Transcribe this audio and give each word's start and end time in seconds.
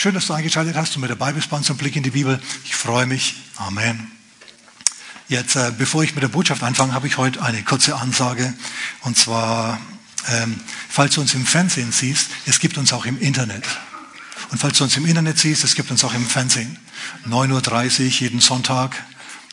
Schön, 0.00 0.14
dass 0.14 0.28
du 0.28 0.32
eingeschaltet 0.32 0.76
hast 0.76 0.94
und 0.94 1.00
mit 1.00 1.10
dabei 1.10 1.32
bist 1.32 1.50
bei 1.50 1.56
uns 1.56 1.76
Blick 1.76 1.96
in 1.96 2.04
die 2.04 2.12
Bibel. 2.12 2.40
Ich 2.64 2.76
freue 2.76 3.04
mich. 3.04 3.34
Amen. 3.56 4.12
Jetzt, 5.26 5.56
äh, 5.56 5.72
bevor 5.76 6.04
ich 6.04 6.14
mit 6.14 6.22
der 6.22 6.28
Botschaft 6.28 6.62
anfange, 6.62 6.94
habe 6.94 7.08
ich 7.08 7.16
heute 7.16 7.42
eine 7.42 7.64
kurze 7.64 7.96
Ansage. 7.96 8.54
Und 9.00 9.16
zwar, 9.16 9.80
ähm, 10.28 10.60
falls 10.88 11.16
du 11.16 11.20
uns 11.20 11.34
im 11.34 11.44
Fernsehen 11.44 11.90
siehst, 11.90 12.30
es 12.46 12.60
gibt 12.60 12.78
uns 12.78 12.92
auch 12.92 13.06
im 13.06 13.18
Internet. 13.18 13.64
Und 14.52 14.58
falls 14.58 14.78
du 14.78 14.84
uns 14.84 14.96
im 14.96 15.04
Internet 15.04 15.36
siehst, 15.36 15.64
es 15.64 15.74
gibt 15.74 15.90
uns 15.90 16.04
auch 16.04 16.14
im 16.14 16.24
Fernsehen. 16.24 16.78
9.30 17.26 18.04
Uhr 18.04 18.06
jeden 18.20 18.40
Sonntag 18.40 18.94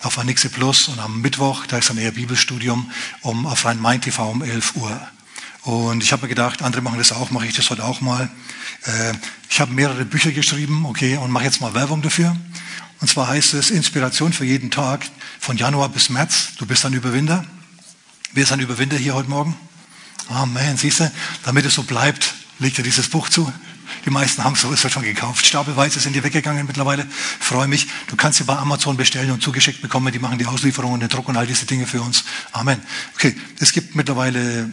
auf 0.04 0.20
Anixe 0.20 0.50
Plus 0.50 0.90
und 0.90 1.00
am 1.00 1.22
Mittwoch, 1.22 1.66
da 1.66 1.80
ist 1.80 1.90
dann 1.90 1.98
eher 1.98 2.12
Bibelstudium, 2.12 2.92
um 3.22 3.48
auf 3.48 3.66
Rhein-Main 3.66 4.02
TV 4.02 4.30
um 4.30 4.44
11 4.44 4.76
Uhr. 4.76 5.08
Und 5.66 6.04
ich 6.04 6.12
habe 6.12 6.22
mir 6.22 6.30
gedacht, 6.30 6.62
andere 6.62 6.84
machen 6.84 7.00
das 7.00 7.12
auch, 7.12 7.32
mache 7.32 7.48
ich 7.48 7.56
das 7.56 7.72
heute 7.72 7.84
auch 7.84 8.00
mal. 8.00 8.30
Äh, 8.84 9.14
ich 9.50 9.60
habe 9.60 9.74
mehrere 9.74 10.06
Bücher 10.06 10.32
geschrieben, 10.32 10.86
okay, 10.86 11.18
und 11.18 11.32
mache 11.32 11.44
jetzt 11.44 11.60
mal 11.60 11.74
Werbung 11.74 12.04
dafür. 12.04 12.36
Und 13.02 13.10
zwar 13.10 13.28
heißt 13.30 13.56
es 13.56 13.72
Inspiration 13.72 14.32
für 14.32 14.46
jeden 14.46 14.70
Tag 14.70 15.08
von 15.40 15.58
Januar 15.58 15.90
bis 15.90 16.10
März. 16.10 16.50
Du 16.60 16.68
bist 16.68 16.86
ein 16.86 16.94
Überwinder. 16.94 17.44
Wer 18.34 18.44
ist 18.44 18.52
ein 18.52 18.60
Überwinder 18.60 18.96
hier 18.96 19.16
heute 19.16 19.28
Morgen? 19.28 19.58
Amen, 20.30 20.78
siehst 20.78 21.00
du, 21.00 21.12
damit 21.44 21.66
es 21.66 21.74
so 21.74 21.84
bleibt, 21.84 22.36
legt 22.60 22.78
er 22.78 22.84
dieses 22.84 23.10
Buch 23.10 23.30
zu. 23.30 23.52
Die 24.06 24.12
meisten 24.12 24.44
haben 24.44 24.54
es 24.54 24.92
schon 24.92 25.04
gekauft. 25.04 25.48
Stapelweise 25.48 26.00
sind 26.00 26.16
die 26.16 26.24
weggegangen 26.24 26.68
mittlerweile. 26.68 27.08
Freue 27.40 27.68
mich. 27.68 27.88
Du 28.08 28.16
kannst 28.16 28.38
sie 28.38 28.44
bei 28.44 28.56
Amazon 28.56 28.98
bestellen 28.98 29.32
und 29.32 29.42
zugeschickt 29.42 29.82
bekommen. 29.82 30.14
Die 30.14 30.20
machen 30.20 30.38
die 30.38 30.46
Auslieferung 30.46 30.94
und 30.94 31.00
den 31.00 31.10
Druck 31.10 31.28
und 31.28 31.38
all 31.38 31.48
diese 31.48 31.66
Dinge 31.66 31.88
für 31.88 32.02
uns. 32.02 32.24
Amen. 32.52 32.80
Okay, 33.16 33.36
es 33.60 33.72
gibt 33.72 33.96
mittlerweile 33.96 34.70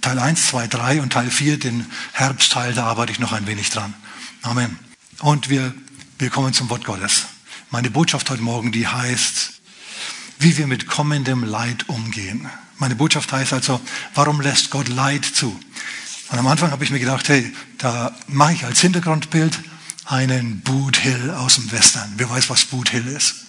Teil 0.00 0.18
1, 0.20 0.46
2, 0.46 0.68
3 0.68 1.02
und 1.02 1.12
Teil 1.12 1.28
4, 1.28 1.58
den 1.58 1.86
Herbstteil, 2.12 2.72
da 2.74 2.84
arbeite 2.84 3.10
ich 3.10 3.18
noch 3.18 3.32
ein 3.32 3.48
wenig 3.48 3.70
dran. 3.70 3.94
Amen. 4.42 4.78
Und 5.20 5.48
wir, 5.48 5.74
wir 6.18 6.30
kommen 6.30 6.52
zum 6.52 6.70
Wort 6.70 6.84
Gottes. 6.84 7.26
Meine 7.70 7.90
Botschaft 7.90 8.30
heute 8.30 8.42
Morgen, 8.42 8.70
die 8.70 8.86
heißt, 8.86 9.54
wie 10.38 10.56
wir 10.56 10.68
mit 10.68 10.86
kommendem 10.86 11.42
Leid 11.42 11.88
umgehen. 11.88 12.48
Meine 12.78 12.94
Botschaft 12.94 13.32
heißt 13.32 13.54
also, 13.54 13.80
warum 14.14 14.40
lässt 14.40 14.70
Gott 14.70 14.86
Leid 14.86 15.24
zu? 15.24 15.58
Und 16.28 16.38
am 16.38 16.46
Anfang 16.46 16.70
habe 16.70 16.84
ich 16.84 16.90
mir 16.90 17.00
gedacht, 17.00 17.28
hey, 17.28 17.52
da 17.78 18.14
mache 18.28 18.52
ich 18.52 18.64
als 18.64 18.80
Hintergrundbild 18.80 19.58
einen 20.04 20.60
Boot 20.60 20.98
Hill 20.98 21.30
aus 21.30 21.56
dem 21.56 21.72
Western. 21.72 22.12
Wer 22.16 22.30
weiß, 22.30 22.50
was 22.50 22.66
Boot 22.66 22.90
Hill 22.90 23.06
ist? 23.08 23.46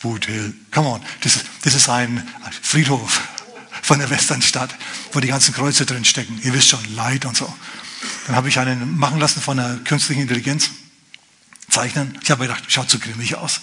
Boot 0.00 0.24
Hill, 0.24 0.54
come 0.70 0.88
on, 0.88 1.02
das, 1.20 1.40
das 1.62 1.74
ist 1.74 1.90
ein 1.90 2.26
Friedhof 2.62 3.20
von 3.90 3.98
der 3.98 4.08
Westernstadt, 4.08 4.72
wo 5.10 5.18
die 5.18 5.26
ganzen 5.26 5.52
Kreuze 5.52 5.84
drin 5.84 6.04
stecken. 6.04 6.38
Ihr 6.44 6.54
wisst 6.54 6.68
schon, 6.68 6.94
Leid 6.94 7.24
und 7.24 7.36
so. 7.36 7.52
Dann 8.28 8.36
habe 8.36 8.48
ich 8.48 8.56
einen 8.56 8.96
machen 8.96 9.18
lassen 9.18 9.42
von 9.42 9.56
der 9.56 9.80
künstlichen 9.82 10.22
Intelligenz, 10.22 10.70
zeichnen. 11.68 12.16
Ich 12.22 12.30
habe 12.30 12.44
gedacht, 12.44 12.62
schaut 12.68 12.88
so 12.88 13.00
grimmig 13.00 13.34
aus. 13.34 13.62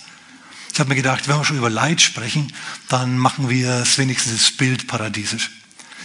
Ich 0.73 0.81
habe 0.81 0.89
mir 0.89 0.95
gedacht, 0.95 1.29
wenn 1.29 1.37
wir 1.37 1.45
schon 1.45 1.57
über 1.57 1.69
Leid 1.69 2.01
sprechen, 2.01 2.51
dann 2.89 3.17
machen 3.17 3.47
wir 3.47 3.69
es 3.75 3.97
wenigstens 3.99 4.33
das 4.33 4.51
Bild 4.51 4.85
paradiesisch. 4.87 5.49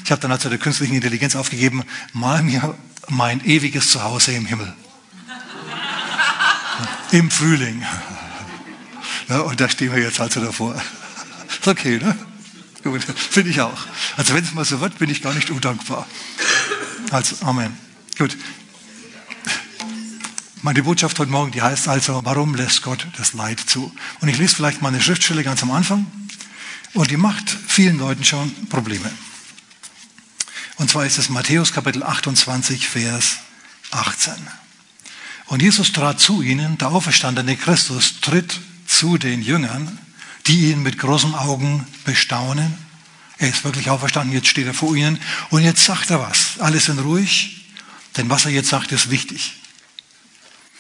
Ich 0.05 0.13
habe 0.13 0.21
dann 0.21 0.31
also 0.31 0.49
der 0.49 0.59
künstlichen 0.59 0.95
Intelligenz 0.95 1.35
aufgegeben, 1.35 1.83
mal 2.13 2.45
mir 2.45 2.79
mein 3.09 3.45
ewiges 3.45 3.91
Zuhause 3.91 4.31
im 4.35 4.47
Himmel. 4.47 4.73
Im 7.11 7.29
Frühling. 7.29 7.85
Ja, 9.29 9.41
und 9.41 9.61
da 9.61 9.69
stehen 9.69 9.93
wir 9.93 10.03
jetzt 10.03 10.21
also 10.21 10.45
davor. 10.45 10.75
Ist 11.49 11.67
okay, 11.67 11.99
ne? 11.99 12.17
Gut, 12.83 13.05
finde 13.05 13.51
ich 13.51 13.61
auch. 13.61 13.87
Also 14.17 14.35
wenn 14.35 14.45
es 14.45 14.53
mal 14.55 14.65
so 14.65 14.81
wird, 14.81 14.99
bin 14.99 15.09
ich 15.09 15.23
gar 15.23 15.35
nicht 15.35 15.51
undankbar. 15.51 16.07
Also, 17.11 17.45
Amen. 17.45 17.77
Gut. 18.19 18.37
Meine 20.63 20.83
Botschaft 20.83 21.19
heute 21.19 21.31
Morgen, 21.31 21.53
die 21.53 21.63
heißt 21.63 21.89
also, 21.89 22.21
warum 22.25 22.55
lässt 22.55 22.83
Gott 22.83 23.07
das 23.17 23.33
Leid 23.35 23.61
zu? 23.61 23.93
Und 24.21 24.29
ich 24.29 24.39
lese 24.39 24.57
vielleicht 24.57 24.83
mal 24.83 24.89
eine 24.89 25.01
Schriftstelle 25.01 25.45
ganz 25.45 25.63
am 25.63 25.71
Anfang. 25.71 26.07
Und 26.95 27.11
die 27.11 27.17
macht 27.17 27.49
vielen 27.67 27.99
Leuten 27.99 28.25
schon 28.25 28.53
Probleme. 28.69 29.11
Und 30.77 30.91
zwar 30.91 31.07
ist 31.07 31.19
es 31.19 31.29
Matthäus 31.29 31.73
Kapitel 31.73 32.03
28, 32.03 32.89
Vers 32.89 33.39
18. 33.91 34.35
Und 35.47 35.63
Jesus 35.63 35.93
trat 35.93 36.21
zu 36.21 36.43
ihnen, 36.43 36.79
der 36.79 36.89
auferstandene 36.89 37.57
Christus 37.57 38.21
tritt 38.21 38.61
zu 38.87 39.19
den 39.19 39.43
Jüngern 39.43 39.99
die 40.47 40.71
ihn 40.71 40.83
mit 40.83 40.99
großen 40.99 41.35
Augen 41.35 41.87
bestaunen. 42.05 42.75
Er 43.39 43.49
ist 43.49 43.65
wirklich 43.65 43.91
auferstanden, 43.91 44.33
jetzt 44.33 44.49
steht 44.49 44.67
er 44.67 44.75
vor 44.75 44.95
ihnen 44.95 45.19
und 45.51 45.63
jetzt 45.63 45.85
sagt 45.85 46.11
er 46.11 46.21
was. 46.21 46.59
Alle 46.59 46.81
sind 46.81 46.99
ruhig, 46.99 47.67
denn 48.17 48.31
was 48.31 48.45
er 48.45 48.51
jetzt 48.51 48.69
sagt, 48.69 48.93
ist 48.93 49.11
wichtig. 49.11 49.55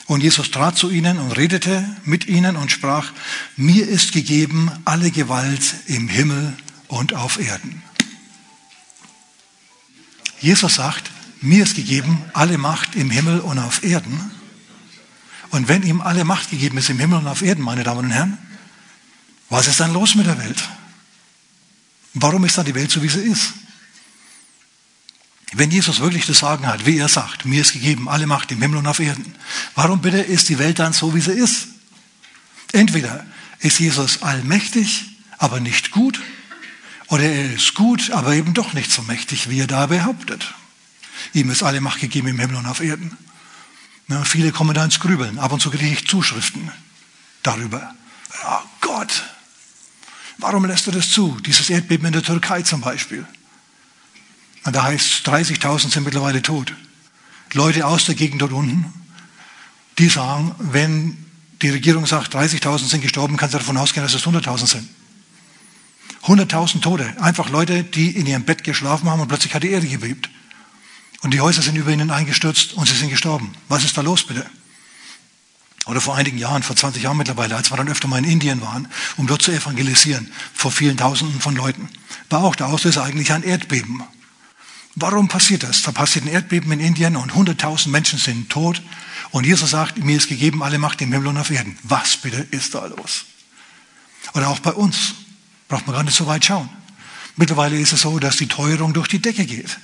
Und 0.07 0.21
Jesus 0.23 0.51
trat 0.51 0.77
zu 0.77 0.91
ihnen 0.91 1.19
und 1.19 1.33
redete 1.33 1.85
mit 2.05 2.27
ihnen 2.27 2.57
und 2.57 2.71
sprach, 2.71 3.13
mir 3.57 3.89
ist 3.89 4.13
gegeben 4.13 4.71
alle 4.85 5.11
Gewalt 5.11 5.63
im 5.87 6.09
Himmel 6.09 6.53
und 6.89 7.15
auf 7.15 7.39
Erden. 7.41 7.83
Jesus 10.41 10.75
sagt, 10.75 11.11
mir 11.41 11.63
ist 11.63 11.77
gegeben 11.77 12.23
alle 12.35 12.59
Macht 12.59 12.95
im 12.95 13.11
Himmel 13.11 13.41
und 13.41 13.59
auf 13.59 13.85
Erden. 13.85 14.31
Und 15.51 15.69
wenn 15.69 15.83
ihm 15.83 16.01
alle 16.01 16.25
Macht 16.25 16.51
gegeben 16.51 16.79
ist 16.79 16.91
im 16.91 16.99
Himmel 16.99 17.19
und 17.19 17.27
auf 17.29 17.43
Erden, 17.43 17.63
meine 17.63 17.85
Damen 17.85 18.07
und 18.07 18.11
Herren, 18.11 18.39
was 19.53 19.67
ist 19.67 19.81
dann 19.81 19.93
los 19.93 20.15
mit 20.15 20.27
der 20.27 20.39
Welt? 20.39 20.67
Warum 22.15 22.43
ist 22.47 22.57
dann 22.57 22.65
die 22.65 22.75
Welt 22.75 22.91
so, 22.91 23.03
wie 23.03 23.09
sie 23.11 23.21
ist? 23.21 23.53
Wenn 25.53 25.71
Jesus 25.71 26.01
wirklich 26.01 26.25
das 26.25 26.39
Sagen 26.39 26.67
hat, 26.67 26.87
wie 26.87 26.97
er 26.97 27.09
sagt, 27.09 27.45
mir 27.45 27.61
ist 27.61 27.75
gegeben 27.75 28.09
alle 28.09 28.27
Macht 28.27 28.51
im 28.51 28.63
Himmel 28.63 28.79
und 28.79 28.87
auf 28.87 28.99
Erden, 28.99 29.35
warum 29.75 30.01
bitte 30.01 30.21
ist 30.21 30.49
die 30.49 30.59
Welt 30.59 30.79
dann 30.79 30.95
so, 30.95 31.15
wie 31.15 31.21
sie 31.21 31.33
ist? 31.33 31.69
Entweder 32.73 33.27
ist 33.59 33.79
Jesus 33.79 34.23
allmächtig, 34.23 35.05
aber 35.37 35.61
nicht 35.61 35.91
gut, 35.91 36.19
oder 37.09 37.25
er 37.25 37.53
ist 37.53 37.75
gut, 37.75 38.11
aber 38.11 38.33
eben 38.33 38.55
doch 38.55 38.73
nicht 38.73 38.91
so 38.91 39.03
mächtig, 39.03 39.51
wie 39.51 39.61
er 39.61 39.67
da 39.67 39.85
behauptet. 39.85 40.55
Ihm 41.35 41.51
ist 41.51 41.63
alle 41.63 41.83
Macht 41.83 42.01
gegeben 42.01 42.29
im 42.29 42.39
Himmel 42.39 42.57
und 42.57 42.65
auf 42.65 42.81
Erden. 42.81 43.19
Na, 44.07 44.25
viele 44.25 44.51
kommen 44.51 44.73
da 44.73 44.83
ins 44.83 44.99
Grübeln. 44.99 45.39
Ab 45.39 45.53
und 45.53 45.61
zu 45.61 45.71
kriege 45.71 45.93
ich 45.93 46.09
Zuschriften 46.09 46.73
darüber. 47.43 47.95
Oh 48.47 48.63
Gott, 48.81 49.25
Warum 50.43 50.65
lässt 50.65 50.89
er 50.89 50.93
das 50.93 51.09
zu? 51.09 51.39
Dieses 51.47 51.71
Erdbeben 51.71 52.07
in 52.07 52.13
der 52.13 52.23
Türkei 52.23 52.63
zum 52.63 52.81
Beispiel. 52.81 53.25
Und 54.65 54.75
da 54.75 54.83
heißt 54.83 55.27
30.000 55.27 55.93
sind 55.93 56.05
mittlerweile 56.05 56.43
tot. 56.43 56.75
Leute 57.53 57.87
aus 57.87 58.07
der 58.07 58.17
Gegend 58.17 58.43
dort 58.43 58.53
unten, 58.53 58.93
die 59.99 60.09
sagen, 60.09 60.55
wenn 60.59 61.17
die 61.63 61.71
Regierung 61.71 62.07
sagt, 62.07 62.35
30.000 62.35 62.89
sind 62.89 63.03
gestorben, 63.03 63.37
kann 63.37 63.51
sie 63.51 63.59
davon 63.59 63.77
ausgehen, 63.77 64.05
dass 64.05 64.15
es 64.15 64.25
100.000 64.25 64.67
sind. 64.67 64.89
100.000 66.25 66.81
Tote. 66.81 67.23
Einfach 67.23 67.49
Leute, 67.49 67.85
die 67.85 68.11
in 68.11 68.27
ihrem 68.27 68.45
Bett 68.45 68.65
geschlafen 68.65 69.09
haben 69.09 69.21
und 69.21 69.29
plötzlich 69.29 69.55
hat 69.55 69.63
die 69.63 69.71
Erde 69.71 69.87
gebebt. 69.87 70.29
Und 71.21 71.33
die 71.33 71.41
Häuser 71.41 71.63
sind 71.63 71.77
über 71.77 71.93
ihnen 71.93 72.11
eingestürzt 72.11 72.73
und 72.73 72.89
sie 72.89 72.97
sind 72.97 73.11
gestorben. 73.11 73.55
Was 73.69 73.85
ist 73.85 73.97
da 73.97 74.01
los 74.01 74.27
bitte? 74.27 74.45
Oder 75.87 76.01
vor 76.01 76.17
einigen 76.17 76.39
Jahren, 76.39 76.63
vor 76.63 76.77
20 76.77 77.03
Jahren 77.03 77.17
mittlerweile, 77.17 77.57
als 77.57 77.71
wir 77.71 77.77
dann 77.77 77.89
öfter 77.89 78.07
mal 78.07 78.19
in 78.19 78.25
Indien 78.25 78.61
waren, 78.61 78.89
um 79.17 79.27
dort 79.27 79.43
zu 79.43 79.51
evangelisieren, 79.51 80.31
vor 80.55 80.71
vielen 80.71 80.97
Tausenden 80.97 81.41
von 81.41 81.57
Leuten, 81.57 81.89
war 82.31 82.45
auch 82.45 82.55
der 82.55 82.69
Auslöser 82.69 83.03
eigentlich 83.03 83.33
ein 83.33 83.43
Erdbeben. 83.43 84.03
Warum 84.95 85.27
passiert 85.29 85.63
das? 85.63 85.83
Da 85.83 85.91
passiert 85.91 86.27
ein 86.27 86.33
Erdbeben 86.33 86.71
in 86.73 86.81
Indien 86.81 87.17
und 87.17 87.33
100.000 87.33 87.89
Menschen 87.89 88.19
sind 88.19 88.51
tot. 88.51 88.83
Und 89.31 89.47
Jesus 89.47 89.71
sagt, 89.71 89.99
mir 89.99 90.17
ist 90.17 90.29
gegeben 90.29 90.63
alle 90.63 90.79
Macht 90.79 91.01
im 91.01 91.13
Himmel 91.13 91.29
und 91.29 91.39
auf 91.39 91.51
Erden. 91.51 91.79
Was 91.83 92.19
bitte 92.19 92.47
ist 92.51 92.75
da 92.75 92.87
los? 92.87 93.25
Oder 94.35 94.49
auch 94.49 94.61
bei 94.61 94.73
uns. 94.73 95.15
Braucht 95.69 95.87
man 95.87 95.97
gar 95.97 96.03
nicht 96.03 96.17
so 96.17 96.27
weit 96.27 96.45
schauen. 96.45 96.69
Mittlerweile 97.37 97.79
ist 97.79 97.95
es 97.95 98.03
so, 98.03 98.19
dass 98.19 98.37
die 98.37 98.47
Teuerung 98.47 98.93
durch 98.93 99.09
die 99.09 99.23
Decke 99.23 99.47
geht. 99.47 99.79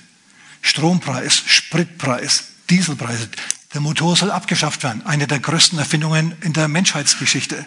Strompreis, 0.61 1.41
Spritpreis, 1.47 2.43
Dieselpreise, 2.69 3.29
der 3.73 3.81
Motor 3.81 4.15
soll 4.15 4.31
abgeschafft 4.31 4.83
werden. 4.83 5.05
Eine 5.05 5.27
der 5.27 5.39
größten 5.39 5.77
Erfindungen 5.77 6.33
in 6.41 6.53
der 6.53 6.67
Menschheitsgeschichte. 6.67 7.65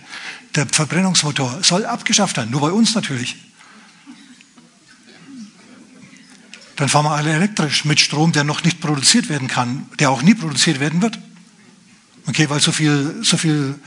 Der 0.56 0.66
Verbrennungsmotor 0.66 1.62
soll 1.62 1.86
abgeschafft 1.86 2.36
werden. 2.36 2.50
Nur 2.50 2.60
bei 2.60 2.72
uns 2.72 2.94
natürlich. 2.94 3.36
Dann 6.76 6.88
fahren 6.88 7.04
wir 7.04 7.12
alle 7.12 7.32
elektrisch 7.32 7.84
mit 7.84 8.00
Strom, 8.00 8.32
der 8.32 8.42
noch 8.42 8.64
nicht 8.64 8.80
produziert 8.80 9.28
werden 9.28 9.46
kann, 9.46 9.86
der 10.00 10.10
auch 10.10 10.22
nie 10.22 10.34
produziert 10.34 10.80
werden 10.80 11.02
wird. 11.02 11.18
Okay, 12.26 12.50
weil 12.50 12.60
so 12.60 12.72
viel, 12.72 13.22
so 13.22 13.36
viel 13.36 13.78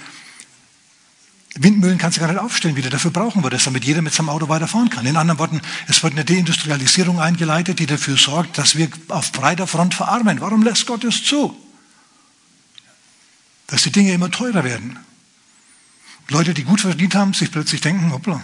Windmühlen 1.56 1.98
kannst 1.98 2.18
du 2.18 2.22
gar 2.22 2.31
nicht 2.31 2.39
aufstellen 2.39 2.78
wieder. 2.78 2.89
Dafür 2.89 3.12
brauchen 3.12 3.44
wir 3.44 3.50
das, 3.50 3.66
damit 3.66 3.84
jeder 3.84 4.01
mit 4.01 4.13
seinem 4.13 4.30
Auto 4.30 4.48
weiterfahren 4.48 4.89
kann. 4.89 5.06
In 5.06 5.18
anderen 5.18 5.39
Worten, 5.39 5.62
es 5.88 6.04
wird 6.04 6.13
eine 6.13 6.24
Deindustrialisierung 6.24 7.19
eingeleitet, 7.19 7.80
die 7.80 7.86
dafür 7.86 8.16
sorgt, 8.16 8.57
dass 8.57 8.78
wir 8.78 8.88
auf 9.10 9.34
breiter 9.34 9.68
Front 9.68 9.95
verarmen. 9.95 10.39
Warum 10.39 10.63
lässt 10.63 10.86
Gott 10.86 11.04
es 11.04 11.24
zu? 11.24 11.64
Dass 13.67 13.83
die 13.83 13.91
Dinge 13.91 14.13
immer 14.13 14.31
teurer 14.31 14.63
werden. 14.63 15.00
Leute, 16.29 16.53
die 16.53 16.63
gut 16.63 16.81
verdient 16.81 17.15
haben, 17.15 17.33
sich 17.33 17.51
plötzlich 17.51 17.81
denken, 17.81 18.12
hoppla, 18.12 18.44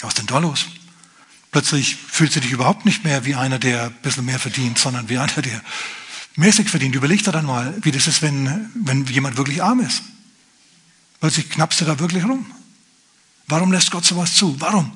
was 0.00 0.10
ist 0.10 0.18
denn 0.18 0.26
da 0.26 0.38
los? 0.38 0.66
Plötzlich 1.50 1.96
fühlt 1.96 2.32
sie 2.32 2.40
dich 2.40 2.52
überhaupt 2.52 2.84
nicht 2.84 3.04
mehr 3.04 3.24
wie 3.24 3.34
einer, 3.34 3.58
der 3.58 3.84
ein 3.84 3.94
bisschen 4.02 4.24
mehr 4.24 4.38
verdient, 4.38 4.78
sondern 4.78 5.08
wie 5.08 5.18
einer, 5.18 5.42
der 5.42 5.62
mäßig 6.36 6.68
verdient. 6.68 6.94
Überleg 6.94 7.24
dir 7.24 7.32
dann 7.32 7.46
mal, 7.46 7.74
wie 7.82 7.90
das 7.90 8.06
ist, 8.06 8.20
wenn, 8.20 8.70
wenn 8.74 9.06
jemand 9.06 9.36
wirklich 9.38 9.62
arm 9.62 9.80
ist. 9.80 10.02
Plötzlich 11.20 11.48
knappst 11.48 11.80
du 11.80 11.84
da 11.86 11.98
wirklich 11.98 12.24
rum. 12.24 12.46
Warum 13.46 13.72
lässt 13.72 13.90
Gott 13.90 14.04
sowas 14.04 14.34
zu? 14.34 14.60
Warum? 14.60 14.92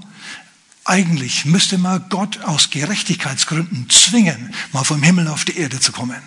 Eigentlich 0.84 1.44
müsste 1.44 1.78
man 1.78 2.08
Gott 2.10 2.42
aus 2.42 2.70
Gerechtigkeitsgründen 2.70 3.88
zwingen, 3.88 4.52
mal 4.72 4.84
vom 4.84 5.02
Himmel 5.02 5.28
auf 5.28 5.44
die 5.44 5.56
Erde 5.56 5.80
zu 5.80 5.92
kommen. 5.92 6.20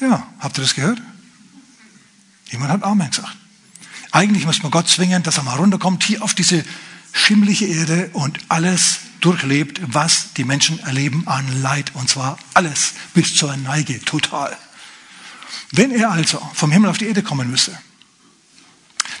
Ja, 0.00 0.26
habt 0.38 0.58
ihr 0.58 0.62
das 0.62 0.74
gehört? 0.74 1.00
Jemand 2.50 2.70
hat 2.70 2.82
Amen 2.82 3.10
gesagt. 3.10 3.36
Eigentlich 4.12 4.44
muss 4.44 4.62
man 4.62 4.72
Gott 4.72 4.88
zwingen, 4.88 5.22
dass 5.22 5.36
er 5.36 5.44
mal 5.44 5.56
runterkommt 5.56 6.02
hier 6.02 6.22
auf 6.22 6.34
diese 6.34 6.64
schimmlige 7.12 7.66
Erde 7.66 8.10
und 8.12 8.38
alles 8.48 9.00
durchlebt, 9.20 9.80
was 9.84 10.32
die 10.32 10.44
Menschen 10.44 10.78
erleben 10.80 11.26
an 11.26 11.62
Leid. 11.62 11.92
Und 11.94 12.08
zwar 12.08 12.38
alles 12.54 12.94
bis 13.14 13.36
zur 13.36 13.56
Neige, 13.56 14.00
total. 14.04 14.56
Wenn 15.72 15.92
er 15.92 16.10
also 16.10 16.40
vom 16.54 16.72
Himmel 16.72 16.90
auf 16.90 16.98
die 16.98 17.06
Erde 17.06 17.22
kommen 17.22 17.50
müsste, 17.50 17.78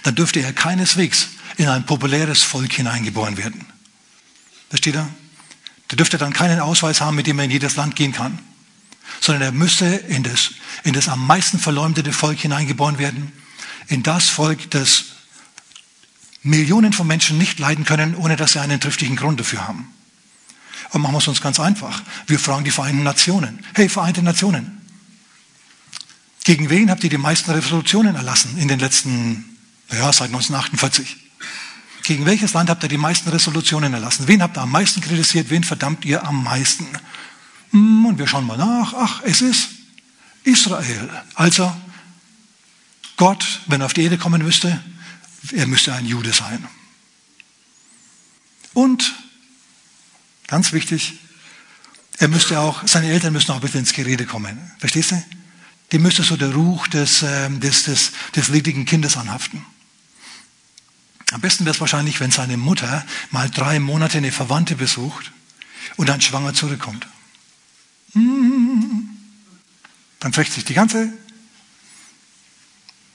dann 0.02 0.14
dürfte 0.14 0.40
er 0.40 0.52
keineswegs 0.52 1.28
in 1.56 1.68
ein 1.68 1.84
populäres 1.84 2.42
Volk 2.42 2.72
hineingeboren 2.72 3.36
werden. 3.36 3.66
Versteht 4.70 4.96
er? 4.96 5.08
Der 5.90 5.96
dürfte 5.96 6.18
dann 6.18 6.32
keinen 6.32 6.60
Ausweis 6.60 7.00
haben, 7.00 7.16
mit 7.16 7.26
dem 7.26 7.38
er 7.38 7.44
in 7.44 7.50
jedes 7.50 7.76
Land 7.76 7.96
gehen 7.96 8.12
kann, 8.12 8.38
sondern 9.20 9.42
er 9.42 9.52
müsste 9.52 9.86
in 9.86 10.22
das, 10.22 10.50
in 10.82 10.94
das 10.94 11.08
am 11.08 11.26
meisten 11.26 11.58
verleumdete 11.58 12.12
Volk 12.12 12.38
hineingeboren 12.38 12.98
werden, 12.98 13.32
in 13.88 14.02
das 14.02 14.28
Volk, 14.28 14.70
das 14.70 15.04
Millionen 16.42 16.92
von 16.92 17.06
Menschen 17.06 17.38
nicht 17.38 17.58
leiden 17.58 17.84
können, 17.84 18.14
ohne 18.14 18.36
dass 18.36 18.52
sie 18.52 18.60
einen 18.60 18.80
triftigen 18.80 19.16
Grund 19.16 19.40
dafür 19.40 19.68
haben. 19.68 19.92
Und 20.90 21.02
machen 21.02 21.14
wir 21.14 21.18
es 21.18 21.28
uns 21.28 21.42
ganz 21.42 21.60
einfach. 21.60 22.02
Wir 22.26 22.38
fragen 22.38 22.64
die 22.64 22.70
Vereinten 22.70 23.02
Nationen. 23.02 23.64
Hey, 23.74 23.88
Vereinte 23.88 24.22
Nationen. 24.22 24.80
Gegen 26.44 26.70
wen 26.70 26.90
habt 26.90 27.04
ihr 27.04 27.10
die 27.10 27.18
meisten 27.18 27.50
Resolutionen 27.50 28.16
erlassen 28.16 28.56
in 28.58 28.66
den 28.66 28.80
letzten, 28.80 29.58
ja, 29.90 30.12
seit 30.12 30.28
1948? 30.28 31.16
Gegen 32.02 32.24
welches 32.24 32.54
Land 32.54 32.70
habt 32.70 32.82
ihr 32.82 32.88
die 32.88 32.96
meisten 32.96 33.28
Resolutionen 33.28 33.92
erlassen? 33.92 34.26
Wen 34.26 34.42
habt 34.42 34.56
ihr 34.56 34.62
am 34.62 34.70
meisten 34.70 35.02
kritisiert? 35.02 35.50
Wen 35.50 35.62
verdammt 35.62 36.04
ihr 36.06 36.24
am 36.26 36.42
meisten? 36.42 36.86
Hm, 37.70 38.06
und 38.06 38.18
wir 38.18 38.26
schauen 38.26 38.46
mal 38.46 38.56
nach. 38.56 38.94
Ach, 38.94 39.22
es 39.24 39.40
ist 39.40 39.68
Israel. 40.44 41.08
Also, 41.34 41.74
Gott, 43.16 43.60
wenn 43.66 43.80
er 43.80 43.86
auf 43.86 43.92
die 43.92 44.02
Erde 44.02 44.18
kommen 44.18 44.42
müsste, 44.42 44.82
er 45.52 45.66
müsste 45.66 45.92
ein 45.94 46.06
Jude 46.06 46.32
sein. 46.32 46.66
Und, 48.72 49.14
ganz 50.46 50.72
wichtig, 50.72 51.18
er 52.18 52.28
müsste 52.28 52.60
auch, 52.60 52.86
seine 52.86 53.10
Eltern 53.10 53.32
müssen 53.32 53.50
auch 53.50 53.56
ein 53.56 53.60
bisschen 53.60 53.80
ins 53.80 53.92
Gerede 53.92 54.26
kommen. 54.26 54.70
Verstehst 54.78 55.12
du? 55.12 55.22
Dem 55.92 56.02
müsste 56.02 56.22
so 56.22 56.36
der 56.36 56.52
Ruch 56.54 56.86
des, 56.88 57.22
ähm, 57.22 57.60
des, 57.60 57.84
des, 57.84 58.12
des 58.36 58.48
ledigen 58.48 58.84
Kindes 58.84 59.16
anhaften. 59.16 59.64
Am 61.32 61.40
besten 61.40 61.64
wäre 61.64 61.74
es 61.74 61.80
wahrscheinlich, 61.80 62.20
wenn 62.20 62.30
seine 62.30 62.56
Mutter 62.56 63.04
mal 63.30 63.50
drei 63.50 63.80
Monate 63.80 64.18
eine 64.18 64.32
Verwandte 64.32 64.76
besucht 64.76 65.32
und 65.96 66.08
dann 66.08 66.20
schwanger 66.20 66.54
zurückkommt. 66.54 67.06
Dann 68.14 69.18
fragt 70.32 70.52
sich 70.52 70.64
die 70.64 70.74
ganze 70.74 71.12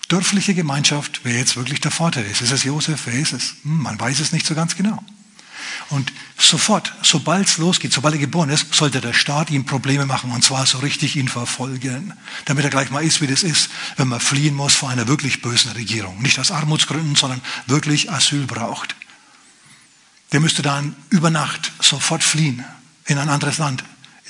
dörfliche 0.08 0.54
Gemeinschaft, 0.54 1.22
wer 1.24 1.36
jetzt 1.36 1.56
wirklich 1.56 1.82
der 1.82 1.92
Vater 1.92 2.24
ist. 2.24 2.42
Ist 2.42 2.52
es 2.52 2.64
Josef? 2.64 3.02
Wer 3.06 3.20
ist 3.20 3.34
es? 3.34 3.56
Hm, 3.64 3.82
man 3.82 4.00
weiß 4.00 4.20
es 4.20 4.32
nicht 4.32 4.46
so 4.46 4.56
ganz 4.56 4.76
genau. 4.76 5.04
Und 5.90 6.12
sofort, 6.38 6.94
sobald 7.02 7.48
es 7.48 7.58
losgeht, 7.58 7.94
sobald 7.94 8.16
er 8.16 8.20
geboren 8.20 8.50
ist, 8.50 8.74
sollte 8.74 9.02
der 9.02 9.14
Staat 9.14 9.52
ihm 9.52 9.66
Probleme 9.66 10.06
machen 10.06 10.32
und 10.32 10.44
zwar 10.44 10.66
so 10.66 10.80
richtig 10.80 11.16
ihn 11.16 11.28
verfolgen, 11.28 12.14
damit 12.46 12.64
er 12.64 12.70
gleich 12.70 12.90
mal 12.90 13.04
ist, 13.04 13.22
wie 13.22 13.28
das 13.28 13.44
ist, 13.44 13.70
wenn 13.98 14.08
man 14.08 14.20
fliehen 14.20 14.56
muss 14.56 14.74
vor 14.74 14.90
einer 14.90 15.08
wirklich 15.08 15.42
bösen 15.42 15.72
Regierung. 15.72 16.22
Nicht 16.22 16.40
aus 16.40 16.52
Armutsgründen, 16.52 17.16
sondern 17.16 17.42
wirklich 17.68 18.12
Asyl 18.12 18.46
braucht. 18.46 18.96
Der 20.32 20.40
müsste 20.40 20.62
dann 20.62 20.96
über 21.10 21.30
Nacht 21.30 21.72
sofort 21.80 22.24
fliehen 22.24 22.66
in 23.06 23.18
ein 23.18 23.30
anderes 23.30 23.58
Land, 23.58 23.84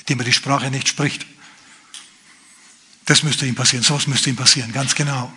dem 0.08 0.18
er 0.18 0.24
die 0.24 0.32
Sprache 0.32 0.70
nicht 0.70 0.88
spricht. 0.88 1.26
Das 3.06 3.22
müsste 3.22 3.46
ihm 3.46 3.54
passieren, 3.54 3.84
sowas 3.84 4.06
müsste 4.06 4.30
ihm 4.30 4.36
passieren, 4.36 4.72
ganz 4.72 4.94
genau. 4.94 5.32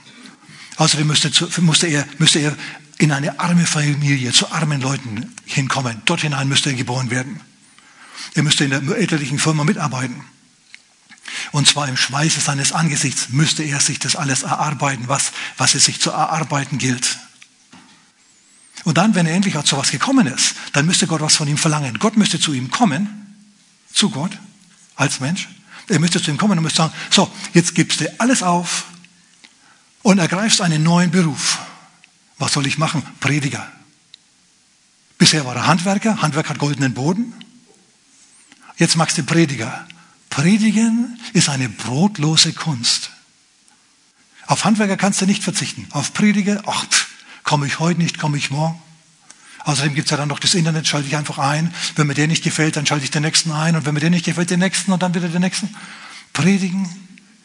Außerdem 0.77 1.07
müsste, 1.07 1.62
musste, 1.62 1.88
er, 1.88 2.07
müsste 2.18 2.39
er 2.39 2.56
in 2.98 3.12
eine 3.12 3.39
arme 3.39 3.66
Familie, 3.66 4.31
zu 4.31 4.51
armen 4.51 4.81
Leuten 4.81 5.36
hinkommen. 5.45 6.01
Dort 6.06 6.21
hinein 6.21 6.48
müsste 6.48 6.69
er 6.69 6.75
geboren 6.75 7.12
werden. 7.12 7.42
Er 8.33 8.44
müsste 8.44 8.66
in 8.66 8.71
der 8.71 8.98
elterlichen 8.98 9.39
Firma 9.39 9.63
mitarbeiten. 9.63 10.24
Und 11.51 11.68
zwar 11.68 11.88
im 11.88 11.98
Schweiße 11.98 12.39
seines 12.39 12.72
Angesichts 12.72 13.30
müsste 13.30 13.63
er 13.63 13.80
sich 13.80 14.00
das 14.00 14.15
alles 14.15 14.44
erarbeiten, 14.44 15.07
was, 15.07 15.31
was 15.57 15.75
es 15.75 15.86
sich 15.86 16.00
zu 16.00 16.12
erarbeiten 16.12 16.77
gilt. 16.77 17.19
Und 18.83 18.98
dann, 18.98 19.15
wenn 19.15 19.25
er 19.25 19.36
endlich 19.36 19.57
auch 19.57 19.63
zu 19.63 19.77
was 19.77 19.92
gekommen 19.92 20.27
ist, 20.27 20.56
dann 20.74 20.86
müsste 20.86 21.07
Gott 21.07 21.22
was 21.22 21.36
von 21.36 21.48
ihm 21.48 21.57
verlangen. 21.57 22.00
Gott 22.00 22.18
müsste 22.18 22.39
zu 22.39 22.54
ihm 22.54 22.72
kommen, 22.72 23.36
zu 23.94 24.10
Gott, 24.10 24.38
als 25.00 25.19
Mensch. 25.19 25.48
Er 25.88 26.00
müsste 26.00 26.22
zu 26.22 26.30
ihm 26.30 26.38
kommen 26.38 26.57
und 26.57 26.63
müsste 26.63 26.84
sagen, 26.84 26.94
so, 27.10 27.31
jetzt 27.54 27.74
gibst 27.74 28.01
du 28.01 28.19
alles 28.19 28.44
auf 28.44 28.86
und 30.04 30.19
ergreifst 30.19 30.62
einen 30.62 30.84
neuen 30.84 31.10
Beruf. 31.10 31.60
Was 32.38 32.54
soll 32.54 32.68
ich 32.68 32.78
machen? 32.78 33.01
Prediger. 33.19 33.66
Bisher 35.18 35.46
war 35.46 35.56
er 35.56 35.68
Handwerker. 35.68 36.22
Handwerk 36.22 36.50
hat 36.50 36.60
goldenen 36.60 36.94
Boden. 36.94 37.34
Jetzt 38.78 38.96
magst 38.96 39.18
du 39.18 39.24
Prediger. 39.24 39.88
Predigen 40.30 41.19
ist 41.34 41.50
eine 41.50 41.69
brotlose 41.69 42.54
Kunst. 42.54 43.12
Auf 44.48 44.66
Handwerker 44.66 44.96
kannst 44.96 45.22
du 45.22 45.25
nicht 45.25 45.44
verzichten. 45.44 45.88
Auf 45.92 46.13
Prediger, 46.13 46.62
ach, 46.66 46.86
komme 47.44 47.68
ich 47.68 47.80
heute 47.80 48.00
nicht, 48.00 48.19
komme 48.19 48.38
ich 48.38 48.51
morgen. 48.51 48.80
Außerdem 49.66 49.94
gibt 49.94 50.08
es 50.08 50.12
ja 50.12 50.18
dann 50.18 50.30
noch 50.30 50.40
das 50.40 50.54
Internet, 50.54 50.88
schalte 50.88 51.08
ich 51.08 51.16
einfach 51.16 51.38
ein. 51.38 51.74
Wenn 51.96 52.08
mir 52.08 52.14
der 52.14 52.28
nicht 52.28 52.44
gefällt, 52.44 52.76
dann 52.76 52.86
schalte 52.86 53.04
ich 53.04 53.12
den 53.12 53.24
nächsten 53.24 53.52
ein. 53.52 53.76
Und 53.76 53.86
wenn 53.86 53.94
mir 53.94 54.00
der 54.00 54.10
nicht 54.10 54.26
gefällt, 54.26 54.50
den 54.50 54.60
nächsten 54.60 54.92
und 54.92 55.04
dann 55.04 55.14
wieder 55.14 55.28
den 55.28 55.42
nächsten. 55.42 55.70
Predigen. 56.34 56.88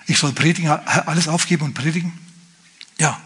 Ich 0.07 0.19
soll 0.19 0.33
predigen, 0.33 0.71
alles 0.71 1.29
aufgeben 1.29 1.65
und 1.65 1.75
predigen. 1.75 2.13
Ja, 2.99 3.19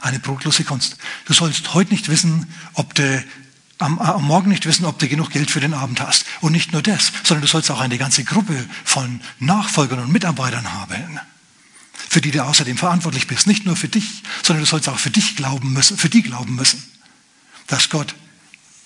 eine 0.00 0.18
brotlose 0.18 0.64
Kunst. 0.64 0.96
Du 1.24 1.32
sollst 1.32 1.74
heute 1.74 1.92
nicht 1.92 2.08
wissen, 2.08 2.52
ob 2.74 2.94
du 2.94 3.24
am, 3.78 3.98
am, 3.98 4.24
Morgen 4.24 4.50
nicht 4.50 4.66
wissen, 4.66 4.84
ob 4.84 4.98
du 4.98 5.08
genug 5.08 5.30
Geld 5.30 5.50
für 5.50 5.60
den 5.60 5.74
Abend 5.74 6.00
hast. 6.00 6.26
Und 6.40 6.52
nicht 6.52 6.72
nur 6.72 6.82
das, 6.82 7.12
sondern 7.22 7.42
du 7.42 7.48
sollst 7.48 7.70
auch 7.70 7.80
eine 7.80 7.98
ganze 7.98 8.24
Gruppe 8.24 8.66
von 8.84 9.20
Nachfolgern 9.38 10.00
und 10.00 10.12
Mitarbeitern 10.12 10.72
haben, 10.72 11.20
für 11.92 12.20
die 12.20 12.30
du 12.30 12.44
außerdem 12.44 12.76
verantwortlich 12.76 13.26
bist. 13.26 13.46
Nicht 13.46 13.64
nur 13.66 13.76
für 13.76 13.88
dich, 13.88 14.22
sondern 14.42 14.64
du 14.64 14.68
sollst 14.68 14.88
auch 14.88 14.98
für 14.98 15.10
dich 15.10 15.36
glauben 15.36 15.72
müssen, 15.72 15.96
für 15.96 16.08
die 16.08 16.22
glauben 16.22 16.54
müssen, 16.54 16.82
dass 17.66 17.88
Gott 17.88 18.14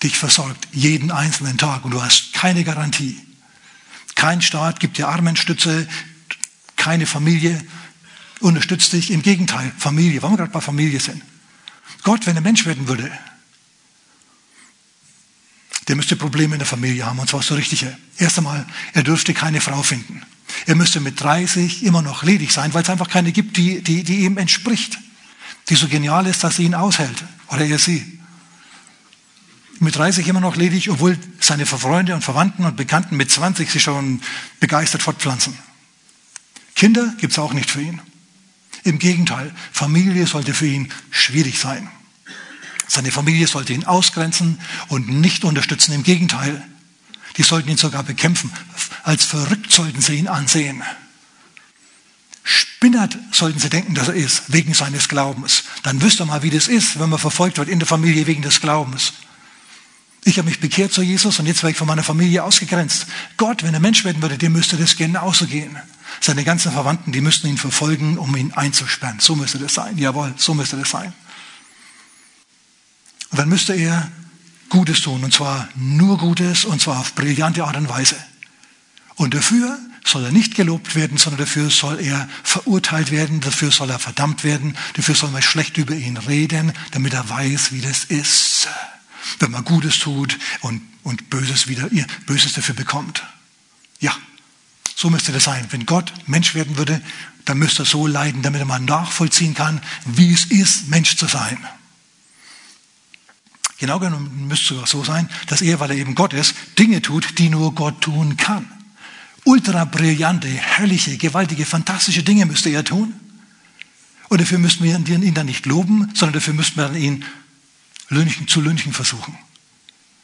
dich 0.03 0.17
versorgt, 0.17 0.67
jeden 0.71 1.11
einzelnen 1.11 1.57
Tag. 1.57 1.85
Und 1.85 1.91
du 1.91 2.01
hast 2.01 2.33
keine 2.33 2.63
Garantie. 2.63 3.19
Kein 4.15 4.41
Staat 4.41 4.79
gibt 4.79 4.97
dir 4.97 5.07
Armenstütze, 5.07 5.87
keine 6.75 7.05
Familie 7.05 7.59
unterstützt 8.39 8.93
dich. 8.93 9.11
Im 9.11 9.21
Gegenteil, 9.21 9.71
Familie, 9.77 10.21
weil 10.21 10.31
wir 10.31 10.37
gerade 10.37 10.51
bei 10.51 10.61
Familie 10.61 10.99
sind. 10.99 11.21
Gott, 12.03 12.25
wenn 12.25 12.35
er 12.35 12.41
Mensch 12.41 12.65
werden 12.65 12.87
würde, 12.87 13.11
der 15.87 15.95
müsste 15.95 16.15
Probleme 16.15 16.55
in 16.55 16.59
der 16.59 16.67
Familie 16.67 17.05
haben, 17.05 17.19
und 17.19 17.29
zwar 17.29 17.41
so 17.41 17.55
richtige. 17.55 17.97
Erst 18.17 18.37
einmal, 18.37 18.65
er 18.93 19.03
dürfte 19.03 19.33
keine 19.33 19.59
Frau 19.59 19.81
finden. 19.81 20.21
Er 20.65 20.75
müsste 20.75 20.99
mit 20.99 21.19
30 21.19 21.83
immer 21.83 22.01
noch 22.01 22.23
ledig 22.23 22.51
sein, 22.51 22.73
weil 22.73 22.83
es 22.83 22.89
einfach 22.89 23.09
keine 23.09 23.31
gibt, 23.31 23.57
die, 23.57 23.81
die, 23.81 24.03
die 24.03 24.19
ihm 24.19 24.37
entspricht. 24.37 24.99
Die 25.69 25.75
so 25.75 25.87
genial 25.87 26.27
ist, 26.27 26.43
dass 26.43 26.57
sie 26.57 26.63
ihn 26.63 26.75
aushält. 26.75 27.23
Oder 27.47 27.65
er 27.65 27.79
sie. 27.79 28.18
Mit 29.79 29.95
30 29.95 30.27
immer 30.27 30.41
noch 30.41 30.57
ledig, 30.57 30.89
obwohl 30.89 31.17
seine 31.39 31.65
Freunde 31.65 32.13
und 32.13 32.21
Verwandten 32.21 32.65
und 32.65 32.75
Bekannten 32.75 33.15
mit 33.15 33.31
20 33.31 33.71
sich 33.71 33.81
schon 33.81 34.21
begeistert 34.59 35.01
fortpflanzen. 35.01 35.57
Kinder 36.75 37.13
gibt 37.17 37.33
es 37.33 37.39
auch 37.39 37.53
nicht 37.53 37.71
für 37.71 37.81
ihn. 37.81 38.01
Im 38.83 38.99
Gegenteil, 38.99 39.53
Familie 39.71 40.27
sollte 40.27 40.53
für 40.53 40.67
ihn 40.67 40.91
schwierig 41.11 41.59
sein. 41.59 41.89
Seine 42.87 43.11
Familie 43.11 43.47
sollte 43.47 43.73
ihn 43.73 43.85
ausgrenzen 43.85 44.59
und 44.87 45.07
nicht 45.07 45.43
unterstützen. 45.43 45.93
Im 45.93 46.03
Gegenteil, 46.03 46.65
die 47.37 47.43
sollten 47.43 47.69
ihn 47.69 47.77
sogar 47.77 48.03
bekämpfen. 48.03 48.51
Als 49.03 49.25
verrückt 49.25 49.71
sollten 49.71 50.01
sie 50.01 50.15
ihn 50.15 50.27
ansehen. 50.27 50.83
Spinnert 52.43 53.17
sollten 53.31 53.59
sie 53.59 53.69
denken, 53.69 53.93
dass 53.93 54.07
er 54.07 54.15
ist, 54.15 54.43
wegen 54.47 54.73
seines 54.73 55.07
Glaubens. 55.07 55.63
Dann 55.83 56.01
wüsste 56.01 56.25
mal, 56.25 56.43
wie 56.43 56.49
das 56.49 56.67
ist, 56.67 56.99
wenn 56.99 57.09
man 57.09 57.19
verfolgt 57.19 57.57
wird 57.57 57.69
in 57.69 57.79
der 57.79 57.87
Familie 57.87 58.25
wegen 58.25 58.41
des 58.41 58.59
Glaubens. 58.59 59.13
Ich 60.29 60.37
habe 60.37 60.47
mich 60.47 60.59
bekehrt 60.59 60.93
zu 60.93 61.01
Jesus 61.01 61.39
und 61.39 61.47
jetzt 61.47 61.63
werde 61.63 61.71
ich 61.71 61.77
von 61.77 61.87
meiner 61.87 62.03
Familie 62.03 62.43
ausgegrenzt. 62.43 63.07
Gott, 63.37 63.63
wenn 63.63 63.73
er 63.73 63.79
Mensch 63.79 64.05
werden 64.05 64.21
würde, 64.21 64.37
dem 64.37 64.51
müsste 64.51 64.77
das 64.77 64.95
genauso 64.95 65.47
gehen. 65.47 65.75
Seine 66.21 66.43
ganzen 66.43 66.71
Verwandten, 66.71 67.11
die 67.11 67.19
müssten 67.19 67.47
ihn 67.47 67.57
verfolgen, 67.57 68.19
um 68.19 68.35
ihn 68.35 68.53
einzusperren. 68.53 69.19
So 69.19 69.35
müsste 69.35 69.57
das 69.57 69.73
sein. 69.73 69.97
Jawohl, 69.97 70.35
so 70.37 70.53
müsste 70.53 70.77
das 70.77 70.91
sein. 70.91 71.13
Und 73.31 73.39
dann 73.39 73.49
müsste 73.49 73.73
er 73.73 74.11
Gutes 74.69 75.01
tun, 75.01 75.23
und 75.23 75.33
zwar 75.33 75.67
nur 75.73 76.19
Gutes, 76.19 76.63
und 76.63 76.79
zwar 76.79 76.99
auf 76.99 77.15
brillante 77.15 77.63
Art 77.63 77.77
und 77.77 77.89
Weise. 77.89 78.15
Und 79.15 79.33
dafür 79.33 79.79
soll 80.05 80.25
er 80.25 80.31
nicht 80.31 80.53
gelobt 80.53 80.93
werden, 80.93 81.17
sondern 81.17 81.39
dafür 81.39 81.71
soll 81.71 81.99
er 81.99 82.29
verurteilt 82.43 83.09
werden, 83.09 83.41
dafür 83.41 83.71
soll 83.71 83.89
er 83.89 83.97
verdammt 83.97 84.43
werden, 84.43 84.77
dafür 84.93 85.15
soll 85.15 85.31
man 85.31 85.41
schlecht 85.41 85.79
über 85.79 85.95
ihn 85.95 86.17
reden, 86.17 86.71
damit 86.91 87.15
er 87.15 87.27
weiß, 87.27 87.71
wie 87.71 87.81
das 87.81 88.03
ist, 88.03 88.67
wenn 89.39 89.51
man 89.51 89.63
Gutes 89.63 89.99
tut 89.99 90.37
und, 90.61 90.81
und 91.03 91.29
Böses 91.29 91.67
wieder, 91.67 91.91
ihr 91.91 92.05
Böses 92.25 92.53
dafür 92.53 92.75
bekommt. 92.75 93.23
Ja, 93.99 94.15
so 94.95 95.09
müsste 95.09 95.31
das 95.31 95.43
sein. 95.43 95.67
Wenn 95.71 95.85
Gott 95.85 96.11
Mensch 96.27 96.55
werden 96.55 96.77
würde, 96.77 97.01
dann 97.45 97.57
müsste 97.57 97.83
er 97.83 97.85
so 97.85 98.07
leiden, 98.07 98.41
damit 98.41 98.61
er 98.61 98.65
mal 98.65 98.79
nachvollziehen 98.79 99.53
kann, 99.53 99.81
wie 100.05 100.33
es 100.33 100.45
ist, 100.45 100.87
Mensch 100.89 101.15
zu 101.15 101.27
sein. 101.27 101.57
Genau 103.77 103.99
genommen 103.99 104.47
müsste 104.47 104.63
es 104.63 104.69
sogar 104.69 104.87
so 104.87 105.03
sein, 105.03 105.29
dass 105.47 105.61
er, 105.61 105.79
weil 105.79 105.91
er 105.91 105.97
eben 105.97 106.15
Gott 106.15 106.33
ist, 106.33 106.53
Dinge 106.77 107.01
tut, 107.01 107.39
die 107.39 107.49
nur 107.49 107.73
Gott 107.75 108.01
tun 108.01 108.35
kann 108.35 108.69
ultra 109.49 109.85
brillante, 109.85 110.47
herrliche, 110.47 111.17
gewaltige, 111.17 111.65
fantastische 111.65 112.23
Dinge 112.23 112.45
müsste 112.45 112.69
er 112.69 112.83
tun. 112.83 113.13
Und 114.29 114.39
dafür 114.39 114.59
müssten 114.59 114.83
wir 114.83 114.95
ihn 114.95 115.33
dann 115.33 115.47
nicht 115.47 115.65
loben, 115.65 116.11
sondern 116.13 116.33
dafür 116.33 116.53
müssten 116.53 116.79
wir 116.79 116.93
ihn 116.93 117.25
lünchen, 118.09 118.47
zu 118.47 118.61
lünchen 118.61 118.93
versuchen. 118.93 119.37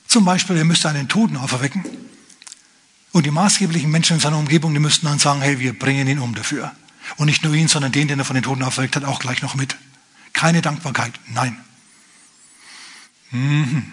Zum 0.08 0.26
Beispiel, 0.26 0.58
er 0.58 0.66
müsste 0.66 0.90
einen 0.90 1.08
Toten 1.08 1.38
auferwecken. 1.38 1.84
Und 3.12 3.26
die 3.26 3.32
maßgeblichen 3.32 3.90
Menschen 3.90 4.16
in 4.16 4.20
seiner 4.20 4.38
Umgebung, 4.38 4.74
die 4.74 4.80
müssten 4.80 5.06
dann 5.06 5.20
sagen, 5.20 5.42
hey, 5.42 5.60
wir 5.60 5.78
bringen 5.78 6.08
ihn 6.08 6.20
um 6.20 6.36
dafür. 6.36 6.72
Und 7.18 7.28
nicht 7.28 7.44
nur 7.44 7.54
ihn, 7.54 7.68
sondern 7.68 7.92
den, 7.92 8.08
den 8.08 8.20
er 8.20 8.26
von 8.26 8.34
den 8.34 8.44
Toten 8.44 8.64
auferweckt 8.64 8.96
hat, 8.96 9.06
auch 9.06 9.20
gleich 9.20 9.42
noch 9.42 9.56
mit. 9.56 9.76
Keine 10.34 10.62
Dankbarkeit, 10.62 11.14
nein. 11.28 11.58
Mhm. 13.32 13.86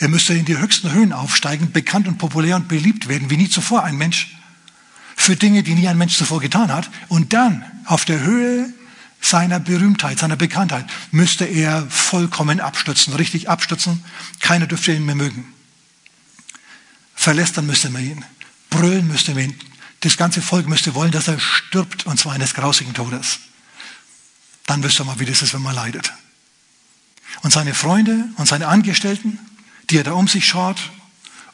Er 0.00 0.08
müsste 0.08 0.34
in 0.34 0.44
die 0.44 0.58
höchsten 0.58 0.92
Höhen 0.92 1.12
aufsteigen, 1.12 1.72
bekannt 1.72 2.08
und 2.08 2.18
populär 2.18 2.56
und 2.56 2.68
beliebt 2.68 3.08
werden, 3.08 3.30
wie 3.30 3.36
nie 3.36 3.48
zuvor 3.48 3.84
ein 3.84 3.96
Mensch 3.96 4.36
für 5.16 5.36
Dinge, 5.36 5.62
die 5.62 5.74
nie 5.74 5.88
ein 5.88 5.98
Mensch 5.98 6.16
zuvor 6.16 6.40
getan 6.40 6.72
hat. 6.72 6.90
Und 7.08 7.32
dann 7.32 7.64
auf 7.84 8.04
der 8.04 8.20
Höhe 8.20 8.72
seiner 9.20 9.60
Berühmtheit, 9.60 10.18
seiner 10.18 10.36
Bekanntheit, 10.36 10.86
müsste 11.10 11.44
er 11.44 11.86
vollkommen 11.90 12.60
abstürzen, 12.60 13.14
richtig 13.14 13.48
abstürzen. 13.48 14.04
Keiner 14.40 14.66
dürfte 14.66 14.92
ihn 14.92 15.04
mehr 15.04 15.14
mögen. 15.14 15.52
Verlästern 17.14 17.66
müsste 17.66 17.90
man 17.90 18.04
ihn. 18.04 18.24
Brüllen 18.70 19.08
müsste 19.08 19.34
man 19.34 19.44
ihn. 19.44 19.60
Das 20.00 20.16
ganze 20.16 20.40
Volk 20.40 20.68
müsste 20.68 20.94
wollen, 20.94 21.10
dass 21.10 21.28
er 21.28 21.40
stirbt, 21.40 22.06
und 22.06 22.18
zwar 22.18 22.32
eines 22.32 22.54
grausigen 22.54 22.94
Todes. 22.94 23.40
Dann 24.66 24.82
wüsste 24.82 25.04
man, 25.04 25.18
wie 25.18 25.24
das 25.24 25.42
ist, 25.42 25.54
wenn 25.54 25.62
man 25.62 25.74
leidet. 25.74 26.12
Und 27.42 27.52
seine 27.52 27.74
Freunde 27.74 28.24
und 28.36 28.46
seine 28.46 28.68
Angestellten, 28.68 29.38
die 29.90 29.96
er 29.98 30.04
da 30.04 30.12
um 30.12 30.28
sich 30.28 30.46
schaut 30.46 30.78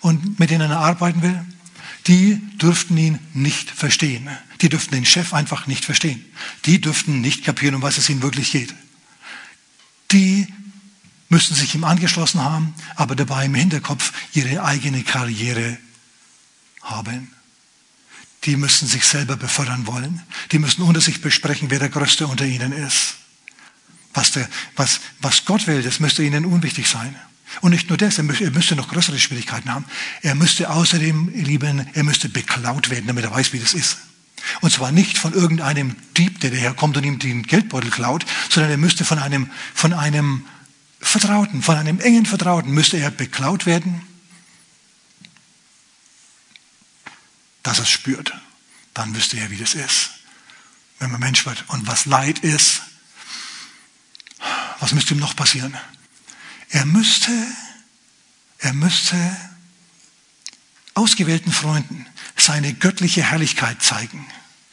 und 0.00 0.38
mit 0.38 0.50
denen 0.50 0.70
er 0.70 0.80
arbeiten 0.80 1.22
will, 1.22 1.44
die 2.06 2.40
dürften 2.58 2.96
ihn 2.96 3.18
nicht 3.32 3.70
verstehen. 3.70 4.28
Die 4.60 4.68
dürften 4.68 4.94
den 4.94 5.06
Chef 5.06 5.32
einfach 5.32 5.66
nicht 5.66 5.84
verstehen. 5.84 6.24
Die 6.66 6.80
dürften 6.80 7.20
nicht 7.20 7.44
kapieren, 7.44 7.76
um 7.76 7.82
was 7.82 7.98
es 7.98 8.08
ihnen 8.08 8.22
wirklich 8.22 8.52
geht. 8.52 8.74
Die 10.12 10.46
müssten 11.28 11.54
sich 11.54 11.74
ihm 11.74 11.84
angeschlossen 11.84 12.42
haben, 12.42 12.74
aber 12.94 13.16
dabei 13.16 13.46
im 13.46 13.54
Hinterkopf 13.54 14.12
ihre 14.34 14.62
eigene 14.62 15.02
Karriere 15.02 15.78
haben. 16.82 17.30
Die 18.44 18.56
müssen 18.56 18.86
sich 18.86 19.04
selber 19.04 19.36
befördern 19.36 19.86
wollen. 19.86 20.22
Die 20.52 20.58
müssen 20.58 20.82
unter 20.82 21.00
sich 21.00 21.22
besprechen, 21.22 21.70
wer 21.70 21.78
der 21.78 21.88
Größte 21.88 22.26
unter 22.26 22.44
ihnen 22.44 22.72
ist. 22.72 23.16
Was, 24.12 24.32
der, 24.32 24.48
was, 24.76 25.00
was 25.20 25.44
Gott 25.46 25.66
will, 25.66 25.82
das 25.82 25.98
müsste 25.98 26.22
ihnen 26.22 26.44
unwichtig 26.44 26.86
sein. 26.86 27.16
Und 27.60 27.70
nicht 27.70 27.88
nur 27.88 27.98
das, 27.98 28.18
er 28.18 28.24
müsste 28.24 28.76
noch 28.76 28.88
größere 28.88 29.18
Schwierigkeiten 29.18 29.72
haben. 29.72 29.84
Er 30.22 30.34
müsste 30.34 30.70
außerdem, 30.70 31.32
ihr 31.34 31.44
Lieben, 31.44 31.86
er 31.92 32.04
müsste 32.04 32.28
beklaut 32.28 32.90
werden, 32.90 33.06
damit 33.06 33.24
er 33.24 33.30
weiß, 33.30 33.52
wie 33.52 33.58
das 33.58 33.74
ist. 33.74 33.98
Und 34.60 34.72
zwar 34.72 34.92
nicht 34.92 35.18
von 35.18 35.32
irgendeinem 35.32 35.96
Dieb, 36.16 36.40
der 36.40 36.50
daherkommt 36.50 36.96
und 36.96 37.04
ihm 37.04 37.18
den 37.18 37.42
Geldbeutel 37.42 37.90
klaut, 37.90 38.24
sondern 38.50 38.70
er 38.70 38.76
müsste 38.76 39.04
von 39.04 39.18
einem, 39.18 39.50
von 39.74 39.92
einem 39.92 40.44
Vertrauten, 41.00 41.62
von 41.62 41.76
einem 41.76 42.00
engen 42.00 42.26
Vertrauten, 42.26 42.72
müsste 42.72 42.98
er 42.98 43.10
beklaut 43.10 43.66
werden, 43.66 44.02
dass 47.62 47.78
er 47.78 47.84
es 47.84 47.90
spürt. 47.90 48.32
Dann 48.92 49.14
wüsste 49.14 49.38
er, 49.38 49.50
wie 49.50 49.56
das 49.56 49.74
ist, 49.74 50.10
wenn 50.98 51.10
man 51.10 51.20
Mensch 51.20 51.46
wird. 51.46 51.64
Und 51.68 51.86
was 51.86 52.06
Leid 52.06 52.40
ist, 52.40 52.82
was 54.80 54.92
müsste 54.92 55.14
ihm 55.14 55.20
noch 55.20 55.34
passieren? 55.34 55.76
Er 56.74 56.86
müsste, 56.86 57.30
er 58.58 58.72
müsste 58.72 59.16
ausgewählten 60.94 61.52
Freunden 61.52 62.04
seine 62.36 62.74
göttliche 62.74 63.22
Herrlichkeit 63.22 63.80
zeigen. 63.80 64.26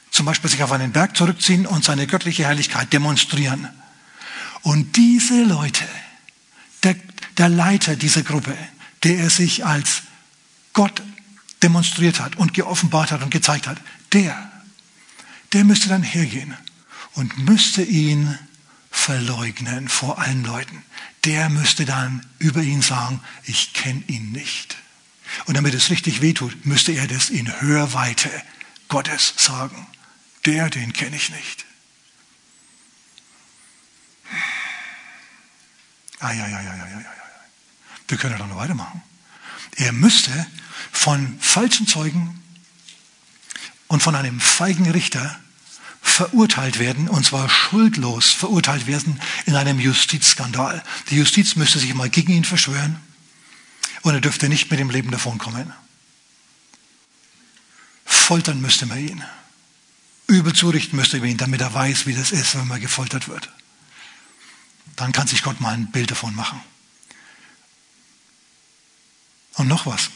Zum 0.10 0.25
Beispiel 0.25 0.50
sich 0.50 0.63
auf 0.63 0.72
einen 0.72 0.93
Berg 0.93 1.15
zurückziehen 1.15 1.67
und 1.67 1.84
seine 1.84 2.08
göttliche 2.08 2.46
Herrlichkeit 2.46 2.91
demonstrieren. 2.91 3.70
Und 4.63 4.96
diese 4.96 5.43
Leute, 5.43 5.88
der, 6.81 6.96
der 7.38 7.50
Leiter 7.50 7.96
dieser 7.96 8.24
Gruppe, 8.24 8.58
der 9.03 9.20
er 9.20 9.29
sich 9.29 9.63
als 9.63 10.01
Gott 10.74 11.03
demonstriert 11.62 12.20
hat 12.20 12.36
und 12.36 12.55
geoffenbart 12.55 13.12
hat 13.12 13.22
und 13.22 13.29
gezeigt 13.29 13.67
hat, 13.67 13.77
der, 14.12 14.51
der 15.53 15.65
müsste 15.65 15.88
dann 15.88 16.01
hergehen 16.01 16.58
und 17.13 17.38
müsste 17.38 17.84
ihn 17.84 18.39
verleugnen 18.91 19.89
vor 19.89 20.19
allen 20.19 20.43
Leuten. 20.43 20.83
Der 21.24 21.50
müsste 21.50 21.86
dann 21.86 22.25
über 22.38 22.62
ihn 22.62 22.81
sagen, 22.81 23.21
ich 23.43 23.74
kenne 23.74 24.03
ihn 24.07 24.31
nicht. 24.31 24.77
Und 25.45 25.55
damit 25.55 25.74
es 25.74 25.89
richtig 25.89 26.21
wehtut, 26.21 26.65
müsste 26.65 26.91
er 26.91 27.07
das 27.07 27.29
in 27.29 27.62
Hörweite 27.62 28.29
Gottes 28.89 29.33
sagen. 29.38 29.88
Der, 30.45 30.69
den 30.69 30.93
kenne 30.93 31.15
ich 31.15 31.29
nicht. 31.29 31.65
Ja. 36.21 36.38
Wir 38.07 38.17
können 38.17 38.38
doch 38.38 38.48
noch 38.48 38.57
weitermachen. 38.57 39.01
Er 39.77 39.93
müsste 39.93 40.45
von 40.91 41.39
falschen 41.39 41.88
Zeugen 41.88 42.43
und 43.88 44.03
von 44.03 44.15
einem 44.15 44.39
feigen 44.39 44.89
Richter 44.91 45.39
verurteilt 46.01 46.79
werden, 46.79 47.08
und 47.08 47.25
zwar 47.25 47.48
schuldlos 47.50 48.31
verurteilt 48.31 48.88
werden 48.88 49.22
in 49.46 49.55
einem 49.55 49.79
Justizskandal. 49.79 50.84
Die 51.10 51.15
Justiz 51.15 51.55
müsste 51.55 51.79
sich 51.79 51.93
mal 51.93 52.10
gegen 52.10 52.34
ihn 52.34 52.43
verschwören 52.43 53.00
und 54.01 54.13
er 54.13 54.22
dürfte 54.22 54.50
nicht 54.50 54.70
mit 54.72 54.79
dem 54.79 54.89
Leben 54.89 55.12
davonkommen. 55.12 55.72
Foltern 58.05 58.62
müsste 58.62 58.86
man 58.86 58.98
ihn. 58.98 59.24
Übel 60.27 60.53
zurichten 60.53 60.98
müsste 60.98 61.20
man 61.20 61.29
ihn, 61.29 61.38
damit 61.38 61.62
er 61.62 61.74
weiß, 61.74 62.08
wie 62.08 62.13
das 62.13 62.31
ist, 62.31 62.55
wenn 62.55 62.67
man 62.67 62.81
gefoltert 62.81 63.27
wird. 63.27 63.50
Dann 64.96 65.12
kann 65.12 65.27
sich 65.27 65.43
Gott 65.43 65.62
mal 65.62 65.74
ein 65.74 65.91
Bild 65.91 66.12
davon 66.12 66.36
machen. 66.36 66.62
Und 69.55 69.67
noch 69.67 69.86
was. 69.86 70.10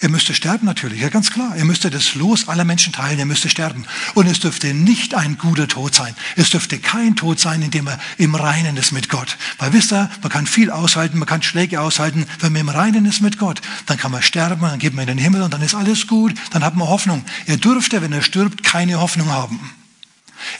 Er 0.00 0.10
müsste 0.10 0.34
sterben 0.34 0.66
natürlich, 0.66 1.00
ja 1.00 1.08
ganz 1.08 1.30
klar. 1.30 1.56
Er 1.56 1.64
müsste 1.64 1.88
das 1.88 2.14
Los 2.14 2.48
aller 2.48 2.64
Menschen 2.64 2.92
teilen, 2.92 3.18
er 3.18 3.24
müsste 3.24 3.48
sterben. 3.48 3.86
Und 4.14 4.26
es 4.26 4.40
dürfte 4.40 4.74
nicht 4.74 5.14
ein 5.14 5.38
guter 5.38 5.68
Tod 5.68 5.94
sein. 5.94 6.14
Es 6.36 6.50
dürfte 6.50 6.78
kein 6.78 7.16
Tod 7.16 7.40
sein, 7.40 7.62
in 7.62 7.70
dem 7.70 7.86
er 7.88 7.98
im 8.18 8.34
Reinen 8.34 8.76
ist 8.76 8.92
mit 8.92 9.08
Gott. 9.08 9.38
Weil 9.58 9.72
wisst 9.72 9.92
ihr, 9.92 10.10
man 10.22 10.30
kann 10.30 10.46
viel 10.46 10.70
aushalten, 10.70 11.18
man 11.18 11.26
kann 11.26 11.42
Schläge 11.42 11.80
aushalten. 11.80 12.26
Wenn 12.40 12.52
man 12.52 12.60
im 12.60 12.68
Reinen 12.68 13.06
ist 13.06 13.22
mit 13.22 13.38
Gott, 13.38 13.62
dann 13.86 13.96
kann 13.96 14.12
man 14.12 14.22
sterben, 14.22 14.62
dann 14.62 14.78
geht 14.78 14.92
man 14.92 15.02
in 15.02 15.16
den 15.16 15.18
Himmel 15.18 15.42
und 15.42 15.54
dann 15.54 15.62
ist 15.62 15.74
alles 15.74 16.06
gut, 16.06 16.34
dann 16.50 16.62
hat 16.62 16.76
man 16.76 16.88
Hoffnung. 16.88 17.24
Er 17.46 17.56
dürfte, 17.56 18.02
wenn 18.02 18.12
er 18.12 18.22
stirbt, 18.22 18.62
keine 18.62 19.00
Hoffnung 19.00 19.30
haben. 19.30 19.58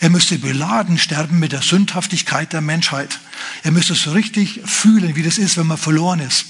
Er 0.01 0.11
müsste 0.11 0.39
beladen 0.39 0.99
sterben 0.99 1.39
mit 1.39 1.53
der 1.53 1.63
Sündhaftigkeit 1.63 2.53
der 2.53 2.63
Menschheit. 2.63 3.21
Er 3.63 3.73
müsste 3.73 3.95
so 3.95 4.13
richtig 4.13 4.63
fühlen, 4.65 5.17
wie 5.17 5.23
das 5.23 5.39
ist, 5.39 5.57
wenn 5.59 5.67
man 5.67 5.77
verloren 5.77 6.21
ist. 6.21 6.47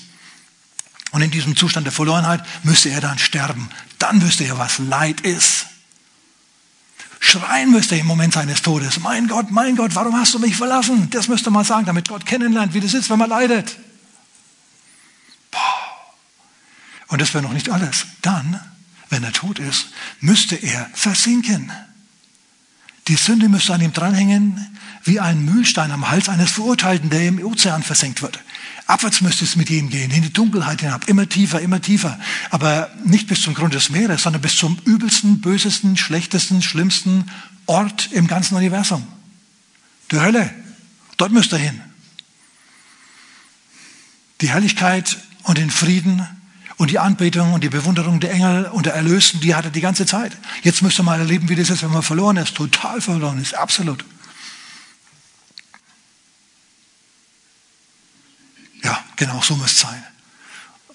Und 1.13 1.23
in 1.23 1.31
diesem 1.31 1.57
Zustand 1.57 1.87
der 1.87 1.93
Verlorenheit 1.93 2.45
müsste 2.63 2.91
er 2.91 3.01
dann 3.01 3.19
sterben. 3.19 3.71
Dann 3.99 4.23
wüsste 4.23 4.45
er, 4.45 4.59
was 4.59 4.79
Leid 4.79 5.21
ist. 5.21 5.67
Schreien 7.21 7.71
müsste 7.71 7.95
er 7.95 8.03
im 8.03 8.07
Moment 8.07 8.35
seines 8.35 8.63
Todes. 8.63 9.01
Mein 9.01 9.27
Gott, 9.27 9.51
mein 9.51 9.77
Gott, 9.77 9.95
warum 9.95 10.17
hast 10.17 10.35
du 10.35 10.39
mich 10.39 10.57
verlassen? 10.57 11.09
Das 11.11 11.29
müsste 11.29 11.51
man 11.51 11.65
sagen, 11.65 11.87
damit 11.87 12.09
Gott 12.09 12.27
kennenlernt, 12.27 12.75
wie 12.75 12.81
das 12.81 12.95
ist, 12.95 13.11
wenn 13.11 13.19
man 13.19 13.31
leidet. 13.31 13.77
Und 17.09 17.21
das 17.21 17.35
wäre 17.35 17.43
noch 17.43 17.53
nicht 17.53 17.71
alles. 17.71 18.07
Dann, 18.23 18.61
wenn 19.11 19.25
er 19.25 19.33
tot 19.33 19.59
ist, 19.59 19.89
müsste 20.21 20.57
er 20.57 20.91
versinken. 20.93 21.73
Die 23.09 23.17
Sünde 23.17 23.49
müsste 23.49 23.75
an 23.75 23.81
ihm 23.81 23.93
dranhängen, 23.93 24.79
wie 25.05 25.21
ein 25.21 25.45
Mühlstein 25.45 25.93
am 25.93 26.11
Hals 26.11 26.29
eines 26.29 26.51
Verurteilten, 26.51 27.11
der 27.11 27.29
im 27.29 27.45
Ozean 27.45 27.83
versenkt 27.83 28.23
wird. 28.23 28.41
Abwärts 28.87 29.21
müsste 29.21 29.45
es 29.45 29.57
mit 29.57 29.69
ihm 29.71 29.91
gehen, 29.91 30.11
in 30.11 30.23
die 30.23 30.33
Dunkelheit 30.33 30.81
hinab, 30.81 31.09
immer 31.09 31.29
tiefer, 31.29 31.61
immer 31.61 31.81
tiefer. 31.81 32.19
Aber 32.51 32.91
nicht 33.05 33.27
bis 33.27 33.43
zum 33.43 33.55
Grund 33.55 33.75
des 33.75 33.91
Meeres, 33.91 34.23
sondern 34.23 34.43
bis 34.43 34.57
zum 34.57 34.79
übelsten, 34.85 35.41
bösesten, 35.41 35.97
schlechtesten, 35.97 36.63
schlimmsten 36.63 37.31
Ort 37.67 38.11
im 38.13 38.29
ganzen 38.29 38.55
Universum. 38.57 39.07
Die 40.13 40.21
Hölle. 40.21 40.55
Dort 41.17 41.33
müsste 41.33 41.57
er 41.57 41.63
hin. 41.63 41.81
Die 44.41 44.51
Herrlichkeit 44.51 45.19
und 45.43 45.59
den 45.59 45.71
Frieden 45.71 46.27
Und 46.79 46.91
die 46.91 46.99
Anbetung 46.99 47.55
und 47.55 47.65
die 47.65 47.71
Bewunderung 47.71 48.21
der 48.21 48.33
Engel 48.33 48.67
und 48.67 48.85
der 48.85 48.95
Erlösten, 48.95 49.41
die 49.41 49.55
hat 49.55 49.65
er 49.65 49.71
die 49.71 49.81
ganze 49.81 50.05
Zeit. 50.05 50.37
Jetzt 50.63 50.83
müsst 50.83 50.99
ihr 51.01 51.05
mal 51.05 51.19
erleben, 51.19 51.49
wie 51.49 51.57
das 51.57 51.71
ist, 51.71 51.83
wenn 51.83 51.91
man 51.91 52.03
verloren 52.03 52.37
ist, 52.37 52.55
total 52.55 53.01
verloren 53.01 53.41
ist, 53.41 53.55
absolut. 53.55 54.05
Ja, 58.83 59.03
genau 59.17 59.43
so 59.43 59.57
muss 59.57 59.73
es 59.73 59.81
sein. 59.81 60.05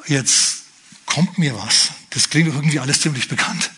Jetzt 0.08 0.63
kommt 1.06 1.38
mir 1.38 1.56
was. 1.58 1.92
Das 2.12 2.30
klingt 2.30 2.54
irgendwie 2.54 2.80
alles 2.80 3.01
ziemlich 3.01 3.28
bekannt. 3.28 3.72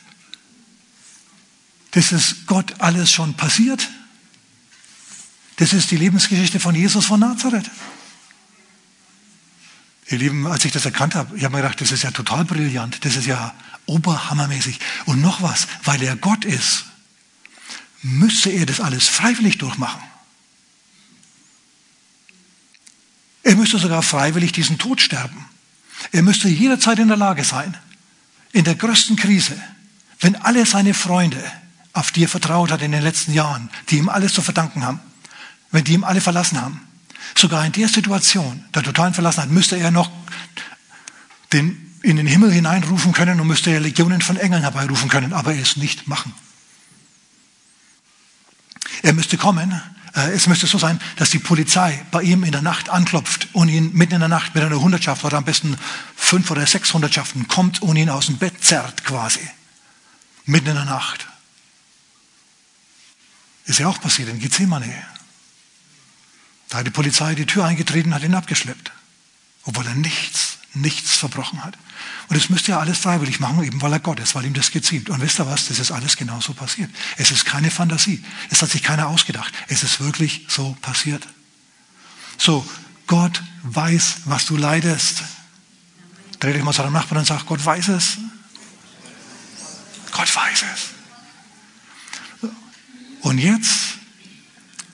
Das 1.92 2.12
ist 2.12 2.48
Gott 2.48 2.80
alles 2.80 3.12
schon 3.12 3.36
passiert. 3.36 3.90
Das 5.58 5.74
ist 5.74 5.92
die 5.92 5.98
Lebensgeschichte 5.98 6.60
von 6.60 6.74
Jesus 6.74 7.06
von 7.06 7.20
Nazareth. 7.20 7.70
Ihr 10.08 10.18
Lieben, 10.18 10.48
als 10.48 10.66
ich 10.66 10.72
das 10.72 10.86
erkannt 10.86 11.16
habe, 11.16 11.38
ich 11.38 11.44
habe 11.44 11.56
mir 11.56 11.62
gedacht, 11.62 11.80
das 11.82 11.92
ist 11.92 12.04
ja 12.04 12.12
total 12.12 12.46
brillant, 12.46 13.06
das 13.06 13.16
ist 13.16 13.26
ja 13.26 13.54
oberhammermäßig. 13.86 14.80
Und 15.06 15.22
noch 15.22 15.42
was, 15.42 15.68
weil 15.84 16.02
er 16.04 16.16
Gott 16.16 16.46
ist, 16.46 16.86
müsste 18.02 18.50
er 18.50 18.66
das 18.66 18.80
alles 18.80 19.08
freiwillig 19.08 19.60
durchmachen. 19.60 20.02
Er 23.44 23.56
müsste 23.56 23.78
sogar 23.78 24.02
freiwillig 24.02 24.54
diesen 24.54 24.78
Tod 24.78 25.02
sterben. 25.02 25.46
Er 26.12 26.24
müsste 26.24 26.48
jederzeit 26.48 27.00
in 27.00 27.10
der 27.10 27.18
Lage 27.18 27.44
sein, 27.44 27.78
in 28.54 28.64
der 28.64 28.76
größten 28.76 29.16
Krise, 29.16 29.62
wenn 30.20 30.36
alle 30.36 30.66
seine 30.66 30.94
Freunde, 30.94 31.44
auf 31.92 32.12
die 32.12 32.24
er 32.24 32.30
vertraut 32.30 32.72
hat 32.72 32.82
in 32.82 32.92
den 32.92 33.04
letzten 33.04 33.34
Jahren, 33.34 33.70
die 33.90 33.98
ihm 33.98 34.10
alles 34.10 34.34
zu 34.34 34.42
verdanken 34.42 34.84
haben, 34.86 35.00
wenn 35.72 35.84
die 35.84 35.94
ihm 35.94 36.04
alle 36.04 36.22
verlassen 36.22 36.60
haben, 36.62 36.82
sogar 37.36 37.66
in 37.66 37.72
der 37.72 37.90
Situation 37.90 38.64
der 38.74 38.84
totalen 38.84 39.14
Verlassenheit 39.14 39.52
müsste 39.52 39.78
er 39.78 39.92
noch 39.92 40.10
den, 41.52 41.96
in 42.02 42.16
den 42.16 42.28
Himmel 42.28 42.52
hineinrufen 42.52 43.12
können 43.12 43.40
und 43.40 43.48
müsste 43.48 43.72
er 43.72 43.80
Legionen 43.80 44.22
von 44.22 44.38
Engeln 44.38 44.62
herbeirufen 44.62 45.10
können, 45.10 45.34
aber 45.34 45.54
er 45.54 45.62
es 45.62 45.78
nicht 45.78 46.08
machen. 46.08 46.34
Er 49.02 49.14
müsste 49.14 49.38
kommen, 49.38 49.82
es 50.14 50.46
müsste 50.46 50.68
so 50.68 50.78
sein, 50.78 51.02
dass 51.16 51.32
die 51.32 51.40
Polizei 51.40 52.06
bei 52.12 52.22
ihm 52.22 52.44
in 52.44 52.52
der 52.52 52.62
Nacht 52.62 52.90
anklopft 52.90 53.48
und 53.54 53.68
ihn 53.68 53.94
mitten 53.94 54.14
in 54.14 54.20
der 54.20 54.30
Nacht 54.30 54.54
mit 54.54 54.64
einer 54.64 54.80
Hundertschaft 54.80 55.26
oder 55.26 55.38
am 55.38 55.46
besten 55.46 55.76
fünf 56.16 56.52
oder 56.52 56.66
sechs 56.68 56.94
Hundertschaften 56.94 57.48
kommt 57.48 57.82
und 57.82 57.96
ihn 57.96 58.10
aus 58.10 58.28
dem 58.28 58.38
Bett 58.38 58.64
zerrt 58.64 59.04
quasi. 59.06 59.40
Mitten 60.46 60.70
in 60.70 60.76
der 60.76 60.86
Nacht. 60.86 61.28
Ist 63.66 63.80
ja 63.80 63.88
auch 63.88 64.00
passiert 64.00 64.30
in 64.30 64.40
Gethsemane. 64.40 64.94
Da 66.70 66.80
hat 66.80 66.86
die 66.86 66.92
Polizei 66.92 67.34
die 67.34 67.46
Tür 67.46 67.66
eingetreten 67.66 68.14
hat 68.14 68.24
ihn 68.24 68.36
abgeschleppt. 68.36 68.92
Obwohl 69.64 69.88
er 69.88 69.96
nichts, 69.96 70.58
nichts 70.74 71.16
verbrochen 71.18 71.64
hat. 71.64 71.78
Und 72.28 72.38
das 72.38 72.50
müsste 72.50 72.72
er 72.74 72.80
alles 72.80 72.98
freiwillig 72.98 73.40
machen, 73.40 73.64
eben 73.64 73.82
weil 73.82 73.94
er 73.94 74.00
Gott 74.00 74.20
ist, 74.20 74.36
weil 74.36 74.46
ihm 74.46 74.54
das 74.54 74.72
geziemt. 74.72 75.10
Und 75.10 75.22
wisst 75.22 75.40
ihr 75.40 75.48
was? 75.48 75.68
Das 75.68 75.80
ist 75.80 75.92
alles 75.92 76.18
genauso 76.18 76.54
passiert. 76.54 76.90
Es 77.18 77.32
ist 77.32 77.46
keine 77.46 77.72
Fantasie. 77.72 78.24
Es 78.50 78.62
hat 78.62 78.72
sich 78.72 78.84
keiner 78.84 79.08
ausgedacht. 79.08 79.54
Es 79.68 79.84
ist 79.84 80.00
wirklich 80.00 80.46
so 80.50 80.76
passiert. 80.82 81.28
So, 82.38 82.66
Gott 83.08 83.44
weiß, 83.64 84.22
was 84.26 84.46
du 84.46 84.58
leidest. 84.58 85.24
Dreh 86.40 86.54
dich 86.54 86.64
mal 86.64 86.74
zu 86.74 86.82
deinem 86.82 86.94
Nachbarn 86.94 87.20
und 87.20 87.28
sag, 87.28 87.46
Gott 87.46 87.64
weiß 87.64 87.90
es. 87.90 88.18
Gott 90.12 90.36
weiß 90.36 90.66
es. 90.74 92.50
Und 93.22 93.38
jetzt 93.38 93.96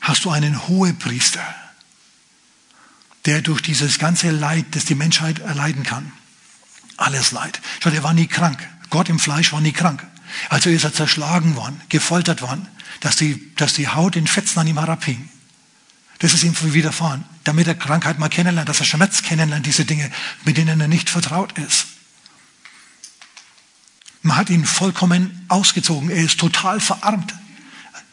hast 0.01 0.25
du 0.25 0.29
einen 0.29 0.67
Hohepriester, 0.67 1.43
der 3.25 3.41
durch 3.41 3.61
dieses 3.61 3.99
ganze 3.99 4.31
Leid, 4.31 4.65
das 4.71 4.85
die 4.85 4.95
Menschheit 4.95 5.39
erleiden 5.39 5.83
kann, 5.83 6.11
alles 6.97 7.31
Leid. 7.31 7.61
Schau, 7.81 7.89
er 7.89 8.03
war 8.03 8.13
nie 8.13 8.27
krank. 8.27 8.59
Gott 8.89 9.09
im 9.09 9.19
Fleisch 9.19 9.51
war 9.53 9.61
nie 9.61 9.71
krank. 9.71 10.05
Also 10.49 10.69
ist 10.69 10.83
er 10.83 10.93
zerschlagen 10.93 11.55
worden, 11.55 11.81
gefoltert 11.89 12.41
worden, 12.41 12.67
dass 12.99 13.15
die, 13.15 13.53
dass 13.55 13.73
die 13.73 13.87
Haut 13.87 14.15
in 14.15 14.27
Fetzen 14.27 14.59
an 14.59 14.67
ihm 14.67 14.77
herabhing. 14.77 15.29
Das 16.19 16.33
ist 16.33 16.43
ihm 16.43 16.55
widerfahren, 16.73 17.23
damit 17.45 17.67
er 17.67 17.75
Krankheit 17.75 18.19
mal 18.19 18.29
kennenlernt, 18.29 18.67
dass 18.67 18.79
er 18.79 18.85
Schmerz 18.85 19.23
kennenlernt, 19.23 19.65
diese 19.65 19.85
Dinge, 19.85 20.11
mit 20.43 20.57
denen 20.57 20.79
er 20.81 20.87
nicht 20.87 21.09
vertraut 21.09 21.57
ist. 21.57 21.87
Man 24.21 24.35
hat 24.35 24.49
ihn 24.49 24.65
vollkommen 24.65 25.45
ausgezogen. 25.47 26.09
Er 26.09 26.23
ist 26.23 26.39
total 26.39 26.81
verarmt. 26.81 27.33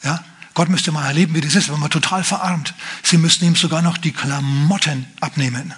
Ja? 0.05 0.25
Gott 0.57 0.71
müsste 0.71 0.91
mal 0.91 1.05
erleben, 1.05 1.35
wie 1.35 1.43
das 1.43 1.55
ist, 1.55 1.71
wenn 1.71 1.79
man 1.79 1.91
total 1.91 2.25
verarmt. 2.25 2.73
Sie 3.03 3.19
müssten 3.19 3.45
ihm 3.45 3.57
sogar 3.57 3.83
noch 3.83 3.99
die 3.99 4.13
Klamotten 4.13 5.07
abnehmen. 5.21 5.75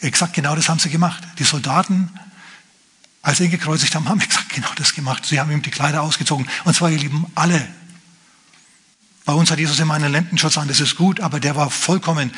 Exakt 0.00 0.34
genau 0.34 0.54
das 0.54 0.68
haben 0.68 0.78
sie 0.78 0.90
gemacht. 0.90 1.22
Die 1.38 1.44
Soldaten, 1.44 2.10
als 3.22 3.38
sie 3.38 3.46
ihn 3.46 3.50
gekreuzigt 3.50 3.94
haben, 3.94 4.06
haben 4.06 4.20
exakt 4.20 4.50
genau 4.50 4.68
das 4.76 4.92
gemacht. 4.92 5.24
Sie 5.24 5.40
haben 5.40 5.50
ihm 5.50 5.62
die 5.62 5.70
Kleider 5.70 6.02
ausgezogen. 6.02 6.46
Und 6.64 6.76
zwar, 6.76 6.90
ihr 6.90 6.98
Lieben, 6.98 7.24
alle. 7.34 7.66
Bei 9.24 9.32
uns 9.32 9.50
hat 9.50 9.58
Jesus 9.58 9.80
immer 9.80 9.94
einen 9.94 10.12
Lendenschutz 10.12 10.58
an, 10.58 10.68
das 10.68 10.80
ist 10.80 10.96
gut, 10.96 11.20
aber 11.20 11.40
der 11.40 11.56
war 11.56 11.70
vollkommen 11.70 12.32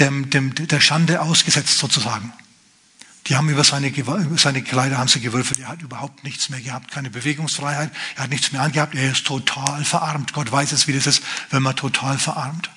dem, 0.00 0.28
dem, 0.28 0.56
der 0.56 0.80
Schande 0.80 1.20
ausgesetzt 1.20 1.78
sozusagen. 1.78 2.32
Die 3.26 3.36
haben 3.36 3.48
über 3.48 3.62
seine, 3.62 3.92
seine 4.36 4.62
Kleider 4.62 4.98
haben 4.98 5.08
sie 5.08 5.20
gewürfelt. 5.20 5.60
Er 5.60 5.68
hat 5.68 5.82
überhaupt 5.82 6.24
nichts 6.24 6.48
mehr 6.48 6.60
gehabt, 6.60 6.90
keine 6.90 7.08
Bewegungsfreiheit. 7.08 7.92
Er 8.16 8.24
hat 8.24 8.30
nichts 8.30 8.50
mehr 8.50 8.62
angehabt. 8.62 8.94
Er 8.94 9.12
ist 9.12 9.24
total 9.26 9.84
verarmt. 9.84 10.32
Gott 10.32 10.50
weiß 10.50 10.72
es, 10.72 10.88
wie 10.88 10.92
das 10.92 11.06
ist, 11.06 11.22
wenn 11.50 11.62
man 11.62 11.76
total 11.76 12.18
verarmt. 12.18 12.68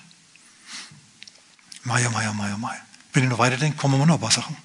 Meier, 1.83 2.11
Meier, 2.11 2.33
Meier, 2.33 2.57
Meier. 2.57 2.81
Wenn 3.13 3.23
ihr 3.23 3.29
noch 3.29 3.39
weiterdenkt, 3.39 3.77
kommen 3.77 3.97
wir 3.99 4.05
noch 4.05 4.15
ein 4.15 4.21
paar 4.21 4.31
Sachen. 4.31 4.55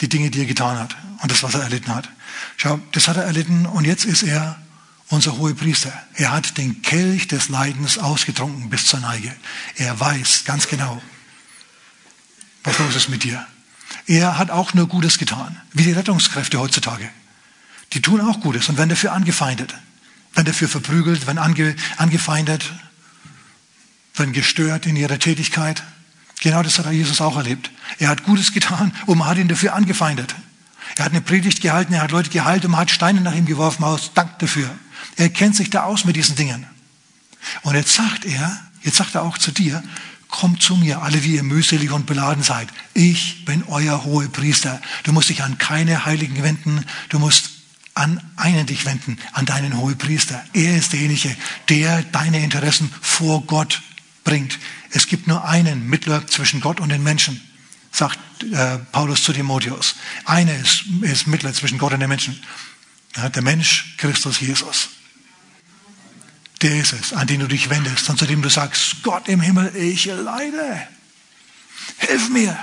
Die 0.00 0.08
Dinge, 0.08 0.30
die 0.30 0.40
er 0.40 0.46
getan 0.46 0.78
hat 0.78 0.96
und 1.20 1.30
das, 1.30 1.42
was 1.42 1.54
er 1.54 1.62
erlitten 1.62 1.94
hat. 1.94 2.08
Schau, 2.56 2.80
das 2.92 3.08
hat 3.08 3.16
er 3.16 3.24
erlitten 3.24 3.66
und 3.66 3.84
jetzt 3.84 4.04
ist 4.04 4.22
er 4.22 4.60
unser 5.08 5.36
hohe 5.36 5.54
Priester. 5.54 5.92
Er 6.14 6.32
hat 6.32 6.58
den 6.58 6.82
Kelch 6.82 7.28
des 7.28 7.48
Leidens 7.48 7.98
ausgetrunken 7.98 8.70
bis 8.70 8.86
zur 8.86 9.00
Neige. 9.00 9.34
Er 9.76 9.98
weiß 9.98 10.44
ganz 10.44 10.68
genau, 10.68 11.00
was 12.64 12.78
los 12.78 12.96
ist 12.96 13.08
mit 13.08 13.24
dir. 13.24 13.46
Er 14.06 14.38
hat 14.38 14.50
auch 14.50 14.74
nur 14.74 14.88
Gutes 14.88 15.18
getan, 15.18 15.60
wie 15.72 15.84
die 15.84 15.92
Rettungskräfte 15.92 16.58
heutzutage. 16.58 17.08
Die 17.92 18.02
tun 18.02 18.20
auch 18.20 18.40
Gutes 18.40 18.68
und 18.68 18.78
werden 18.78 18.88
dafür 18.88 19.12
angefeindet, 19.12 19.74
werden 20.34 20.46
dafür 20.46 20.68
verprügelt, 20.68 21.26
werden 21.26 21.38
ange, 21.38 21.76
angefeindet, 21.98 22.72
werden 24.14 24.32
gestört 24.32 24.86
in 24.86 24.96
ihrer 24.96 25.18
Tätigkeit. 25.18 25.82
Genau 26.40 26.62
das 26.62 26.78
hat 26.78 26.90
Jesus 26.90 27.20
auch 27.20 27.36
erlebt. 27.36 27.70
Er 27.98 28.08
hat 28.08 28.24
Gutes 28.24 28.52
getan 28.52 28.92
und 29.06 29.18
man 29.18 29.28
hat 29.28 29.38
ihn 29.38 29.48
dafür 29.48 29.74
angefeindet. 29.74 30.34
Er 30.96 31.04
hat 31.04 31.12
eine 31.12 31.20
Predigt 31.20 31.60
gehalten, 31.60 31.92
er 31.94 32.02
hat 32.02 32.10
Leute 32.10 32.30
geheilt 32.30 32.64
und 32.64 32.72
man 32.72 32.80
hat 32.80 32.90
Steine 32.90 33.20
nach 33.20 33.34
ihm 33.34 33.46
geworfen 33.46 33.84
aus 33.84 34.12
Dank 34.14 34.38
dafür. 34.40 34.68
Er 35.16 35.28
kennt 35.28 35.56
sich 35.56 35.70
da 35.70 35.84
aus 35.84 36.04
mit 36.04 36.16
diesen 36.16 36.36
Dingen. 36.36 36.66
Und 37.62 37.74
jetzt 37.74 37.94
sagt 37.94 38.24
er, 38.24 38.60
jetzt 38.82 38.96
sagt 38.96 39.14
er 39.14 39.22
auch 39.22 39.38
zu 39.38 39.52
dir, 39.52 39.82
Kommt 40.32 40.62
zu 40.62 40.76
mir, 40.76 41.02
alle, 41.02 41.22
wie 41.24 41.34
ihr 41.34 41.42
mühselig 41.42 41.92
und 41.92 42.06
beladen 42.06 42.42
seid. 42.42 42.66
Ich 42.94 43.44
bin 43.44 43.64
euer 43.64 44.02
hohe 44.02 44.30
Priester. 44.30 44.80
Du 45.02 45.12
musst 45.12 45.28
dich 45.28 45.42
an 45.42 45.58
keine 45.58 46.06
Heiligen 46.06 46.42
wenden. 46.42 46.86
Du 47.10 47.18
musst 47.18 47.50
an 47.92 48.18
einen 48.36 48.64
dich 48.64 48.86
wenden, 48.86 49.18
an 49.32 49.44
deinen 49.44 49.76
hohen 49.76 49.98
Priester. 49.98 50.42
Er 50.54 50.78
ist 50.78 50.94
derjenige, 50.94 51.36
der 51.68 52.02
deine 52.02 52.42
Interessen 52.42 52.90
vor 53.02 53.42
Gott 53.42 53.82
bringt. 54.24 54.58
Es 54.90 55.06
gibt 55.06 55.26
nur 55.26 55.44
einen 55.44 55.86
Mittler 55.86 56.26
zwischen 56.26 56.62
Gott 56.62 56.80
und 56.80 56.88
den 56.88 57.02
Menschen, 57.02 57.38
sagt 57.90 58.18
äh, 58.42 58.78
Paulus 58.90 59.22
zu 59.24 59.34
Timotheus. 59.34 59.96
Einer 60.24 60.56
ist, 60.56 60.84
ist 61.02 61.26
Mittler 61.26 61.52
zwischen 61.52 61.76
Gott 61.76 61.92
und 61.92 62.00
den 62.00 62.08
Menschen. 62.08 62.42
Der 63.34 63.42
Mensch, 63.42 63.96
Christus 63.98 64.40
Jesus 64.40 64.88
der 66.62 66.80
ist 66.80 66.92
es, 66.92 67.12
an 67.12 67.26
den 67.26 67.40
du 67.40 67.48
dich 67.48 67.70
wendest 67.70 68.08
und 68.08 68.18
zu 68.18 68.26
dem 68.26 68.42
du 68.42 68.48
sagst, 68.48 69.02
Gott 69.02 69.28
im 69.28 69.40
Himmel, 69.40 69.74
ich 69.76 70.06
leide. 70.06 70.86
Hilf 71.98 72.28
mir. 72.30 72.58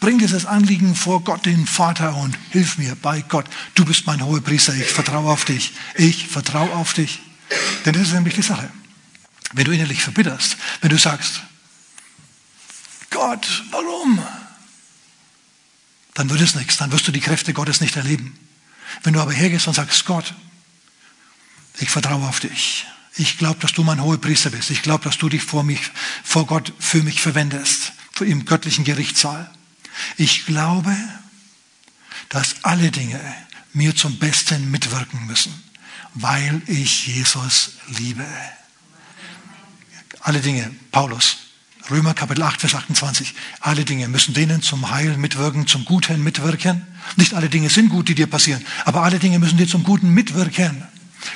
Bring 0.00 0.18
dieses 0.18 0.46
Anliegen 0.46 0.96
vor 0.96 1.22
Gott, 1.22 1.46
den 1.46 1.66
Vater, 1.66 2.16
und 2.16 2.36
hilf 2.50 2.76
mir 2.76 2.96
bei 2.96 3.20
Gott. 3.20 3.46
Du 3.74 3.84
bist 3.84 4.06
mein 4.06 4.24
hoher 4.24 4.40
Priester, 4.40 4.74
ich 4.74 4.90
vertraue 4.90 5.30
auf 5.30 5.44
dich. 5.44 5.72
Ich 5.94 6.26
vertraue 6.26 6.72
auf 6.72 6.92
dich. 6.92 7.20
Denn 7.84 7.92
das 7.92 8.08
ist 8.08 8.12
nämlich 8.12 8.34
die 8.34 8.42
Sache. 8.42 8.68
Wenn 9.52 9.64
du 9.64 9.72
innerlich 9.72 10.02
verbitterst, 10.02 10.56
wenn 10.80 10.90
du 10.90 10.98
sagst, 10.98 11.42
Gott, 13.10 13.62
warum? 13.70 14.20
Dann 16.14 16.30
wird 16.30 16.40
es 16.40 16.54
nichts, 16.54 16.78
dann 16.78 16.90
wirst 16.90 17.06
du 17.06 17.12
die 17.12 17.20
Kräfte 17.20 17.52
Gottes 17.52 17.80
nicht 17.80 17.96
erleben. 17.96 18.36
Wenn 19.02 19.12
du 19.12 19.20
aber 19.20 19.32
hergehst 19.32 19.68
und 19.68 19.74
sagst, 19.74 20.04
Gott, 20.06 20.34
ich 21.78 21.90
vertraue 21.90 22.26
auf 22.26 22.40
dich. 22.40 22.86
Ich 23.16 23.38
glaube, 23.38 23.60
dass 23.60 23.72
du 23.72 23.82
mein 23.82 24.02
hoher 24.02 24.20
Priester 24.20 24.50
bist. 24.50 24.70
Ich 24.70 24.82
glaube, 24.82 25.04
dass 25.04 25.18
du 25.18 25.28
dich 25.28 25.42
vor, 25.42 25.62
mich, 25.64 25.80
vor 26.24 26.46
Gott 26.46 26.72
für 26.78 27.02
mich 27.02 27.20
verwendest, 27.20 27.92
im 28.20 28.44
göttlichen 28.44 28.84
Gerichtssaal. 28.84 29.50
Ich 30.16 30.46
glaube, 30.46 30.96
dass 32.28 32.64
alle 32.64 32.90
Dinge 32.90 33.20
mir 33.72 33.94
zum 33.96 34.18
Besten 34.18 34.70
mitwirken 34.70 35.26
müssen, 35.26 35.52
weil 36.14 36.62
ich 36.66 37.06
Jesus 37.06 37.72
liebe. 37.98 38.24
Alle 40.20 40.40
Dinge, 40.40 40.70
Paulus, 40.92 41.38
Römer 41.90 42.14
Kapitel 42.14 42.42
8, 42.42 42.60
Vers 42.60 42.74
28. 42.76 43.34
Alle 43.60 43.84
Dinge 43.84 44.08
müssen 44.08 44.34
denen 44.34 44.62
zum 44.62 44.90
Heil 44.90 45.16
mitwirken, 45.16 45.66
zum 45.66 45.84
Guten 45.84 46.22
mitwirken. 46.22 46.86
Nicht 47.16 47.34
alle 47.34 47.48
Dinge 47.48 47.70
sind 47.70 47.88
gut, 47.88 48.08
die 48.08 48.14
dir 48.14 48.28
passieren, 48.28 48.64
aber 48.84 49.02
alle 49.02 49.18
Dinge 49.18 49.38
müssen 49.38 49.58
dir 49.58 49.66
zum 49.66 49.82
Guten 49.82 50.10
mitwirken. 50.10 50.86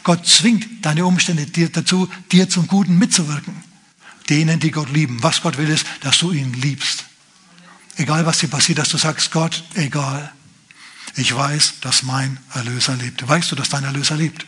Gott 0.03 0.27
zwingt 0.27 0.85
deine 0.85 1.07
Umstände 1.07 1.47
dir 1.47 1.69
dazu, 1.69 2.09
dir 2.33 2.49
zum 2.49 2.67
Guten 2.67 2.99
mitzuwirken. 2.99 3.55
Denen, 4.29 4.61
die 4.61 4.71
Gott 4.71 4.93
lieben. 4.93 5.23
Was 5.23 5.43
Gott 5.43 5.57
will, 5.57 5.69
ist, 5.69 5.87
dass 6.01 6.19
du 6.19 6.33
ihn 6.33 6.53
liebst. 6.55 7.05
Egal 7.97 8.27
was 8.27 8.39
dir 8.39 8.49
passiert, 8.49 8.79
dass 8.79 8.89
du 8.89 8.99
sagst, 8.99 9.31
Gott, 9.31 9.65
egal. 9.75 10.33
Ich 11.15 11.35
weiß, 11.35 11.81
dass 11.81 12.03
mein 12.03 12.39
Erlöser 12.55 12.95
lebt. 12.97 13.27
Weißt 13.27 13.51
du, 13.51 13.57
dass 13.57 13.71
dein 13.71 13.85
Erlöser 13.85 14.17
lebt? 14.17 14.45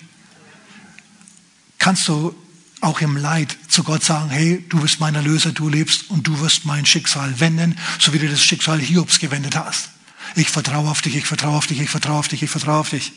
Kannst 1.79 2.09
du 2.09 2.35
auch 2.81 3.01
im 3.01 3.17
Leid 3.17 3.57
zu 3.69 3.83
Gott 3.83 4.05
sagen, 4.05 4.31
hey, 4.31 4.65
du 4.69 4.81
bist 4.81 5.01
mein 5.01 5.15
Erlöser, 5.15 5.53
du 5.53 5.69
lebst 5.69 6.11
und 6.11 6.27
du 6.27 6.41
wirst 6.41 6.65
mein 6.65 6.87
Schicksal 6.87 7.41
wenden, 7.41 7.77
so 7.99 8.13
wie 8.13 8.19
du 8.19 8.29
das 8.29 8.43
Schicksal 8.43 8.79
Hiobs 8.79 9.19
gewendet 9.19 9.57
hast. 9.57 9.91
Ich 10.37 10.51
vertraue 10.51 10.91
auf 10.91 11.01
dich, 11.01 11.17
ich 11.17 11.27
vertraue 11.27 11.57
auf 11.57 11.67
dich, 11.67 11.81
ich 11.81 11.91
vertraue 11.91 12.19
auf 12.19 12.29
dich, 12.29 12.43
ich 12.43 12.51
vertraue 12.51 12.81
auf 12.81 12.91
dich. 12.91 13.13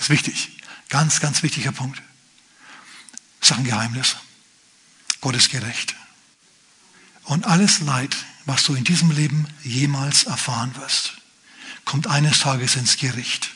Ist 0.00 0.10
wichtig. 0.10 0.48
Ganz, 0.88 1.20
ganz 1.20 1.42
wichtiger 1.42 1.72
Punkt. 1.72 2.02
Sag 3.40 3.58
ein 3.58 3.64
Geheimnis. 3.64 4.16
Gott 5.20 5.36
ist 5.36 5.50
gerecht. 5.50 5.94
Und 7.24 7.46
alles 7.46 7.80
Leid, 7.80 8.16
was 8.46 8.64
du 8.64 8.74
in 8.74 8.84
diesem 8.84 9.10
Leben 9.10 9.46
jemals 9.62 10.24
erfahren 10.24 10.74
wirst, 10.76 11.18
kommt 11.84 12.06
eines 12.06 12.40
Tages 12.40 12.76
ins 12.76 12.96
Gericht. 12.96 13.50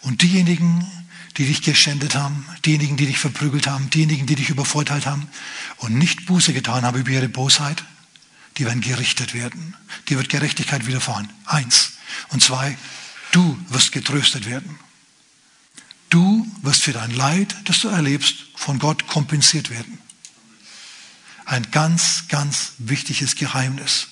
Und 0.00 0.22
diejenigen, 0.22 0.90
die 1.36 1.46
dich 1.46 1.62
geschändet 1.62 2.14
haben, 2.14 2.48
diejenigen, 2.64 2.96
die 2.96 3.06
dich 3.06 3.18
verprügelt 3.18 3.66
haben, 3.66 3.90
diejenigen, 3.90 4.26
die 4.26 4.34
dich 4.34 4.48
übervorteilt 4.48 5.06
haben 5.06 5.28
und 5.76 5.96
nicht 5.96 6.26
Buße 6.26 6.52
getan 6.52 6.84
haben 6.84 6.98
über 6.98 7.10
ihre 7.10 7.28
Bosheit, 7.28 7.84
die 8.56 8.64
werden 8.64 8.80
gerichtet 8.80 9.34
werden. 9.34 9.76
Dir 10.08 10.16
wird 10.16 10.30
Gerechtigkeit 10.30 10.86
widerfahren. 10.86 11.30
Eins. 11.44 11.92
Und 12.30 12.42
zwei, 12.42 12.76
du 13.32 13.58
wirst 13.68 13.92
getröstet 13.92 14.46
werden. 14.46 14.78
Du 16.10 16.46
wirst 16.62 16.82
für 16.82 16.92
dein 16.92 17.10
Leid, 17.10 17.54
das 17.64 17.80
du 17.80 17.88
erlebst, 17.88 18.34
von 18.54 18.78
Gott 18.78 19.06
kompensiert 19.06 19.70
werden. 19.70 19.98
Ein 21.44 21.70
ganz, 21.70 22.24
ganz 22.28 22.72
wichtiges 22.78 23.34
Geheimnis. 23.34 24.08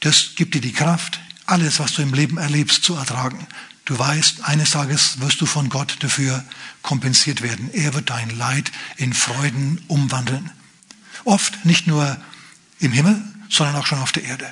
Das 0.00 0.34
gibt 0.36 0.54
dir 0.54 0.60
die 0.60 0.72
Kraft, 0.72 1.20
alles, 1.46 1.78
was 1.78 1.94
du 1.94 2.02
im 2.02 2.14
Leben 2.14 2.38
erlebst, 2.38 2.84
zu 2.84 2.94
ertragen. 2.94 3.46
Du 3.84 3.98
weißt, 3.98 4.44
eines 4.44 4.70
Tages 4.70 5.20
wirst 5.20 5.40
du 5.40 5.46
von 5.46 5.70
Gott 5.70 5.96
dafür 6.00 6.44
kompensiert 6.82 7.42
werden. 7.42 7.70
Er 7.72 7.94
wird 7.94 8.10
dein 8.10 8.30
Leid 8.30 8.70
in 8.96 9.14
Freuden 9.14 9.82
umwandeln. 9.88 10.50
Oft 11.24 11.64
nicht 11.64 11.86
nur 11.86 12.20
im 12.80 12.92
Himmel, 12.92 13.22
sondern 13.48 13.76
auch 13.76 13.86
schon 13.86 13.98
auf 13.98 14.12
der 14.12 14.24
Erde. 14.24 14.50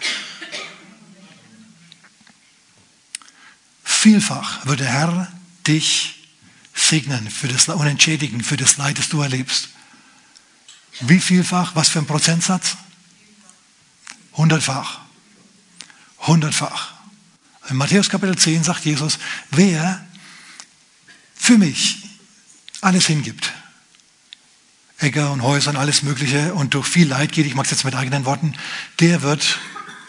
Vielfach 3.85 4.65
wird 4.67 4.81
der 4.81 4.89
Herr 4.89 5.33
dich 5.67 6.16
segnen 6.89 7.31
für 7.31 7.49
das 7.49 7.69
und 7.69 7.87
entschädigen 7.87 8.43
für 8.43 8.57
das 8.57 8.77
Leid, 8.77 8.99
das 8.99 9.09
du 9.09 9.21
erlebst. 9.21 9.69
Wie 11.01 11.21
vielfach? 11.21 11.75
Was 11.75 11.89
für 11.89 11.99
ein 11.99 12.07
Prozentsatz? 12.07 12.77
Hundertfach. 14.35 15.01
Hundertfach. 16.21 16.95
In 17.69 17.77
Matthäus 17.77 18.09
Kapitel 18.09 18.37
10 18.37 18.65
sagt 18.65 18.85
Jesus, 18.85 19.19
wer 19.51 20.05
für 21.35 21.59
mich 21.59 21.99
alles 22.81 23.07
hingibt, 23.07 23.53
Äcker 24.99 25.33
und 25.33 25.43
Häuser 25.43 25.71
und 25.71 25.77
alles 25.77 26.03
Mögliche 26.03 26.55
und 26.55 26.75
durch 26.75 26.87
viel 26.87 27.09
Leid 27.09 27.33
geht, 27.33 27.47
ich 27.47 27.55
mag 27.55 27.67
es 27.67 27.73
jetzt 27.73 27.85
mit 27.85 27.95
eigenen 27.95 28.25
Worten, 28.25 28.55
der 29.01 29.23
wird 29.23 29.59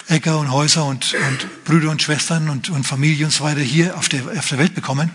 Äcker 0.08 0.40
und 0.40 0.52
Häuser 0.52 0.86
und, 0.86 1.13
und 1.13 1.66
Brüder 1.66 1.90
und 1.90 2.02
Schwestern 2.02 2.50
und, 2.50 2.70
und 2.70 2.86
Familie 2.86 3.26
und 3.26 3.32
so 3.32 3.44
weiter 3.44 3.60
hier 3.60 3.98
auf 3.98 4.08
der, 4.08 4.26
auf 4.26 4.48
der 4.48 4.58
Welt 4.58 4.76
bekommen, 4.76 5.12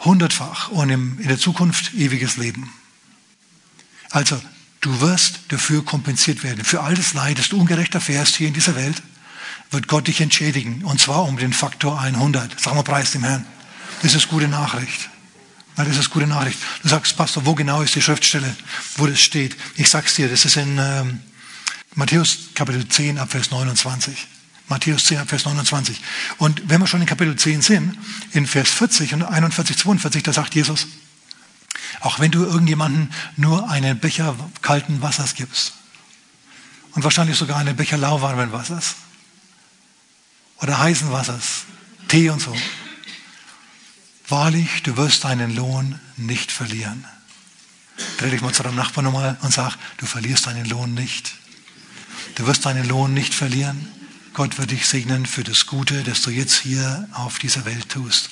hundertfach 0.00 0.68
und 0.68 0.90
in 0.90 1.28
der 1.28 1.38
Zukunft 1.38 1.94
ewiges 1.94 2.36
Leben. 2.36 2.72
Also, 4.10 4.40
du 4.80 5.00
wirst 5.00 5.40
dafür 5.48 5.84
kompensiert 5.84 6.42
werden, 6.42 6.64
für 6.64 6.82
all 6.82 6.94
das 6.94 7.14
Leid, 7.14 7.38
das 7.38 7.48
du 7.48 7.60
ungerecht 7.60 7.94
erfährst 7.94 8.36
hier 8.36 8.48
in 8.48 8.54
dieser 8.54 8.74
Welt 8.76 9.02
wird 9.70 9.86
Gott 9.86 10.08
dich 10.08 10.20
entschädigen. 10.20 10.84
Und 10.84 11.00
zwar 11.00 11.24
um 11.24 11.36
den 11.36 11.52
Faktor 11.52 12.00
100. 12.00 12.60
Sag 12.60 12.74
mal, 12.74 12.82
preis 12.82 13.12
dem 13.12 13.24
Herrn. 13.24 13.46
Das 14.02 14.14
ist 14.14 14.28
gute 14.28 14.48
Nachricht. 14.48 15.10
Das 15.76 15.96
ist 15.96 16.10
gute 16.10 16.26
Nachricht. 16.26 16.58
Du 16.82 16.88
sagst, 16.88 17.16
Pastor, 17.16 17.46
wo 17.46 17.54
genau 17.54 17.80
ist 17.80 17.94
die 17.94 18.02
Schriftstelle, 18.02 18.54
wo 18.96 19.06
das 19.06 19.20
steht? 19.20 19.56
Ich 19.76 19.88
sag's 19.88 20.14
dir, 20.14 20.28
das 20.28 20.44
ist 20.44 20.56
in 20.56 20.78
ähm, 20.78 21.20
Matthäus 21.94 22.50
Kapitel 22.54 22.86
10 22.86 23.18
Abvers 23.18 23.50
29. 23.50 24.26
Matthäus 24.70 25.04
10 25.04 25.18
Abvers 25.18 25.44
29. 25.44 26.00
Und 26.38 26.62
wenn 26.70 26.80
wir 26.80 26.86
schon 26.86 27.00
in 27.00 27.06
Kapitel 27.06 27.36
10 27.36 27.60
sind, 27.60 27.98
in 28.32 28.46
Vers 28.46 28.70
40 28.70 29.14
und 29.14 29.24
41, 29.24 29.76
42, 29.76 30.22
da 30.22 30.32
sagt 30.32 30.54
Jesus, 30.54 30.86
auch 32.00 32.20
wenn 32.20 32.30
du 32.30 32.44
irgendjemanden 32.44 33.12
nur 33.36 33.68
einen 33.68 33.98
Becher 33.98 34.36
kalten 34.62 35.02
Wassers 35.02 35.34
gibst 35.34 35.74
und 36.92 37.04
wahrscheinlich 37.04 37.36
sogar 37.36 37.58
einen 37.58 37.76
Becher 37.76 37.98
lauwarmen 37.98 38.52
Wassers, 38.52 38.94
oder 40.60 40.78
heißen 40.78 41.10
Wassers, 41.10 41.64
Tee 42.08 42.28
und 42.28 42.40
so. 42.40 42.54
Wahrlich, 44.28 44.82
du 44.82 44.96
wirst 44.96 45.24
deinen 45.24 45.56
Lohn 45.56 45.98
nicht 46.16 46.52
verlieren. 46.52 47.04
Dreh 48.18 48.30
dich 48.30 48.42
mal 48.42 48.52
zu 48.52 48.62
deinem 48.62 48.76
Nachbarn 48.76 49.06
nochmal 49.06 49.38
und 49.40 49.52
sag, 49.52 49.76
du 49.96 50.06
verlierst 50.06 50.46
deinen 50.46 50.66
Lohn 50.66 50.94
nicht. 50.94 51.32
Du 52.34 52.46
wirst 52.46 52.66
deinen 52.66 52.86
Lohn 52.86 53.14
nicht 53.14 53.34
verlieren. 53.34 53.88
Gott 54.32 54.58
wird 54.58 54.70
dich 54.70 54.86
segnen 54.86 55.26
für 55.26 55.44
das 55.44 55.66
Gute, 55.66 56.02
das 56.04 56.22
du 56.22 56.30
jetzt 56.30 56.60
hier 56.60 57.08
auf 57.12 57.38
dieser 57.38 57.64
Welt 57.64 57.88
tust. 57.88 58.30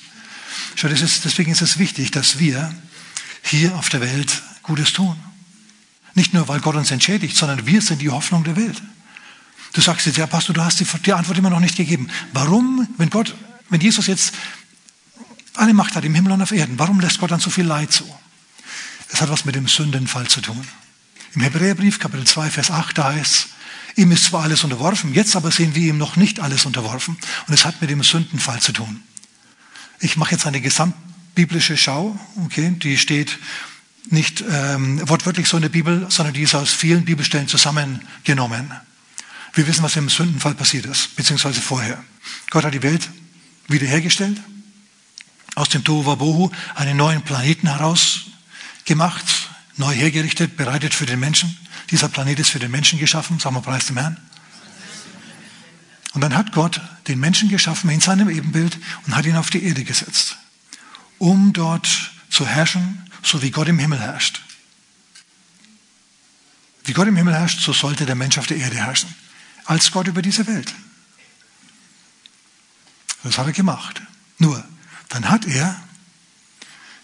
Schau, 0.74 0.88
das 0.88 1.00
ist, 1.00 1.24
deswegen 1.24 1.50
ist 1.50 1.62
es 1.62 1.78
wichtig, 1.78 2.10
dass 2.10 2.38
wir 2.38 2.74
hier 3.42 3.74
auf 3.76 3.88
der 3.88 4.00
Welt 4.00 4.42
Gutes 4.62 4.92
tun. 4.92 5.16
Nicht 6.14 6.34
nur, 6.34 6.48
weil 6.48 6.60
Gott 6.60 6.76
uns 6.76 6.90
entschädigt, 6.90 7.36
sondern 7.36 7.66
wir 7.66 7.82
sind 7.82 8.00
die 8.00 8.10
Hoffnung 8.10 8.44
der 8.44 8.56
Welt. 8.56 8.80
Du 9.72 9.80
sagst 9.80 10.06
jetzt, 10.06 10.18
ja, 10.18 10.26
Pastor, 10.26 10.54
du 10.54 10.64
hast 10.64 10.80
die, 10.80 10.86
die 11.04 11.12
Antwort 11.12 11.38
immer 11.38 11.50
noch 11.50 11.60
nicht 11.60 11.76
gegeben. 11.76 12.08
Warum, 12.32 12.88
wenn 12.96 13.10
Gott, 13.10 13.34
wenn 13.68 13.80
Jesus 13.80 14.06
jetzt 14.06 14.34
alle 15.54 15.74
Macht 15.74 15.94
hat 15.94 16.04
im 16.04 16.14
Himmel 16.14 16.32
und 16.32 16.42
auf 16.42 16.52
Erden, 16.52 16.78
warum 16.78 17.00
lässt 17.00 17.18
Gott 17.18 17.30
dann 17.30 17.40
so 17.40 17.50
viel 17.50 17.66
Leid 17.66 17.92
zu? 17.92 18.04
Es 19.10 19.20
hat 19.20 19.30
was 19.30 19.44
mit 19.44 19.54
dem 19.54 19.68
Sündenfall 19.68 20.28
zu 20.28 20.40
tun. 20.40 20.66
Im 21.34 21.42
Hebräerbrief, 21.42 21.98
Kapitel 21.98 22.26
2, 22.26 22.50
Vers 22.50 22.70
8, 22.70 22.98
da 22.98 23.12
heißt 23.12 23.34
es, 23.34 23.48
ihm 23.98 24.12
ist 24.12 24.26
zwar 24.26 24.44
alles 24.44 24.62
unterworfen, 24.62 25.12
jetzt 25.12 25.34
aber 25.34 25.50
sehen 25.50 25.74
wir 25.74 25.90
ihm 25.90 25.98
noch 25.98 26.14
nicht 26.16 26.38
alles 26.38 26.64
unterworfen. 26.64 27.18
Und 27.46 27.54
es 27.54 27.64
hat 27.64 27.80
mit 27.80 27.90
dem 27.90 28.02
Sündenfall 28.04 28.60
zu 28.60 28.72
tun. 28.72 29.02
Ich 29.98 30.16
mache 30.16 30.32
jetzt 30.32 30.46
eine 30.46 30.60
gesamtbiblische 30.60 31.76
Schau, 31.76 32.18
okay, 32.44 32.70
die 32.70 32.96
steht 32.96 33.38
nicht 34.10 34.44
ähm, 34.48 35.06
wortwörtlich 35.08 35.48
so 35.48 35.56
in 35.56 35.62
der 35.62 35.68
Bibel, 35.68 36.06
sondern 36.10 36.32
die 36.32 36.42
ist 36.42 36.54
aus 36.54 36.70
vielen 36.70 37.04
Bibelstellen 37.04 37.48
zusammengenommen. 37.48 38.72
Wir 39.54 39.66
wissen, 39.66 39.82
was 39.82 39.96
im 39.96 40.08
Sündenfall 40.08 40.54
passiert 40.54 40.86
ist, 40.86 41.16
beziehungsweise 41.16 41.60
vorher. 41.60 42.02
Gott 42.50 42.64
hat 42.64 42.74
die 42.74 42.82
Welt 42.84 43.10
wiederhergestellt, 43.66 44.38
aus 45.56 45.68
dem 45.70 45.82
Tohu 45.82 46.06
Wabohu 46.06 46.50
einen 46.76 46.96
neuen 46.96 47.22
Planeten 47.22 47.66
herausgemacht, 47.66 49.47
neu 49.78 49.94
hergerichtet, 49.94 50.56
bereitet 50.56 50.94
für 50.94 51.06
den 51.06 51.20
Menschen. 51.20 51.56
Dieser 51.90 52.08
Planet 52.08 52.38
ist 52.38 52.50
für 52.50 52.58
den 52.58 52.70
Menschen 52.70 52.98
geschaffen, 52.98 53.38
sagen 53.38 53.56
wir 53.56 53.62
preis 53.62 53.86
dem 53.86 53.96
Herrn. 53.96 54.16
Und 56.14 56.20
dann 56.20 56.36
hat 56.36 56.52
Gott 56.52 56.80
den 57.06 57.20
Menschen 57.20 57.48
geschaffen 57.48 57.90
in 57.90 58.00
seinem 58.00 58.28
Ebenbild 58.28 58.78
und 59.06 59.14
hat 59.14 59.26
ihn 59.26 59.36
auf 59.36 59.50
die 59.50 59.62
Erde 59.62 59.84
gesetzt, 59.84 60.36
um 61.18 61.52
dort 61.52 62.12
zu 62.30 62.46
herrschen, 62.46 63.10
so 63.22 63.42
wie 63.42 63.50
Gott 63.50 63.68
im 63.68 63.78
Himmel 63.78 64.00
herrscht. 64.00 64.40
Wie 66.84 66.92
Gott 66.92 67.06
im 67.06 67.16
Himmel 67.16 67.34
herrscht, 67.34 67.60
so 67.60 67.72
sollte 67.72 68.06
der 68.06 68.14
Mensch 68.14 68.38
auf 68.38 68.46
der 68.46 68.56
Erde 68.56 68.76
herrschen 68.76 69.14
als 69.66 69.92
Gott 69.92 70.08
über 70.08 70.22
diese 70.22 70.46
Welt. 70.46 70.74
Das 73.22 73.36
hat 73.36 73.46
er 73.46 73.52
gemacht. 73.52 74.00
Nur, 74.38 74.64
dann 75.10 75.28
hat 75.28 75.44
er 75.46 75.76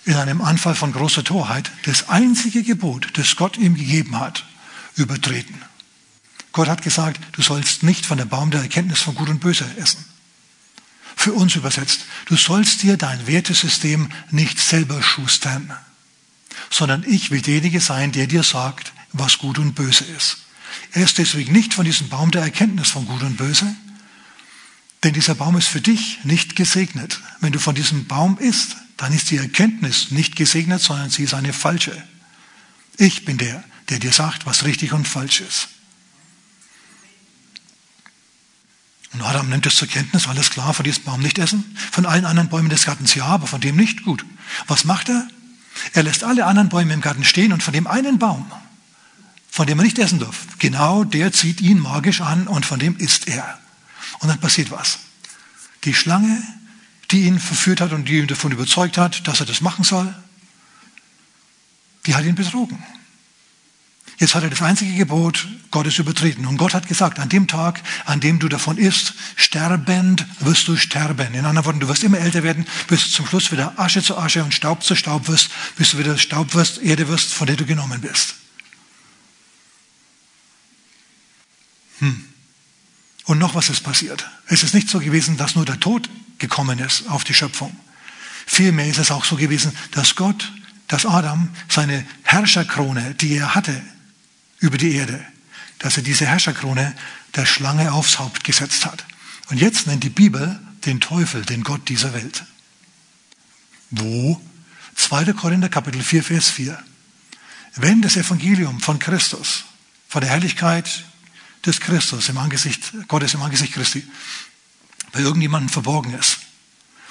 in 0.05 0.14
einem 0.14 0.43
Anfall 0.43 0.75
von 0.75 0.93
großer 0.93 1.25
Torheit 1.25 1.71
das 1.85 2.09
einzige 2.09 2.62
Gebot, 2.62 3.09
das 3.14 3.37
Gott 3.37 3.57
ihm 3.57 3.75
gegeben 3.75 4.19
hat, 4.19 4.45
übertreten. 4.97 5.62
Gott 6.53 6.69
hat 6.69 6.83
gesagt, 6.83 7.21
du 7.33 7.43
sollst 7.43 7.83
nicht 7.83 8.07
von 8.07 8.19
der 8.19 8.27
Baum 8.27 8.51
der 8.51 8.62
Erkenntnis 8.62 9.01
von 9.01 9.14
Gut 9.14 9.29
und 9.29 9.40
Böse 9.40 9.67
essen. 9.79 10.05
Für 11.17 11.33
uns 11.33 11.55
übersetzt, 11.57 12.05
du 12.27 12.37
sollst 12.37 12.83
dir 12.83 12.97
dein 12.97 13.27
Wertesystem 13.27 14.11
nicht 14.31 14.59
selber 14.59 15.03
schustern, 15.03 15.73
sondern 16.71 17.05
ich 17.05 17.31
will 17.31 17.40
derjenige 17.40 17.81
sein, 17.81 18.12
der 18.12 18.27
dir 18.27 18.43
sagt, 18.43 18.93
was 19.12 19.38
gut 19.38 19.59
und 19.59 19.75
böse 19.75 20.05
ist. 20.05 20.38
Er 20.93 21.05
ist 21.05 21.19
deswegen 21.19 21.53
nicht 21.53 21.75
von 21.75 21.85
diesem 21.85 22.09
Baum 22.09 22.31
der 22.31 22.43
Erkenntnis 22.43 22.90
von 22.90 23.07
Gut 23.07 23.23
und 23.23 23.37
Böse, 23.37 23.75
denn 25.03 25.14
dieser 25.14 25.35
Baum 25.35 25.57
ist 25.57 25.69
für 25.69 25.81
dich 25.81 26.19
nicht 26.25 26.57
gesegnet. 26.57 27.21
Wenn 27.40 27.53
du 27.53 27.59
von 27.59 27.75
diesem 27.75 28.07
Baum 28.07 28.38
isst, 28.38 28.77
dann 28.96 29.12
ist 29.12 29.30
die 29.30 29.38
Erkenntnis 29.38 30.11
nicht 30.11 30.37
gesegnet, 30.37 30.80
sondern 30.80 31.11
sie 31.11 31.24
ist 31.24 31.35
eine 31.35 31.52
falsche. 31.52 32.02
Ich 32.96 33.24
bin 33.24 33.38
der, 33.38 33.64
der 33.88 33.98
dir 33.98 34.12
sagt, 34.12 34.46
was 34.46 34.64
richtig 34.64 34.92
und 34.92 35.09
falsch 35.09 35.40
ist. 35.40 35.68
Und 39.12 39.22
Adam 39.22 39.48
nimmt 39.48 39.64
es 39.66 39.76
zur 39.76 39.87
Kenntnis, 39.87 40.26
alles 40.26 40.50
klar, 40.50 40.74
von 40.74 40.85
diesem 40.85 41.04
Baum 41.04 41.20
nicht 41.20 41.38
essen. 41.38 41.76
Von 41.92 42.04
allen 42.04 42.24
anderen 42.24 42.48
Bäumen 42.48 42.68
des 42.68 42.85
Gartens 42.85 43.14
ja, 43.14 43.26
aber 43.26 43.46
von 43.46 43.61
dem 43.61 43.76
nicht. 43.76 44.02
Gut. 44.02 44.24
Was 44.66 44.85
macht 44.85 45.09
er? 45.09 45.28
Er 45.92 46.02
lässt 46.02 46.24
alle 46.24 46.46
anderen 46.46 46.68
Bäume 46.68 46.94
im 46.94 47.00
Garten 47.00 47.24
stehen 47.24 47.52
und 47.52 47.62
von 47.62 47.72
dem 47.72 47.87
einen 47.87 48.18
Baum, 48.18 48.50
von 49.50 49.66
dem 49.66 49.78
er 49.78 49.85
nicht 49.85 49.98
essen 49.98 50.18
darf, 50.18 50.46
genau 50.59 51.04
der 51.04 51.33
zieht 51.33 51.61
ihn 51.61 51.78
magisch 51.78 52.20
an 52.20 52.46
und 52.46 52.66
von 52.66 52.78
dem 52.78 52.96
isst 52.96 53.28
er. 53.28 53.59
Und 54.20 54.28
dann 54.28 54.40
passiert 54.40 54.70
was. 54.70 54.98
Die 55.85 55.94
Schlange, 55.94 56.42
die 57.11 57.25
ihn 57.25 57.38
verführt 57.38 57.81
hat 57.81 57.93
und 57.93 58.09
die 58.09 58.19
ihn 58.19 58.27
davon 58.27 58.53
überzeugt 58.53 58.99
hat, 58.99 59.27
dass 59.27 59.40
er 59.40 59.47
das 59.47 59.61
machen 59.61 59.85
soll, 59.85 60.14
die 62.07 62.14
hat 62.14 62.25
ihn 62.25 62.35
betrogen. 62.35 62.83
Jetzt 64.19 64.35
hat 64.35 64.45
er 64.45 64.51
das 64.51 64.62
einzige 64.62 64.95
Gebot 64.95 65.49
Gottes 65.71 65.99
übertreten. 65.99 66.47
Und 66.47 66.57
Gott 66.57 66.73
hat 66.73 66.87
gesagt, 66.87 67.19
an 67.19 67.29
dem 67.29 67.49
Tag, 67.49 67.83
an 68.05 68.21
dem 68.21 68.38
du 68.38 68.49
davon 68.49 68.79
isst, 68.79 69.14
sterbend 69.35 70.25
wirst 70.40 70.69
du 70.69 70.77
sterben. 70.77 71.35
In 71.35 71.45
anderen 71.45 71.64
Worten, 71.64 71.81
du 71.81 71.88
wirst 71.88 72.05
immer 72.05 72.19
älter 72.19 72.45
werden, 72.45 72.64
bis 72.87 73.05
du 73.05 73.11
zum 73.11 73.27
Schluss 73.27 73.51
wieder 73.51 73.79
Asche 73.79 74.03
zu 74.03 74.17
Asche 74.17 74.45
und 74.45 74.55
Staub 74.55 74.85
zu 74.85 74.95
Staub 74.95 75.27
wirst, 75.27 75.51
bis 75.77 75.90
du 75.90 75.99
wieder 75.99 76.17
Staub 76.17 76.55
wirst, 76.55 76.79
Erde 76.79 77.09
wirst, 77.09 77.33
von 77.33 77.49
der 77.49 77.57
du 77.57 77.67
genommen 77.67 78.01
bist. 78.01 78.35
Hm. 81.99 82.25
Und 83.25 83.38
noch 83.38 83.55
was 83.55 83.69
ist 83.69 83.83
passiert. 83.83 84.29
Es 84.47 84.62
ist 84.62 84.75
nicht 84.75 84.88
so 84.88 85.01
gewesen, 85.01 85.37
dass 85.37 85.57
nur 85.57 85.64
der 85.64 85.81
Tod 85.81 86.09
gekommen 86.44 86.78
ist 86.78 87.09
auf 87.09 87.24
die 87.24 87.35
Schöpfung. 87.35 87.74
Vielmehr 88.46 88.87
ist 88.87 88.98
es 88.98 89.11
auch 89.11 89.24
so 89.24 89.37
gewesen, 89.37 89.72
dass 89.92 90.14
Gott, 90.14 90.52
dass 90.88 91.07
Adam 91.07 91.48
seine 91.68 92.07
Herrscherkrone, 92.22 93.14
die 93.14 93.37
er 93.37 93.54
hatte, 93.54 93.83
über 94.59 94.78
die 94.78 94.94
Erde, 94.94 95.24
dass 95.78 95.96
er 95.96 96.02
diese 96.02 96.26
Herrscherkrone 96.26 96.94
der 97.35 97.46
Schlange 97.46 97.92
aufs 97.92 98.18
Haupt 98.18 98.44
gesetzt 98.44 98.85
hat. 98.85 99.04
Und 99.50 99.59
jetzt 99.59 99.87
nennt 99.87 100.04
die 100.04 100.11
Bibel 100.11 100.61
den 100.85 101.00
Teufel, 101.00 101.42
den 101.42 101.64
Gott 101.64 101.88
dieser 101.88 102.12
Welt. 102.12 102.44
Wo? 103.90 104.40
2. 104.96 105.33
Korinther 105.33 105.68
Kapitel 105.68 106.02
4, 106.02 106.22
Vers 106.22 106.50
4. 106.50 106.83
Wenn 107.76 108.02
das 108.02 108.16
Evangelium 108.16 108.80
von 108.80 108.98
Christus, 108.98 109.64
von 110.09 110.20
der 110.20 110.30
Herrlichkeit 110.30 111.04
des 111.66 111.80
Christus 111.80 112.28
im 112.28 112.38
Angesicht, 112.38 112.92
Gottes 113.09 113.35
im 113.35 113.42
Angesicht 113.42 113.72
Christi, 113.72 114.04
bei 115.14 115.20
irgendjemandem 115.20 115.68
verborgen 115.70 116.12
ist, 116.12 116.40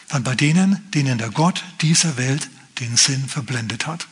dann 0.10 0.24
bei 0.24 0.36
denen, 0.36 0.92
denen 0.92 1.18
der 1.18 1.32
Gott 1.32 1.64
dieser 1.82 2.18
Welt 2.18 2.50
den 2.80 2.98
Sinn 2.98 3.28
verblendet 3.28 3.88
hat. 3.88 4.08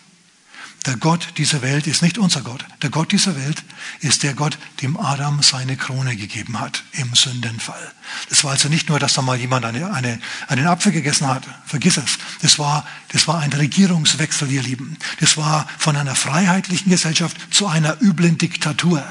Der 0.85 0.95
Gott 0.95 1.33
dieser 1.37 1.61
Welt 1.61 1.85
ist 1.85 2.01
nicht 2.01 2.17
unser 2.17 2.41
Gott. 2.41 2.65
Der 2.81 2.89
Gott 2.89 3.11
dieser 3.11 3.35
Welt 3.35 3.63
ist 3.99 4.23
der 4.23 4.33
Gott, 4.33 4.57
dem 4.81 4.97
Adam 4.97 5.43
seine 5.43 5.75
Krone 5.77 6.15
gegeben 6.15 6.59
hat 6.59 6.83
im 6.93 7.13
Sündenfall. 7.13 7.91
Das 8.29 8.43
war 8.43 8.51
also 8.51 8.67
nicht 8.67 8.89
nur, 8.89 8.97
dass 8.97 9.13
da 9.13 9.21
mal 9.21 9.37
jemand 9.37 9.65
eine, 9.65 9.93
eine, 9.93 10.19
einen 10.47 10.65
Apfel 10.65 10.91
gegessen 10.91 11.27
hat. 11.27 11.43
Vergiss 11.67 11.97
es. 11.97 12.17
Das 12.41 12.57
war, 12.57 12.87
das 13.09 13.27
war 13.27 13.41
ein 13.41 13.53
Regierungswechsel, 13.53 14.49
ihr 14.49 14.63
Lieben. 14.63 14.97
Das 15.19 15.37
war 15.37 15.67
von 15.77 15.95
einer 15.95 16.15
freiheitlichen 16.15 16.89
Gesellschaft 16.89 17.37
zu 17.53 17.67
einer 17.67 18.01
üblen 18.01 18.39
Diktatur. 18.39 19.03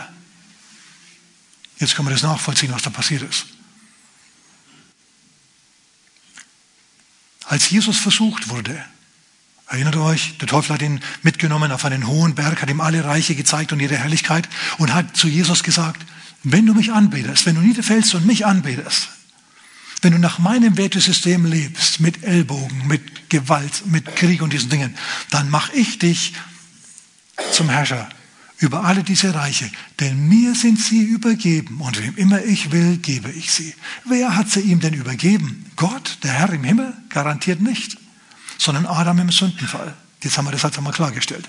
Jetzt 1.79 1.95
können 1.95 2.09
wir 2.09 2.15
das 2.15 2.23
nachvollziehen, 2.23 2.73
was 2.73 2.83
da 2.83 2.91
passiert 2.91 3.23
ist. 3.23 3.47
Als 7.51 7.69
Jesus 7.69 7.99
versucht 7.99 8.49
wurde, 8.49 8.81
Erinnert 9.67 9.95
euch, 9.95 10.37
der 10.39 10.49
Teufel 10.49 10.75
hat 10.75 10.83
ihn 10.83 11.01
mitgenommen 11.23 11.71
auf 11.71 11.85
einen 11.85 12.09
hohen 12.09 12.35
Berg, 12.35 12.61
hat 12.61 12.69
ihm 12.69 12.81
alle 12.81 13.05
Reiche 13.05 13.37
gezeigt 13.37 13.73
und 13.73 13.79
ihre 13.79 13.97
Herrlichkeit 13.97 14.49
und 14.79 14.93
hat 14.93 15.17
zu 15.17 15.29
Jesus 15.29 15.63
gesagt, 15.63 16.05
wenn 16.43 16.67
du 16.67 16.75
mich 16.75 16.93
anbetest, 16.93 17.47
wenn 17.47 17.55
du 17.55 17.61
niederfällst 17.61 18.17
und 18.17 18.27
mich 18.27 18.45
anbetest, 18.45 19.11
wenn 20.03 20.13
du 20.13 20.19
nach 20.19 20.41
meinem 20.41 20.77
Wertesystem 20.77 21.45
lebst, 21.45 22.01
mit 22.01 22.25
Ellbogen, 22.25 22.89
mit 22.89 23.31
Gewalt, 23.31 23.87
mit 23.87 24.17
Krieg 24.17 24.43
und 24.43 24.53
diesen 24.53 24.71
Dingen, 24.71 24.97
dann 25.31 25.49
mache 25.51 25.73
ich 25.77 26.01
dich 26.01 26.33
zum 27.53 27.69
Herrscher 27.69 28.09
über 28.61 28.85
alle 28.85 29.03
diese 29.03 29.35
Reiche. 29.35 29.69
Denn 29.99 30.29
mir 30.29 30.55
sind 30.55 30.79
sie 30.79 31.03
übergeben 31.03 31.81
und 31.81 32.01
wem 32.01 32.17
immer 32.17 32.43
ich 32.45 32.71
will, 32.71 32.99
gebe 32.99 33.31
ich 33.31 33.53
sie. 33.53 33.75
Wer 34.05 34.37
hat 34.37 34.49
sie 34.49 34.61
ihm 34.61 34.81
denn 34.81 34.95
übergeben? 34.95 35.67
Gott, 35.77 36.19
der 36.23 36.33
Herr 36.33 36.53
im 36.53 36.63
Himmel? 36.63 36.95
Garantiert 37.09 37.61
nicht 37.61 37.99
sondern 38.61 38.87
Adam 38.87 39.19
im 39.19 39.31
Sündenfall. 39.31 39.95
Jetzt 40.23 40.37
haben 40.37 40.45
wir 40.45 40.53
das 40.53 40.65
halt 40.65 40.77
einmal 40.77 40.93
klargestellt. 40.93 41.49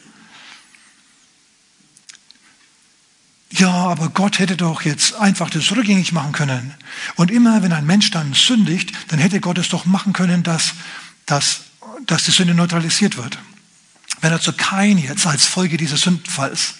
Ja, 3.49 3.69
aber 3.69 4.09
Gott 4.09 4.39
hätte 4.39 4.55
doch 4.55 4.83
jetzt 4.83 5.15
einfach 5.15 5.49
das 5.49 5.69
rückgängig 5.71 6.13
machen 6.13 6.31
können. 6.31 6.73
Und 7.17 7.29
immer, 7.29 7.61
wenn 7.63 7.73
ein 7.73 7.85
Mensch 7.85 8.11
dann 8.11 8.33
sündigt, 8.33 8.93
dann 9.09 9.19
hätte 9.19 9.41
Gott 9.41 9.57
es 9.57 9.67
doch 9.67 9.85
machen 9.85 10.13
können, 10.13 10.41
dass, 10.41 10.71
dass, 11.25 11.63
dass 12.07 12.23
die 12.23 12.31
Sünde 12.31 12.53
neutralisiert 12.53 13.17
wird. 13.17 13.37
Wenn 14.21 14.31
er 14.31 14.39
zu 14.39 14.53
Kain 14.53 14.97
jetzt 14.97 15.27
als 15.27 15.45
Folge 15.45 15.75
dieses 15.75 16.01
Sündenfalls 16.01 16.75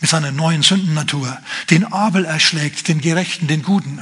mit 0.00 0.10
seiner 0.10 0.32
neuen 0.32 0.62
Sündennatur 0.62 1.38
den 1.70 1.84
Abel 1.84 2.24
erschlägt, 2.24 2.88
den 2.88 3.00
Gerechten, 3.00 3.46
den 3.46 3.62
Guten, 3.62 4.00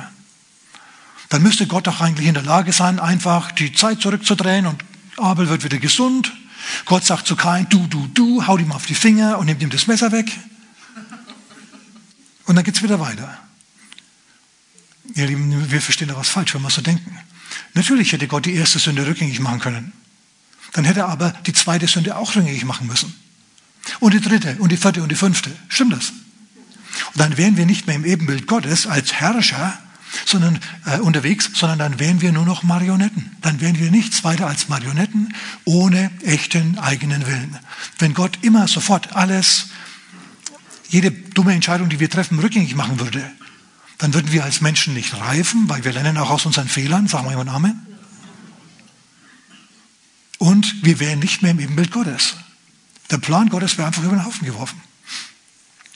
dann 1.28 1.42
müsste 1.42 1.66
Gott 1.66 1.86
doch 1.86 2.00
eigentlich 2.00 2.28
in 2.28 2.34
der 2.34 2.42
Lage 2.42 2.72
sein, 2.72 3.00
einfach 3.00 3.50
die 3.52 3.72
Zeit 3.72 4.00
zurückzudrehen 4.00 4.66
und 4.66 4.82
Abel 5.16 5.48
wird 5.48 5.64
wieder 5.64 5.78
gesund. 5.78 6.32
Gott 6.84 7.04
sagt 7.04 7.26
zu 7.26 7.36
Kain, 7.36 7.68
du, 7.68 7.86
du, 7.86 8.06
du, 8.08 8.46
haut 8.46 8.60
ihm 8.60 8.72
auf 8.72 8.86
die 8.86 8.94
Finger 8.94 9.38
und 9.38 9.46
nimmt 9.46 9.62
ihm 9.62 9.70
das 9.70 9.86
Messer 9.86 10.12
weg. 10.12 10.30
Und 12.44 12.54
dann 12.54 12.64
geht 12.64 12.76
es 12.76 12.82
wieder 12.82 13.00
weiter. 13.00 13.38
Ihr 15.14 15.26
Lieben, 15.26 15.70
wir 15.70 15.82
verstehen 15.82 16.08
da 16.08 16.16
was 16.16 16.28
falsch, 16.28 16.54
wenn 16.54 16.62
wir 16.62 16.70
so 16.70 16.80
denken. 16.80 17.18
Natürlich 17.74 18.12
hätte 18.12 18.28
Gott 18.28 18.46
die 18.46 18.54
erste 18.54 18.78
Sünde 18.78 19.06
rückgängig 19.06 19.40
machen 19.40 19.60
können. 19.60 19.92
Dann 20.72 20.84
hätte 20.84 21.00
er 21.00 21.08
aber 21.08 21.30
die 21.46 21.52
zweite 21.52 21.86
Sünde 21.88 22.16
auch 22.16 22.34
rückgängig 22.36 22.64
machen 22.64 22.86
müssen. 22.86 23.14
Und 24.00 24.14
die 24.14 24.20
dritte 24.20 24.56
und 24.58 24.72
die 24.72 24.76
vierte 24.76 25.02
und 25.02 25.10
die 25.10 25.16
fünfte. 25.16 25.50
Stimmt 25.68 25.92
das? 25.92 26.10
Und 26.10 27.20
dann 27.20 27.36
wären 27.36 27.56
wir 27.56 27.66
nicht 27.66 27.86
mehr 27.86 27.96
im 27.96 28.04
Ebenbild 28.04 28.46
Gottes 28.46 28.86
als 28.86 29.12
Herrscher, 29.12 29.78
sondern 30.24 30.58
äh, 30.86 30.98
unterwegs, 30.98 31.50
sondern 31.54 31.78
dann 31.78 31.98
wären 31.98 32.20
wir 32.20 32.32
nur 32.32 32.46
noch 32.46 32.62
Marionetten. 32.62 33.36
Dann 33.42 33.60
wären 33.60 33.78
wir 33.78 33.90
nichts 33.90 34.24
weiter 34.24 34.46
als 34.46 34.68
Marionetten 34.68 35.34
ohne 35.64 36.10
echten 36.22 36.78
eigenen 36.78 37.26
Willen. 37.26 37.58
Wenn 37.98 38.14
Gott 38.14 38.38
immer 38.42 38.66
sofort 38.68 39.14
alles, 39.14 39.66
jede 40.88 41.10
dumme 41.10 41.52
Entscheidung, 41.52 41.88
die 41.88 42.00
wir 42.00 42.08
treffen, 42.08 42.38
rückgängig 42.38 42.74
machen 42.74 43.00
würde, 43.00 43.22
dann 43.98 44.14
würden 44.14 44.32
wir 44.32 44.44
als 44.44 44.60
Menschen 44.60 44.94
nicht 44.94 45.18
reifen, 45.18 45.68
weil 45.68 45.84
wir 45.84 45.92
lernen 45.92 46.18
auch 46.18 46.30
aus 46.30 46.46
unseren 46.46 46.68
Fehlern, 46.68 47.08
sagen 47.08 47.26
wir 47.26 47.30
jemand 47.30 47.50
Amen. 47.50 47.86
Und 50.38 50.84
wir 50.84 51.00
wären 51.00 51.18
nicht 51.18 51.42
mehr 51.42 51.52
im 51.52 51.60
Ebenbild 51.60 51.90
Gottes. 51.90 52.36
Der 53.10 53.18
Plan 53.18 53.48
Gottes 53.48 53.78
wäre 53.78 53.86
einfach 53.86 54.02
über 54.02 54.16
den 54.16 54.24
Haufen 54.24 54.46
geworfen. 54.46 54.80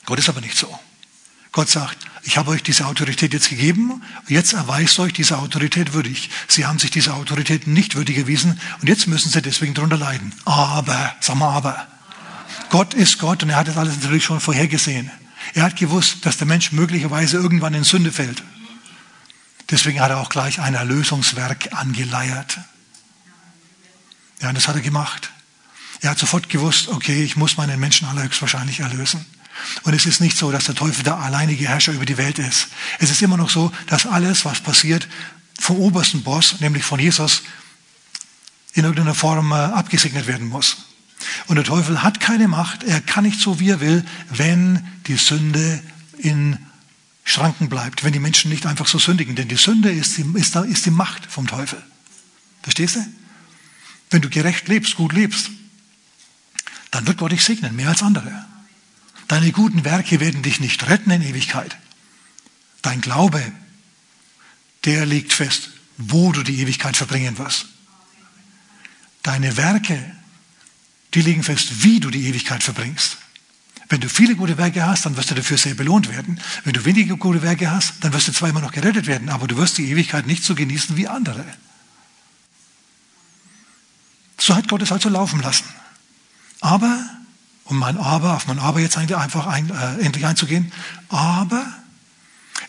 Gott 0.06 0.18
ist 0.18 0.28
aber 0.28 0.40
nicht 0.40 0.56
so. 0.56 0.78
Gott 1.52 1.68
sagt, 1.68 1.98
ich 2.22 2.38
habe 2.38 2.50
euch 2.50 2.62
diese 2.62 2.86
Autorität 2.86 3.32
jetzt 3.32 3.48
gegeben, 3.48 4.02
jetzt 4.28 4.52
erweist 4.52 4.98
euch 5.00 5.12
diese 5.12 5.38
Autorität 5.38 5.92
würdig. 5.92 6.30
Sie 6.46 6.64
haben 6.64 6.78
sich 6.78 6.92
dieser 6.92 7.14
Autorität 7.14 7.66
nicht 7.66 7.96
würdig 7.96 8.18
erwiesen 8.18 8.60
und 8.80 8.88
jetzt 8.88 9.08
müssen 9.08 9.30
sie 9.30 9.42
deswegen 9.42 9.74
darunter 9.74 9.96
leiden. 9.96 10.32
Aber, 10.44 11.14
sag 11.20 11.36
mal 11.36 11.52
aber. 11.52 11.88
Gott 12.68 12.94
ist 12.94 13.18
Gott 13.18 13.42
und 13.42 13.50
er 13.50 13.56
hat 13.56 13.68
das 13.68 13.76
alles 13.76 13.96
natürlich 13.96 14.24
schon 14.24 14.40
vorhergesehen. 14.40 15.10
Er 15.54 15.64
hat 15.64 15.76
gewusst, 15.76 16.24
dass 16.24 16.36
der 16.36 16.46
Mensch 16.46 16.70
möglicherweise 16.70 17.36
irgendwann 17.36 17.74
in 17.74 17.82
Sünde 17.82 18.12
fällt. 18.12 18.42
Deswegen 19.70 20.00
hat 20.00 20.10
er 20.10 20.18
auch 20.18 20.28
gleich 20.28 20.60
ein 20.60 20.74
Erlösungswerk 20.74 21.70
angeleiert. 21.72 22.58
Ja, 24.40 24.48
und 24.48 24.54
das 24.54 24.68
hat 24.68 24.76
er 24.76 24.82
gemacht. 24.82 25.32
Er 26.00 26.10
hat 26.10 26.18
sofort 26.18 26.48
gewusst, 26.48 26.88
okay, 26.88 27.22
ich 27.22 27.36
muss 27.36 27.56
meinen 27.56 27.78
Menschen 27.78 28.08
allerhöchstwahrscheinlich 28.08 28.80
erlösen. 28.80 29.24
Und 29.82 29.94
es 29.94 30.06
ist 30.06 30.20
nicht 30.20 30.36
so, 30.36 30.50
dass 30.50 30.64
der 30.64 30.74
Teufel 30.74 31.04
der 31.04 31.18
alleinige 31.18 31.68
Herrscher 31.68 31.92
über 31.92 32.06
die 32.06 32.16
Welt 32.16 32.38
ist. 32.38 32.68
Es 32.98 33.10
ist 33.10 33.20
immer 33.20 33.36
noch 33.36 33.50
so, 33.50 33.70
dass 33.86 34.06
alles, 34.06 34.44
was 34.44 34.60
passiert, 34.60 35.06
vom 35.58 35.76
obersten 35.76 36.22
Boss, 36.22 36.60
nämlich 36.60 36.84
von 36.84 36.98
Jesus, 36.98 37.42
in 38.72 38.84
irgendeiner 38.84 39.14
Form 39.14 39.52
äh, 39.52 39.56
abgesegnet 39.56 40.26
werden 40.26 40.48
muss. 40.48 40.78
Und 41.48 41.56
der 41.56 41.64
Teufel 41.64 42.02
hat 42.02 42.20
keine 42.20 42.48
Macht, 42.48 42.82
er 42.84 43.00
kann 43.00 43.24
nicht 43.24 43.40
so, 43.40 43.60
wie 43.60 43.68
er 43.68 43.80
will, 43.80 44.04
wenn 44.30 44.86
die 45.06 45.16
Sünde 45.16 45.82
in 46.16 46.58
Schranken 47.24 47.68
bleibt, 47.68 48.04
wenn 48.04 48.12
die 48.12 48.20
Menschen 48.20 48.50
nicht 48.50 48.64
einfach 48.64 48.86
so 48.86 48.98
sündigen. 48.98 49.36
Denn 49.36 49.48
die 49.48 49.56
Sünde 49.56 49.90
ist 49.90 50.16
die, 50.16 50.24
ist, 50.34 50.56
ist 50.56 50.86
die 50.86 50.90
Macht 50.90 51.26
vom 51.26 51.46
Teufel. 51.46 51.82
Verstehst 52.62 52.96
du? 52.96 53.06
Wenn 54.08 54.22
du 54.22 54.30
gerecht 54.30 54.68
lebst, 54.68 54.96
gut 54.96 55.12
lebst, 55.12 55.50
dann 56.90 57.06
wird 57.06 57.18
Gott 57.18 57.32
dich 57.32 57.44
segnen, 57.44 57.76
mehr 57.76 57.88
als 57.88 58.02
andere. 58.02 58.46
Deine 59.28 59.52
guten 59.52 59.84
Werke 59.84 60.18
werden 60.20 60.42
dich 60.42 60.60
nicht 60.60 60.88
retten 60.88 61.10
in 61.10 61.22
Ewigkeit. 61.22 61.76
Dein 62.82 63.00
Glaube, 63.00 63.40
der 64.84 65.06
legt 65.06 65.32
fest, 65.32 65.70
wo 65.98 66.32
du 66.32 66.42
die 66.42 66.60
Ewigkeit 66.60 66.96
verbringen 66.96 67.38
wirst. 67.38 67.66
Deine 69.22 69.56
Werke, 69.56 70.16
die 71.14 71.22
legen 71.22 71.42
fest, 71.42 71.82
wie 71.84 72.00
du 72.00 72.10
die 72.10 72.26
Ewigkeit 72.26 72.62
verbringst. 72.62 73.18
Wenn 73.88 74.00
du 74.00 74.08
viele 74.08 74.36
gute 74.36 74.56
Werke 74.56 74.86
hast, 74.86 75.04
dann 75.04 75.16
wirst 75.16 75.30
du 75.30 75.34
dafür 75.34 75.58
sehr 75.58 75.74
belohnt 75.74 76.08
werden. 76.08 76.40
Wenn 76.64 76.72
du 76.72 76.84
wenige 76.84 77.16
gute 77.16 77.42
Werke 77.42 77.70
hast, 77.70 77.94
dann 78.00 78.12
wirst 78.12 78.28
du 78.28 78.32
zwar 78.32 78.48
immer 78.48 78.60
noch 78.60 78.72
gerettet 78.72 79.06
werden, 79.06 79.28
aber 79.28 79.48
du 79.48 79.56
wirst 79.56 79.78
die 79.78 79.90
Ewigkeit 79.90 80.26
nicht 80.26 80.44
so 80.44 80.54
genießen 80.54 80.96
wie 80.96 81.08
andere. 81.08 81.44
So 84.38 84.54
hat 84.54 84.68
Gott 84.68 84.82
es 84.82 84.92
also 84.92 85.08
laufen 85.08 85.40
lassen. 85.40 85.64
Aber, 86.60 87.04
um 87.64 87.78
mein 87.78 87.98
Aber, 87.98 88.34
auf 88.34 88.46
mein 88.46 88.58
Aber 88.58 88.80
jetzt 88.80 88.96
einfach 88.96 89.46
ein, 89.46 89.70
äh, 89.70 90.04
endlich 90.04 90.26
einzugehen, 90.26 90.72
aber 91.08 91.66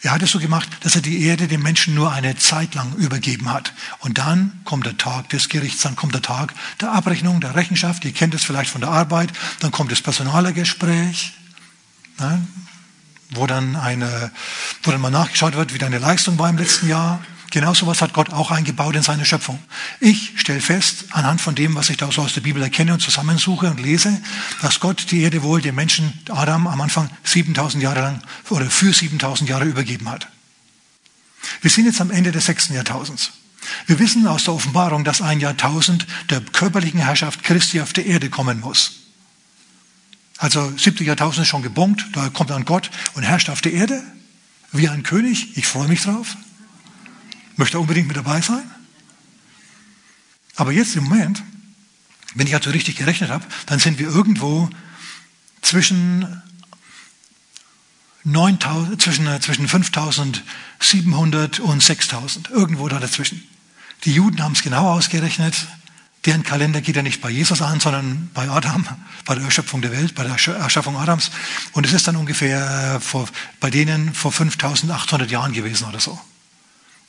er 0.03 0.11
hat 0.11 0.21
es 0.23 0.31
so 0.31 0.39
gemacht, 0.39 0.67
dass 0.81 0.95
er 0.95 1.01
die 1.01 1.23
Erde 1.23 1.47
den 1.47 1.61
Menschen 1.61 1.93
nur 1.93 2.11
eine 2.11 2.35
Zeit 2.35 2.73
lang 2.73 2.95
übergeben 2.95 3.51
hat. 3.51 3.73
Und 3.99 4.17
dann 4.17 4.61
kommt 4.65 4.85
der 4.85 4.97
Tag 4.97 5.29
des 5.29 5.47
Gerichts, 5.47 5.81
dann 5.81 5.95
kommt 5.95 6.15
der 6.15 6.23
Tag 6.23 6.53
der 6.79 6.91
Abrechnung, 6.91 7.39
der 7.39 7.55
Rechenschaft. 7.55 8.03
Ihr 8.03 8.13
kennt 8.13 8.33
es 8.33 8.43
vielleicht 8.43 8.71
von 8.71 8.81
der 8.81 8.89
Arbeit. 8.89 9.31
Dann 9.59 9.71
kommt 9.71 9.91
das 9.91 10.01
Personalergespräch, 10.01 11.33
ne, 12.19 12.47
wo, 13.29 13.45
dann 13.45 13.75
eine, 13.75 14.31
wo 14.81 14.91
dann 14.91 15.01
mal 15.01 15.11
nachgeschaut 15.11 15.55
wird, 15.55 15.73
wie 15.73 15.77
deine 15.77 15.99
Leistung 15.99 16.39
war 16.39 16.49
im 16.49 16.57
letzten 16.57 16.87
Jahr. 16.87 17.21
Genau 17.51 17.73
so 17.73 17.85
was 17.85 18.01
hat 18.01 18.13
Gott 18.13 18.31
auch 18.31 18.49
eingebaut 18.49 18.95
in 18.95 19.03
seine 19.03 19.25
Schöpfung. 19.25 19.59
Ich 19.99 20.31
stelle 20.37 20.61
fest, 20.61 21.05
anhand 21.11 21.41
von 21.41 21.53
dem, 21.53 21.75
was 21.75 21.89
ich 21.89 21.97
da 21.97 22.09
so 22.09 22.21
aus 22.21 22.33
der 22.33 22.41
Bibel 22.41 22.63
erkenne 22.63 22.93
und 22.93 23.01
zusammensuche 23.01 23.69
und 23.69 23.79
lese, 23.79 24.21
dass 24.61 24.79
Gott 24.79 25.11
die 25.11 25.21
Erde 25.21 25.43
wohl 25.43 25.61
dem 25.61 25.75
Menschen 25.75 26.13
Adam 26.29 26.65
am 26.65 26.79
Anfang 26.79 27.09
7000 27.25 27.83
Jahre 27.83 28.01
lang 28.01 28.21
oder 28.49 28.69
für 28.69 28.93
7000 28.93 29.49
Jahre 29.49 29.65
übergeben 29.65 30.09
hat. 30.09 30.29
Wir 31.61 31.69
sind 31.69 31.85
jetzt 31.85 31.99
am 31.99 32.09
Ende 32.09 32.31
des 32.31 32.45
sechsten 32.45 32.73
Jahrtausends. 32.73 33.31
Wir 33.85 33.99
wissen 33.99 34.25
aus 34.27 34.45
der 34.45 34.53
Offenbarung, 34.53 35.03
dass 35.03 35.21
ein 35.21 35.41
Jahrtausend 35.41 36.07
der 36.29 36.39
körperlichen 36.39 37.01
Herrschaft 37.01 37.43
Christi 37.43 37.81
auf 37.81 37.91
der 37.91 38.05
Erde 38.05 38.29
kommen 38.29 38.61
muss. 38.61 38.93
Also 40.37 40.71
70 40.75 41.05
Jahrtausend 41.05 41.43
ist 41.43 41.49
schon 41.49 41.63
gebunkt, 41.63 42.05
da 42.13 42.29
kommt 42.29 42.49
dann 42.49 42.63
Gott 42.63 42.89
und 43.13 43.23
herrscht 43.23 43.49
auf 43.49 43.59
der 43.59 43.73
Erde 43.73 44.01
wie 44.71 44.87
ein 44.87 45.03
König. 45.03 45.57
Ich 45.57 45.67
freue 45.67 45.89
mich 45.89 46.01
drauf. 46.01 46.37
Möchte 47.57 47.79
unbedingt 47.79 48.07
mit 48.07 48.17
dabei 48.17 48.41
sein? 48.41 48.63
Aber 50.55 50.71
jetzt 50.71 50.95
im 50.95 51.05
Moment, 51.05 51.43
wenn 52.35 52.47
ich 52.47 52.55
also 52.55 52.69
richtig 52.69 52.95
gerechnet 52.95 53.29
habe, 53.29 53.45
dann 53.65 53.79
sind 53.79 53.99
wir 53.99 54.07
irgendwo 54.07 54.69
zwischen, 55.61 56.41
9, 58.23 58.59
zwischen, 58.97 59.27
äh, 59.27 59.39
zwischen 59.39 59.67
5700 59.67 61.59
und 61.59 61.81
6000, 61.81 62.49
irgendwo 62.49 62.87
da 62.87 62.99
dazwischen. 62.99 63.43
Die 64.05 64.13
Juden 64.13 64.41
haben 64.43 64.53
es 64.53 64.61
genau 64.63 64.91
ausgerechnet. 64.91 65.67
Deren 66.25 66.43
Kalender 66.43 66.81
geht 66.81 66.95
ja 66.95 67.01
nicht 67.01 67.21
bei 67.21 67.31
Jesus 67.31 67.61
an, 67.63 67.79
sondern 67.79 68.29
bei 68.33 68.47
Adam, 68.47 68.85
bei 69.25 69.33
der 69.33 69.43
Erschöpfung 69.45 69.81
der 69.81 69.91
Welt, 69.91 70.13
bei 70.13 70.23
der 70.23 70.33
Erschaffung 70.33 70.95
Adams. 70.97 71.31
Und 71.71 71.85
es 71.85 71.93
ist 71.93 72.07
dann 72.07 72.15
ungefähr 72.15 72.99
vor, 73.01 73.27
bei 73.59 73.71
denen 73.71 74.13
vor 74.13 74.31
5800 74.31 75.31
Jahren 75.31 75.51
gewesen 75.53 75.87
oder 75.87 75.99
so. 75.99 76.19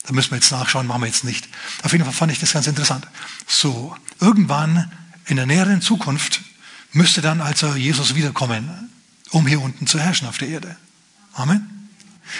Da 0.05 0.13
müssen 0.13 0.31
wir 0.31 0.37
jetzt 0.37 0.51
nachschauen, 0.51 0.85
machen 0.85 1.01
wir 1.01 1.07
jetzt 1.07 1.23
nicht. 1.23 1.47
Auf 1.83 1.93
jeden 1.93 2.03
Fall 2.03 2.13
fand 2.13 2.31
ich 2.31 2.39
das 2.39 2.53
ganz 2.53 2.67
interessant. 2.67 3.07
So, 3.47 3.95
irgendwann 4.19 4.91
in 5.25 5.37
der 5.37 5.45
näheren 5.45 5.81
Zukunft 5.81 6.41
müsste 6.91 7.21
dann 7.21 7.41
also 7.41 7.75
Jesus 7.75 8.15
wiederkommen, 8.15 8.89
um 9.29 9.47
hier 9.47 9.61
unten 9.61 9.87
zu 9.87 9.99
herrschen 9.99 10.27
auf 10.27 10.37
der 10.37 10.49
Erde. 10.49 10.75
Amen. 11.33 11.89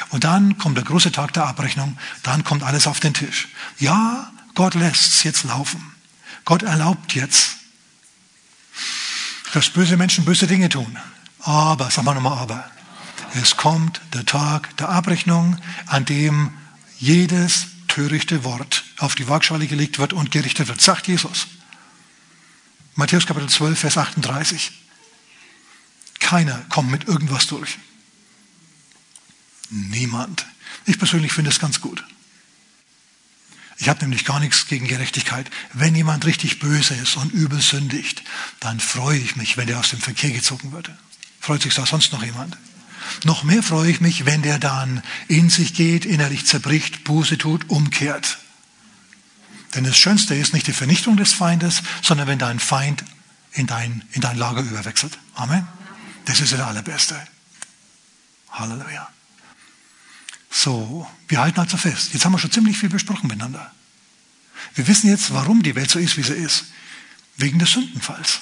Und 0.09 0.23
dann 0.23 0.57
kommt 0.57 0.77
der 0.77 0.83
große 0.83 1.11
Tag 1.11 1.33
der 1.33 1.45
Abrechnung, 1.45 1.97
dann 2.23 2.43
kommt 2.43 2.63
alles 2.63 2.87
auf 2.87 2.99
den 2.99 3.13
Tisch. 3.13 3.47
Ja, 3.79 4.31
Gott 4.55 4.75
lässt 4.75 5.13
es 5.13 5.23
jetzt 5.23 5.43
laufen. 5.43 5.93
Gott 6.45 6.63
erlaubt 6.63 7.13
jetzt, 7.13 7.57
dass 9.53 9.69
böse 9.69 9.97
Menschen 9.97 10.25
böse 10.25 10.47
Dinge 10.47 10.69
tun. 10.69 10.97
Aber, 11.39 11.89
sag 11.91 12.03
mal 12.03 12.13
nochmal 12.13 12.37
aber, 12.37 12.69
es 13.41 13.57
kommt 13.57 14.01
der 14.13 14.25
Tag 14.25 14.75
der 14.77 14.89
Abrechnung, 14.89 15.57
an 15.87 16.05
dem 16.05 16.51
jedes 17.03 17.67
törichte 17.89 18.45
Wort 18.45 18.85
auf 18.97 19.13
die 19.15 19.27
Waagschale 19.27 19.67
gelegt 19.67 19.99
wird 19.99 20.13
und 20.13 20.31
gerichtet 20.31 20.69
wird, 20.69 20.79
sagt 20.79 21.09
Jesus. 21.09 21.47
Matthäus 22.95 23.25
Kapitel 23.25 23.49
12, 23.49 23.77
Vers 23.77 23.97
38. 23.97 24.71
Keiner 26.19 26.59
kommt 26.69 26.91
mit 26.91 27.09
irgendwas 27.09 27.47
durch. 27.47 27.77
Niemand. 29.69 30.45
Ich 30.85 30.97
persönlich 30.97 31.33
finde 31.33 31.49
es 31.49 31.59
ganz 31.59 31.81
gut. 31.81 32.05
Ich 33.79 33.89
habe 33.89 33.99
nämlich 33.99 34.23
gar 34.23 34.39
nichts 34.39 34.67
gegen 34.67 34.87
Gerechtigkeit. 34.87 35.49
Wenn 35.73 35.95
jemand 35.95 36.25
richtig 36.25 36.59
böse 36.59 36.93
ist 36.95 37.17
und 37.17 37.33
übel 37.33 37.59
sündigt, 37.59 38.23
dann 38.61 38.79
freue 38.79 39.17
ich 39.17 39.35
mich, 39.35 39.57
wenn 39.57 39.67
er 39.67 39.79
aus 39.79 39.89
dem 39.89 39.99
Verkehr 39.99 40.31
gezogen 40.31 40.71
wird. 40.71 40.89
Freut 41.41 41.63
sich 41.63 41.73
da 41.73 41.85
sonst 41.85 42.13
noch 42.13 42.23
jemand? 42.23 42.57
Noch 43.23 43.43
mehr 43.43 43.63
freue 43.63 43.89
ich 43.89 44.01
mich, 44.01 44.25
wenn 44.25 44.41
der 44.41 44.59
dann 44.59 45.01
in 45.27 45.49
sich 45.49 45.73
geht, 45.73 46.05
innerlich 46.05 46.45
zerbricht, 46.45 47.03
Buße 47.03 47.37
tut, 47.37 47.69
umkehrt. 47.69 48.37
Denn 49.75 49.83
das 49.83 49.97
Schönste 49.97 50.35
ist 50.35 50.53
nicht 50.53 50.67
die 50.67 50.73
Vernichtung 50.73 51.17
des 51.17 51.33
Feindes, 51.33 51.81
sondern 52.01 52.27
wenn 52.27 52.39
dein 52.39 52.59
Feind 52.59 53.03
in 53.53 53.67
dein, 53.67 54.03
in 54.11 54.21
dein 54.21 54.37
Lager 54.37 54.61
überwechselt. 54.61 55.17
Amen. 55.35 55.67
Das 56.25 56.39
ist 56.39 56.53
das 56.53 56.59
Allerbeste. 56.59 57.15
Halleluja. 58.51 59.09
So, 60.49 61.09
wir 61.27 61.39
halten 61.39 61.59
also 61.59 61.77
fest. 61.77 62.13
Jetzt 62.13 62.25
haben 62.25 62.31
wir 62.31 62.39
schon 62.39 62.51
ziemlich 62.51 62.77
viel 62.77 62.89
besprochen 62.89 63.27
miteinander. 63.27 63.71
Wir 64.75 64.87
wissen 64.87 65.09
jetzt, 65.09 65.33
warum 65.33 65.63
die 65.63 65.75
Welt 65.75 65.89
so 65.89 65.99
ist, 65.99 66.17
wie 66.17 66.23
sie 66.23 66.33
ist. 66.33 66.65
Wegen 67.37 67.57
des 67.57 67.71
Sündenfalls. 67.71 68.41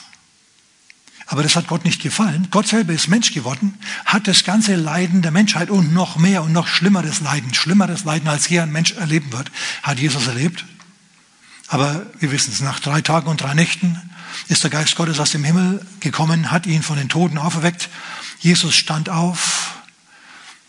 Aber 1.31 1.43
das 1.43 1.55
hat 1.55 1.67
Gott 1.67 1.85
nicht 1.85 2.01
gefallen. 2.01 2.49
Gott 2.51 2.67
selber 2.67 2.91
ist 2.91 3.07
Mensch 3.07 3.33
geworden, 3.33 3.75
hat 4.03 4.27
das 4.27 4.43
ganze 4.43 4.75
Leiden 4.75 5.21
der 5.21 5.31
Menschheit 5.31 5.69
und 5.69 5.93
noch 5.93 6.17
mehr 6.17 6.43
und 6.43 6.51
noch 6.51 6.67
schlimmeres 6.67 7.21
Leiden, 7.21 7.53
schlimmeres 7.53 8.03
Leiden, 8.03 8.27
als 8.27 8.49
je 8.49 8.59
ein 8.59 8.69
Mensch 8.69 8.91
erleben 8.91 9.31
wird, 9.31 9.49
hat 9.81 9.97
Jesus 9.97 10.27
erlebt. 10.27 10.65
Aber 11.69 12.05
wir 12.19 12.33
wissen 12.33 12.51
es, 12.51 12.59
nach 12.59 12.81
drei 12.81 12.99
Tagen 12.99 13.29
und 13.29 13.39
drei 13.39 13.53
Nächten 13.53 13.97
ist 14.49 14.63
der 14.63 14.71
Geist 14.71 14.97
Gottes 14.97 15.21
aus 15.21 15.31
dem 15.31 15.45
Himmel 15.45 15.85
gekommen, 16.01 16.51
hat 16.51 16.65
ihn 16.65 16.83
von 16.83 16.97
den 16.97 17.07
Toten 17.07 17.37
auferweckt. 17.37 17.87
Jesus 18.41 18.75
stand 18.75 19.07
auf, 19.07 19.75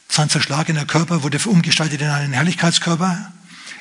sein 0.09 0.31
zerschlagener 0.31 0.85
Körper 0.85 1.25
wurde 1.25 1.41
umgestaltet 1.45 2.01
in 2.01 2.09
einen 2.09 2.35
Herrlichkeitskörper. 2.35 3.33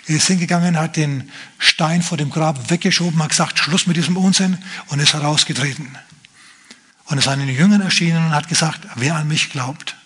Er 0.07 0.15
ist 0.15 0.25
hingegangen, 0.25 0.79
hat 0.79 0.95
den 0.95 1.29
Stein 1.59 2.01
vor 2.01 2.17
dem 2.17 2.31
Grab 2.31 2.71
weggeschoben, 2.71 3.21
hat 3.21 3.29
gesagt, 3.29 3.59
Schluss 3.59 3.85
mit 3.85 3.97
diesem 3.97 4.17
Unsinn 4.17 4.57
und 4.87 4.99
ist 4.99 5.13
herausgetreten 5.13 5.95
und 7.11 7.17
ist 7.17 7.25
seinen 7.25 7.49
Jüngern 7.49 7.81
erschienen 7.81 8.25
und 8.27 8.31
hat 8.31 8.47
gesagt, 8.47 8.87
wer 8.95 9.15
an 9.15 9.27
mich 9.27 9.49
glaubt, 9.49 9.97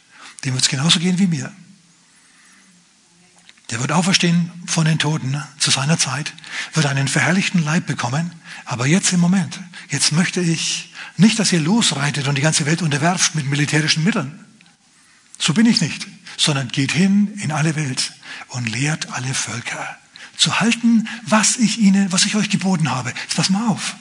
dem 0.44 0.54
wird 0.54 0.64
es 0.64 0.70
genauso 0.70 1.00
gehen 1.00 1.20
wie 1.20 1.28
mir. 1.28 1.52
Der 3.70 3.80
wird 3.80 3.92
auferstehen 3.92 4.52
von 4.66 4.86
den 4.86 4.98
Toten 4.98 5.42
zu 5.60 5.70
seiner 5.70 6.00
Zeit, 6.00 6.34
wird 6.74 6.88
einen 6.88 7.08
verherrlichten 7.08 7.64
Leib 7.64 7.86
bekommen. 7.86 8.32
Aber 8.66 8.88
jetzt 8.88 9.14
im 9.14 9.20
Moment, 9.20 9.60
jetzt 9.90 10.14
möchte 10.14 10.42
ich 10.42 10.94
nicht, 11.18 11.38
dass 11.38 11.54
ihr 11.54 11.60
losreitet 11.60 12.28
und 12.28 12.40
die 12.40 12.42
ganze 12.42 12.66
Welt 12.66 12.82
unterwerft 12.82 13.36
mit 13.36 13.46
militärischen 13.46 14.04
Mitteln. 14.04 14.44
So 15.38 15.54
bin 15.54 15.68
ich 15.68 15.82
nicht, 15.82 16.08
sondern 16.38 16.70
geht 16.70 16.92
hin 16.92 17.34
in 17.40 17.52
alle 17.52 17.76
Welt 17.76 18.14
und 18.50 18.68
lehrt 18.68 19.12
alle 19.14 19.34
Völker 19.36 19.98
zu 20.38 20.60
halten, 20.60 21.08
was 21.22 21.58
ich 21.58 21.78
ihnen, 21.78 22.12
was 22.12 22.26
ich 22.26 22.36
euch 22.36 22.50
geboten 22.50 22.90
habe. 22.90 23.14
Jetzt 23.24 23.36
pass 23.36 23.52
mal 23.52 23.68
auf. 23.68 23.96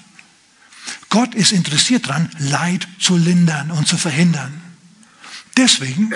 Gott 1.08 1.34
ist 1.34 1.52
interessiert 1.52 2.08
daran, 2.08 2.30
Leid 2.38 2.86
zu 2.98 3.16
lindern 3.16 3.70
und 3.70 3.86
zu 3.86 3.96
verhindern. 3.96 4.60
Deswegen 5.56 6.12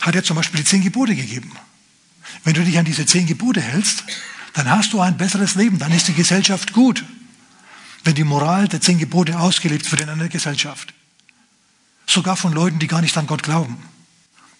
hat 0.00 0.14
er 0.14 0.24
zum 0.24 0.36
Beispiel 0.36 0.60
die 0.60 0.66
zehn 0.66 0.82
Gebote 0.82 1.14
gegeben. 1.14 1.52
Wenn 2.44 2.54
du 2.54 2.64
dich 2.64 2.78
an 2.78 2.84
diese 2.84 3.06
zehn 3.06 3.26
Gebote 3.26 3.60
hältst, 3.60 4.04
dann 4.54 4.68
hast 4.68 4.92
du 4.92 5.00
ein 5.00 5.16
besseres 5.16 5.54
Leben, 5.54 5.78
dann 5.78 5.92
ist 5.92 6.08
die 6.08 6.14
Gesellschaft 6.14 6.72
gut. 6.72 7.04
Wenn 8.04 8.14
die 8.14 8.24
Moral 8.24 8.68
der 8.68 8.80
zehn 8.80 8.98
Gebote 8.98 9.38
ausgelebt 9.38 9.90
wird 9.90 10.02
in 10.02 10.08
einer 10.08 10.28
Gesellschaft, 10.28 10.92
sogar 12.06 12.36
von 12.36 12.52
Leuten, 12.52 12.78
die 12.80 12.88
gar 12.88 13.00
nicht 13.00 13.16
an 13.16 13.26
Gott 13.26 13.42
glauben, 13.42 13.78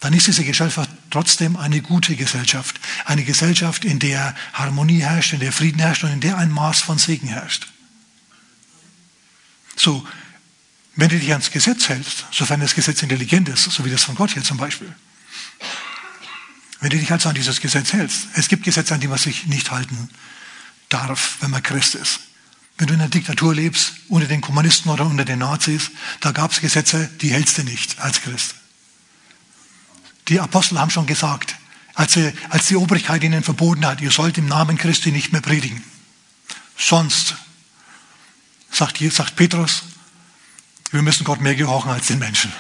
dann 0.01 0.15
ist 0.15 0.27
diese 0.27 0.45
Gesellschaft 0.45 0.91
trotzdem 1.11 1.57
eine 1.57 1.81
gute 1.81 2.17
Gesellschaft. 2.17 2.81
Eine 3.05 3.25
Gesellschaft, 3.25 3.85
in 3.85 3.99
der 3.99 4.35
Harmonie 4.53 5.01
herrscht, 5.01 5.33
in 5.33 5.41
der 5.41 5.53
Frieden 5.53 5.79
herrscht 5.79 6.03
und 6.05 6.11
in 6.11 6.21
der 6.21 6.39
ein 6.39 6.51
Maß 6.51 6.81
von 6.81 6.99
Segen 6.99 7.29
herrscht. 7.29 7.69
So, 9.83 10.07
wenn 10.95 11.09
du 11.09 11.19
dich 11.19 11.33
ans 11.33 11.51
Gesetz 11.51 11.89
hältst, 11.89 12.27
sofern 12.31 12.61
das 12.61 12.77
Gesetz 12.77 13.03
intelligent 13.03 13.49
ist, 13.49 13.65
so 13.65 13.85
wie 13.85 13.91
das 13.91 14.05
von 14.05 14.15
Gott 14.15 14.31
hier 14.31 14.45
zum 14.45 14.57
Beispiel, 14.57 14.95
wenn 16.79 16.91
du 16.91 16.99
dich 16.99 17.11
also 17.11 17.29
an 17.29 17.35
dieses 17.35 17.61
Gesetz 17.61 17.93
hältst, 17.93 18.29
es 18.35 18.47
gibt 18.47 18.63
Gesetze, 18.63 18.95
an 18.95 19.01
die 19.01 19.09
man 19.09 19.19
sich 19.19 19.47
nicht 19.47 19.73
halten 19.73 20.09
darf, 20.89 21.39
wenn 21.41 21.51
man 21.51 21.65
Christ 21.65 21.97
ist. 21.97 22.21
Wenn 22.79 22.87
du 22.87 22.95
in 22.95 23.01
einer 23.01 23.09
Diktatur 23.09 23.57
lebst, 23.57 23.95
unter 24.09 24.29
den 24.29 24.41
Kommunisten 24.41 24.89
oder 24.89 25.05
unter 25.05 25.25
den 25.25 25.41
Nazis, 25.41 25.91
da 26.21 26.31
gab 26.31 26.53
es 26.53 26.61
Gesetze, 26.61 27.11
die 27.21 27.33
hältst 27.33 27.59
du 27.59 27.65
nicht 27.65 27.99
als 27.99 28.23
Christ. 28.23 28.55
Die 30.29 30.39
Apostel 30.39 30.79
haben 30.79 30.91
schon 30.91 31.07
gesagt, 31.07 31.57
als, 31.95 32.13
sie, 32.13 32.33
als 32.51 32.67
die 32.67 32.77
Obrigkeit 32.77 33.25
ihnen 33.25 33.43
verboten 33.43 33.85
hat, 33.85 34.01
ihr 34.01 34.13
sollt 34.13 34.39
im 34.39 34.47
Namen 34.47 34.79
Christi 34.79 35.11
nicht 35.11 35.33
mehr 35.33 35.43
predigen. 35.43 35.83
Sonst 36.79 37.35
sagt, 38.73 38.99
sagt 38.99 39.37
Petrus, 39.37 39.83
wir 40.91 41.03
müssen 41.03 41.25
Gott 41.25 41.41
mehr 41.41 41.55
gehorchen 41.55 41.91
als 41.91 42.07
den 42.07 42.19
Menschen. 42.19 42.53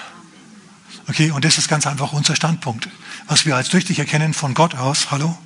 Okay, 1.08 1.30
und 1.30 1.44
das 1.44 1.58
ist 1.58 1.68
ganz 1.68 1.86
einfach 1.86 2.12
unser 2.12 2.36
Standpunkt. 2.36 2.88
Was 3.26 3.44
wir 3.44 3.56
als 3.56 3.68
tüchtig 3.68 3.98
erkennen 3.98 4.34
von 4.34 4.54
Gott 4.54 4.74
aus, 4.74 5.10
hallo? 5.10 5.36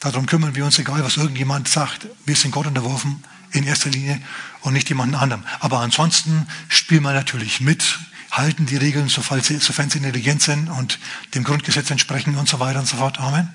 Darum 0.00 0.26
kümmern 0.26 0.54
wir 0.54 0.64
uns, 0.64 0.78
egal 0.78 1.04
was 1.04 1.16
irgendjemand 1.16 1.68
sagt. 1.68 2.08
Wir 2.24 2.34
sind 2.34 2.50
Gott 2.50 2.66
unterworfen 2.66 3.22
in 3.52 3.64
erster 3.64 3.90
Linie 3.90 4.20
und 4.62 4.72
nicht 4.72 4.88
jemanden 4.88 5.14
anderem. 5.14 5.44
Aber 5.60 5.80
ansonsten 5.80 6.46
spielen 6.68 7.02
wir 7.02 7.12
natürlich 7.12 7.60
mit, 7.60 7.98
halten 8.30 8.66
die 8.66 8.76
Regeln, 8.76 9.08
sofern 9.08 9.42
sie, 9.42 9.58
sofern 9.58 9.90
sie 9.90 9.98
intelligent 9.98 10.42
sind 10.42 10.68
und 10.68 10.98
dem 11.34 11.44
Grundgesetz 11.44 11.90
entsprechen 11.90 12.36
und 12.36 12.48
so 12.48 12.58
weiter 12.58 12.80
und 12.80 12.88
so 12.88 12.96
fort. 12.96 13.20
Amen. 13.20 13.48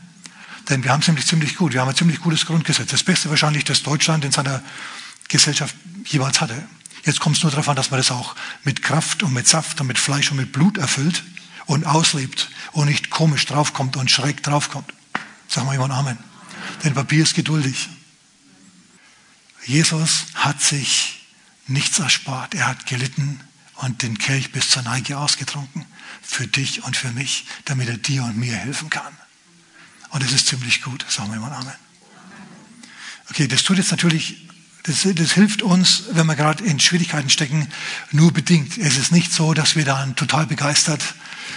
Denn 0.70 0.84
wir 0.84 0.92
haben 0.92 1.02
es 1.02 1.08
nämlich 1.08 1.26
ziemlich 1.26 1.56
gut. 1.56 1.74
Wir 1.74 1.82
haben 1.82 1.90
ein 1.90 1.96
ziemlich 1.96 2.22
gutes 2.22 2.46
Grundgesetz. 2.46 2.92
Das 2.92 3.04
Beste 3.04 3.30
wahrscheinlich, 3.30 3.64
das 3.64 3.84
Deutschland 3.84 4.24
in 4.24 4.32
seiner 4.32 4.62
Gesellschaft 5.28 5.76
jeweils 6.06 6.42
hatte. 6.42 6.68
Jetzt 7.04 7.20
kommt 7.20 7.38
es 7.38 7.44
nur 7.44 7.52
darauf 7.52 7.70
an, 7.70 7.76
dass 7.76 7.92
man 7.92 8.00
das 8.00 8.12
auch 8.12 8.36
mit 8.64 8.82
Kraft 8.82 9.24
und 9.24 9.34
mit 9.34 9.48
Saft 9.48 9.80
und 9.80 9.88
mit 9.88 9.98
Fleisch 9.98 10.32
und 10.32 10.38
mit 10.38 10.52
Blut 10.52 10.78
erfüllt 10.78 11.24
und 11.66 11.86
auslebt 11.86 12.50
und 12.74 12.88
nicht 12.88 13.10
komisch 13.10 13.46
draufkommt 13.46 13.96
und 13.98 14.12
schräg 14.12 14.44
draufkommt. 14.44 14.94
Sagen 15.48 15.68
wir 15.68 15.74
jemand 15.74 15.94
Amen. 15.94 16.18
Denn 16.84 16.94
Papier 16.94 17.24
ist 17.24 17.36
geduldig. 17.36 17.90
Jesus 19.66 20.26
hat 20.36 20.62
sich 20.62 21.26
nichts 21.68 22.00
erspart. 22.00 22.56
Er 22.56 22.68
hat 22.68 22.86
gelitten 22.86 23.40
und 23.76 24.02
den 24.02 24.18
Kelch 24.18 24.52
bis 24.52 24.70
zur 24.70 24.82
Neige 24.84 25.18
ausgetrunken. 25.18 25.86
Für 26.22 26.48
dich 26.48 26.84
und 26.84 26.98
für 26.98 27.12
mich, 27.12 27.46
damit 27.66 27.88
er 27.90 27.98
dir 27.98 28.24
und 28.24 28.38
mir 28.38 28.56
helfen 28.56 28.90
kann. 28.90 29.18
Und 30.10 30.24
es 30.24 30.32
ist 30.32 30.48
ziemlich 30.48 30.82
gut. 30.82 31.06
Sagen 31.10 31.32
wir 31.32 31.40
mal 31.40 31.52
Amen. 31.52 31.76
Okay, 33.30 33.48
das 33.48 33.64
tut 33.64 33.78
jetzt 33.78 33.92
natürlich 33.92 34.47
das, 34.88 35.08
das, 35.16 35.32
hilft 35.34 35.62
uns, 35.62 36.04
wenn 36.12 36.26
wir 36.28 36.36
gerade 36.36 36.64
in 36.64 36.80
Schwierigkeiten 36.80 37.30
stecken, 37.30 37.68
nur 38.12 38.32
bedingt. 38.32 38.78
Es 38.78 38.98
ist 38.98 39.12
nicht 39.12 39.34
so, 39.34 39.54
dass 39.54 39.76
wir 39.76 39.86
dann 39.86 40.16
total 40.16 40.48
begeistert 40.48 41.04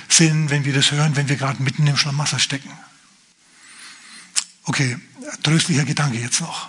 sind, 0.09 0.51
wenn 0.51 0.65
wir 0.65 0.75
das 0.75 0.91
hören, 0.91 1.17
wenn 1.17 1.29
wir 1.29 1.37
gerade 1.37 1.63
mitten 1.63 1.87
im 1.87 1.97
Schlamassel 1.97 2.41
stecken. 2.41 2.71
Okay, 4.65 4.99
tröstlicher 5.43 5.85
Gedanke 5.85 6.19
jetzt 6.19 6.41
noch. 6.41 6.69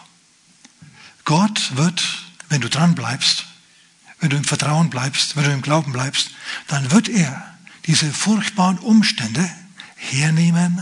Gott 1.26 1.76
wird, 1.76 2.04
wenn 2.50 2.62
du 2.62 2.70
dran 2.70 2.96
bleibst, 2.96 3.46
wenn 4.20 4.30
du 4.30 4.38
im 4.38 4.44
Vertrauen 4.44 4.90
bleibst, 4.90 5.36
wenn 5.36 5.44
du 5.44 5.52
im 5.52 5.62
Glauben 5.62 5.92
bleibst, 5.92 6.32
dann 6.68 6.92
wird 6.92 7.10
er 7.10 7.44
diese 7.88 8.12
furchtbaren 8.12 8.78
Umstände 8.78 9.50
hernehmen 9.96 10.82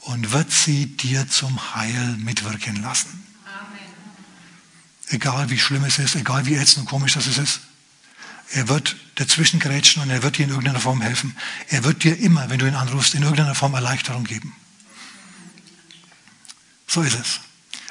und 0.00 0.32
wird 0.32 0.50
sie 0.50 0.86
dir 0.86 1.28
zum 1.28 1.74
Heil 1.74 2.16
mitwirken 2.18 2.76
lassen. 2.82 3.24
Egal 5.08 5.50
wie 5.50 5.58
schlimm 5.58 5.84
es 5.84 5.98
ist, 5.98 6.16
egal 6.16 6.46
wie 6.46 6.54
ätzend 6.54 6.78
und 6.78 6.86
komisch 6.86 7.14
das 7.14 7.26
ist. 7.26 7.60
Er 8.50 8.68
wird 8.68 8.96
dazwischen 9.16 9.60
gerätschen 9.60 10.02
und 10.02 10.10
er 10.10 10.22
wird 10.22 10.38
dir 10.38 10.44
in 10.44 10.50
irgendeiner 10.50 10.80
Form 10.80 11.00
helfen. 11.00 11.36
Er 11.68 11.84
wird 11.84 12.04
dir 12.04 12.18
immer, 12.18 12.48
wenn 12.50 12.58
du 12.58 12.66
ihn 12.66 12.74
anrufst, 12.74 13.14
in 13.14 13.22
irgendeiner 13.22 13.54
Form 13.54 13.74
Erleichterung 13.74 14.24
geben. 14.24 14.54
So 16.86 17.02
ist 17.02 17.18
es. 17.18 17.40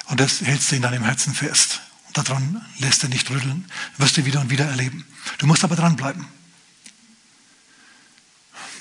Und 0.06 0.20
das 0.20 0.40
hältst 0.40 0.70
du 0.70 0.76
in 0.76 0.82
deinem 0.82 1.04
Herzen 1.04 1.34
fest. 1.34 1.80
Und 2.06 2.18
daran 2.18 2.64
lässt 2.78 3.02
er 3.02 3.08
nicht 3.08 3.28
rütteln. 3.30 3.64
Wirst 3.98 4.16
du 4.16 4.24
wieder 4.24 4.40
und 4.40 4.50
wieder 4.50 4.66
erleben. 4.66 5.04
Du 5.38 5.46
musst 5.46 5.64
aber 5.64 5.76
dranbleiben. 5.76 6.26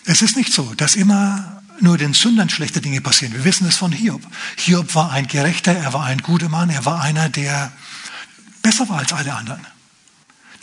Es 0.05 0.21
ist 0.21 0.35
nicht 0.35 0.53
so, 0.53 0.73
dass 0.75 0.95
immer 0.95 1.61
nur 1.79 1.97
den 1.97 2.13
Sündern 2.13 2.49
schlechte 2.49 2.81
Dinge 2.81 3.01
passieren. 3.01 3.33
Wir 3.33 3.45
wissen 3.45 3.67
es 3.67 3.77
von 3.77 3.91
Hiob. 3.91 4.21
Hiob 4.57 4.93
war 4.95 5.11
ein 5.11 5.27
Gerechter, 5.27 5.73
er 5.73 5.93
war 5.93 6.05
ein 6.05 6.21
guter 6.21 6.49
Mann, 6.49 6.69
er 6.69 6.85
war 6.85 7.01
einer, 7.01 7.29
der 7.29 7.71
besser 8.63 8.89
war 8.89 8.97
als 8.97 9.13
alle 9.13 9.35
anderen, 9.35 9.61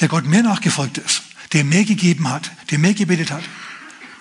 der 0.00 0.08
Gott 0.08 0.24
mehr 0.24 0.42
nachgefolgt 0.42 0.98
ist, 0.98 1.22
der 1.52 1.62
mehr 1.62 1.84
gegeben 1.84 2.28
hat, 2.28 2.50
der 2.70 2.80
mehr 2.80 2.94
gebetet 2.94 3.30
hat, 3.30 3.44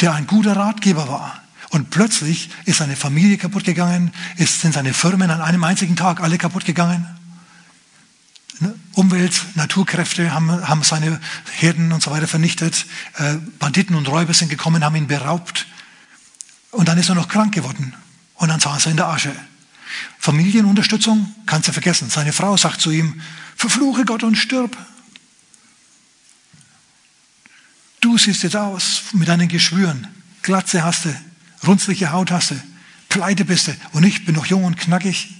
der 0.01 0.13
ein 0.13 0.27
guter 0.27 0.55
Ratgeber 0.55 1.07
war. 1.07 1.41
Und 1.69 1.89
plötzlich 1.89 2.49
ist 2.65 2.77
seine 2.77 2.95
Familie 2.95 3.37
kaputt 3.37 3.63
gegangen, 3.63 4.11
ist, 4.37 4.61
sind 4.61 4.73
seine 4.73 4.93
Firmen 4.93 5.31
an 5.31 5.41
einem 5.41 5.63
einzigen 5.63 5.95
Tag 5.95 6.19
alle 6.19 6.37
kaputt 6.37 6.65
gegangen. 6.65 7.05
Ne? 8.59 8.75
Umwelt, 8.93 9.41
Naturkräfte 9.55 10.33
haben, 10.33 10.67
haben 10.67 10.83
seine 10.83 11.19
Herden 11.51 11.91
und 11.91 12.03
so 12.03 12.11
weiter 12.11 12.27
vernichtet. 12.27 12.85
Äh, 13.17 13.35
Banditen 13.59 13.95
und 13.95 14.07
Räuber 14.09 14.33
sind 14.33 14.49
gekommen, 14.49 14.83
haben 14.83 14.95
ihn 14.95 15.07
beraubt. 15.07 15.67
Und 16.71 16.87
dann 16.87 16.97
ist 16.97 17.09
er 17.09 17.15
noch 17.15 17.27
krank 17.27 17.53
geworden. 17.53 17.95
Und 18.35 18.49
dann 18.49 18.59
saß 18.59 18.87
er 18.87 18.91
in 18.91 18.97
der 18.97 19.07
Asche. 19.07 19.33
Familienunterstützung 20.19 21.33
kannst 21.45 21.67
du 21.67 21.73
vergessen. 21.73 22.09
Seine 22.09 22.33
Frau 22.33 22.57
sagt 22.57 22.81
zu 22.81 22.91
ihm, 22.91 23.21
verfluche 23.55 24.05
Gott 24.05 24.23
und 24.23 24.35
stirb. 24.35 24.77
Du 28.01 28.17
siehst 28.17 28.43
jetzt 28.43 28.55
aus 28.55 29.03
mit 29.13 29.27
deinen 29.27 29.47
Geschwüren. 29.47 30.07
Glatze 30.41 30.83
hast 30.83 31.05
du, 31.05 31.15
runzliche 31.65 32.11
Haut 32.11 32.31
hast 32.31 32.51
du, 32.51 32.61
pleite 33.09 33.45
bist 33.45 33.67
du. 33.67 33.75
Und 33.91 34.03
ich 34.03 34.25
bin 34.25 34.35
noch 34.35 34.45
jung 34.45 34.63
und 34.63 34.77
knackig. 34.77 35.35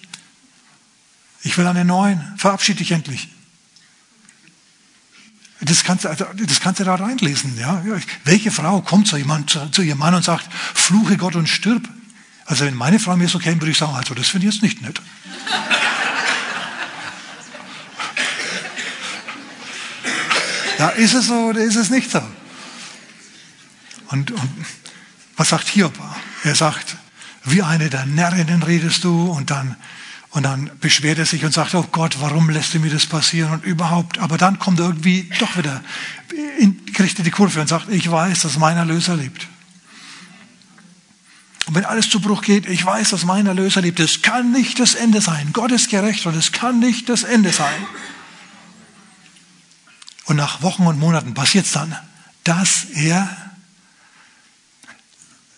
Ich 1.42 1.58
will 1.58 1.68
einen 1.68 1.88
neuen. 1.88 2.34
Verabschiede 2.38 2.80
dich 2.80 2.92
endlich. 2.92 3.30
Das 5.62 5.84
kannst, 5.84 6.06
du, 6.06 6.10
also, 6.10 6.26
das 6.34 6.62
kannst 6.62 6.80
du 6.80 6.86
da 6.86 6.96
reinlesen. 6.96 7.58
Ja? 7.58 7.84
Welche 8.24 8.52
Frau 8.52 8.82
kommt 8.82 9.08
zu, 9.08 9.18
jemand, 9.18 9.50
zu, 9.50 9.70
zu 9.72 9.82
ihrem 9.82 10.00
Mann 10.00 10.14
und 10.14 10.24
sagt, 10.24 10.52
fluche 10.52 11.18
Gott 11.18 11.36
und 11.36 11.48
stirb? 11.48 11.88
Also 12.50 12.66
wenn 12.66 12.74
meine 12.74 12.98
Frau 12.98 13.16
mir 13.16 13.30
so 13.30 13.38
käme, 13.38 13.62
würde 13.62 13.70
ich 13.70 13.78
sagen, 13.78 13.94
also 13.94 14.16
das 14.16 14.28
finde 14.28 14.48
ich 14.48 14.54
jetzt 14.56 14.64
nicht 14.64 14.82
nett. 14.82 15.00
ja, 20.80 20.90
ist 20.90 21.14
es 21.14 21.28
so 21.28 21.36
oder 21.50 21.60
ist 21.62 21.76
es 21.76 21.92
nicht 21.92 22.10
so? 22.10 22.24
Und, 24.08 24.32
und 24.32 24.50
was 25.38 25.50
sagt 25.50 25.68
Hiob? 25.68 25.94
Er 26.44 26.56
sagt, 26.56 26.98
wie 27.44 27.62
eine 27.62 27.92
der 27.92 28.08
Närrinnen 28.08 28.64
redest 28.64 29.04
du 29.04 29.30
und 29.30 29.52
dann, 29.52 29.76
und 30.32 30.42
dann 30.42 30.72
beschwert 30.80 31.20
er 31.20 31.28
sich 31.28 31.46
und 31.46 31.54
sagt, 31.54 31.76
oh 31.76 31.86
Gott, 31.92 32.20
warum 32.20 32.50
lässt 32.50 32.74
du 32.74 32.80
mir 32.80 32.90
das 32.90 33.06
passieren 33.06 33.52
und 33.52 33.64
überhaupt. 33.64 34.18
Aber 34.18 34.40
dann 34.40 34.58
kommt 34.58 34.80
er 34.80 34.88
irgendwie 34.88 35.30
doch 35.38 35.56
wieder, 35.56 35.84
in, 36.58 36.84
kriegt 36.94 37.20
er 37.20 37.24
die 37.24 37.30
Kurve 37.30 37.62
und 37.62 37.68
sagt, 37.68 37.90
ich 37.90 38.10
weiß, 38.10 38.42
dass 38.42 38.58
mein 38.58 38.76
Erlöser 38.76 39.16
lebt. 39.16 39.48
Und 41.70 41.76
wenn 41.76 41.86
alles 41.86 42.10
zu 42.10 42.20
Bruch 42.20 42.42
geht, 42.42 42.68
ich 42.68 42.84
weiß, 42.84 43.12
dass 43.12 43.26
mein 43.26 43.46
Erlöser 43.46 43.82
lebt. 43.82 44.00
Es 44.00 44.24
kann 44.24 44.52
nicht 44.52 44.80
das 44.80 44.96
Ende 44.96 45.22
sein. 45.22 45.52
Gott 45.54 45.72
ist 45.72 45.88
gerecht 45.92 46.26
und 46.26 46.36
es 46.36 46.52
kann 46.52 46.80
nicht 46.80 47.10
das 47.10 47.22
Ende 47.22 47.52
sein. 47.52 47.86
Und 50.26 50.38
nach 50.38 50.64
Wochen 50.64 50.88
und 50.88 50.98
Monaten 50.98 51.36
passiert 51.36 51.68
es 51.68 51.72
dann, 51.74 51.96
dass 52.44 52.86
er, 52.86 53.30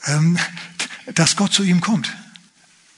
ähm, 0.07 0.37
dass 1.15 1.37
Gott 1.37 1.53
zu 1.53 1.63
ihm 1.63 1.79
kommt. 1.79 2.13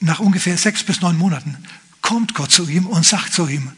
Nach 0.00 0.18
ungefähr 0.18 0.58
sechs 0.58 0.82
bis 0.82 1.00
neun 1.00 1.16
Monaten 1.16 1.56
kommt 2.00 2.34
Gott 2.34 2.50
zu 2.50 2.68
ihm 2.68 2.84
und 2.84 3.06
sagt 3.06 3.32
zu 3.32 3.46
ihm, 3.46 3.70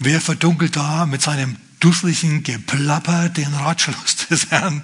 wer 0.00 0.20
verdunkelt 0.20 0.74
da 0.74 1.06
mit 1.06 1.22
seinem 1.22 1.56
dusseligen 1.78 2.42
Geplapper 2.42 3.28
den 3.28 3.54
Ratschluss 3.54 4.26
des 4.28 4.50
Herrn? 4.50 4.82